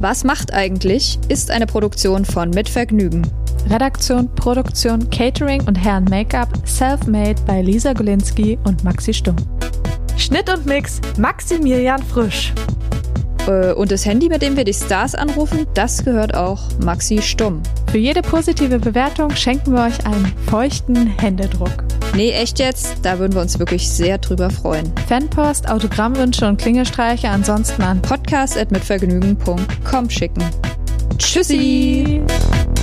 Was 0.00 0.24
macht 0.24 0.52
eigentlich? 0.52 1.18
Ist 1.28 1.50
eine 1.50 1.66
Produktion 1.66 2.24
von 2.24 2.50
Mit 2.50 2.68
Vergnügen. 2.68 3.22
Redaktion, 3.68 4.32
Produktion, 4.34 5.08
Catering 5.10 5.66
und 5.66 5.74
Herren 5.74 6.04
Make-up 6.04 6.48
self-made 6.66 7.40
bei 7.46 7.62
Lisa 7.62 7.92
Golinski 7.92 8.58
und 8.64 8.84
Maxi 8.84 9.12
Stumm. 9.12 9.36
Schnitt 10.18 10.52
und 10.52 10.66
Mix 10.66 11.00
Maximilian 11.16 12.02
Frisch. 12.02 12.52
Äh, 13.46 13.72
Und 13.72 13.90
das 13.92 14.04
Handy, 14.04 14.28
mit 14.28 14.42
dem 14.42 14.56
wir 14.56 14.64
die 14.64 14.74
Stars 14.74 15.14
anrufen, 15.14 15.66
das 15.74 16.04
gehört 16.04 16.34
auch 16.34 16.60
Maxi 16.84 17.22
Stumm. 17.22 17.62
Für 17.90 17.98
jede 17.98 18.20
positive 18.20 18.78
Bewertung 18.78 19.30
schenken 19.34 19.72
wir 19.72 19.84
euch 19.84 20.04
einen 20.04 20.30
feuchten 20.50 21.06
Händedruck. 21.18 21.84
Nee, 22.14 22.32
echt 22.32 22.58
jetzt? 22.58 22.96
Da 23.02 23.18
würden 23.18 23.34
wir 23.34 23.40
uns 23.42 23.58
wirklich 23.58 23.88
sehr 23.88 24.18
drüber 24.18 24.50
freuen. 24.50 24.92
Fanpost, 25.08 25.68
Autogrammwünsche 25.70 26.46
und 26.46 26.60
Klingelstreiche 26.60 27.28
ansonsten 27.28 27.82
an 27.82 28.02
Podcast 28.02 28.58
at 28.58 28.70
mitvergnügen.com 28.70 30.10
schicken. 30.10 30.42
Tschüssi! 31.18 32.22
Tschüssi. 32.26 32.77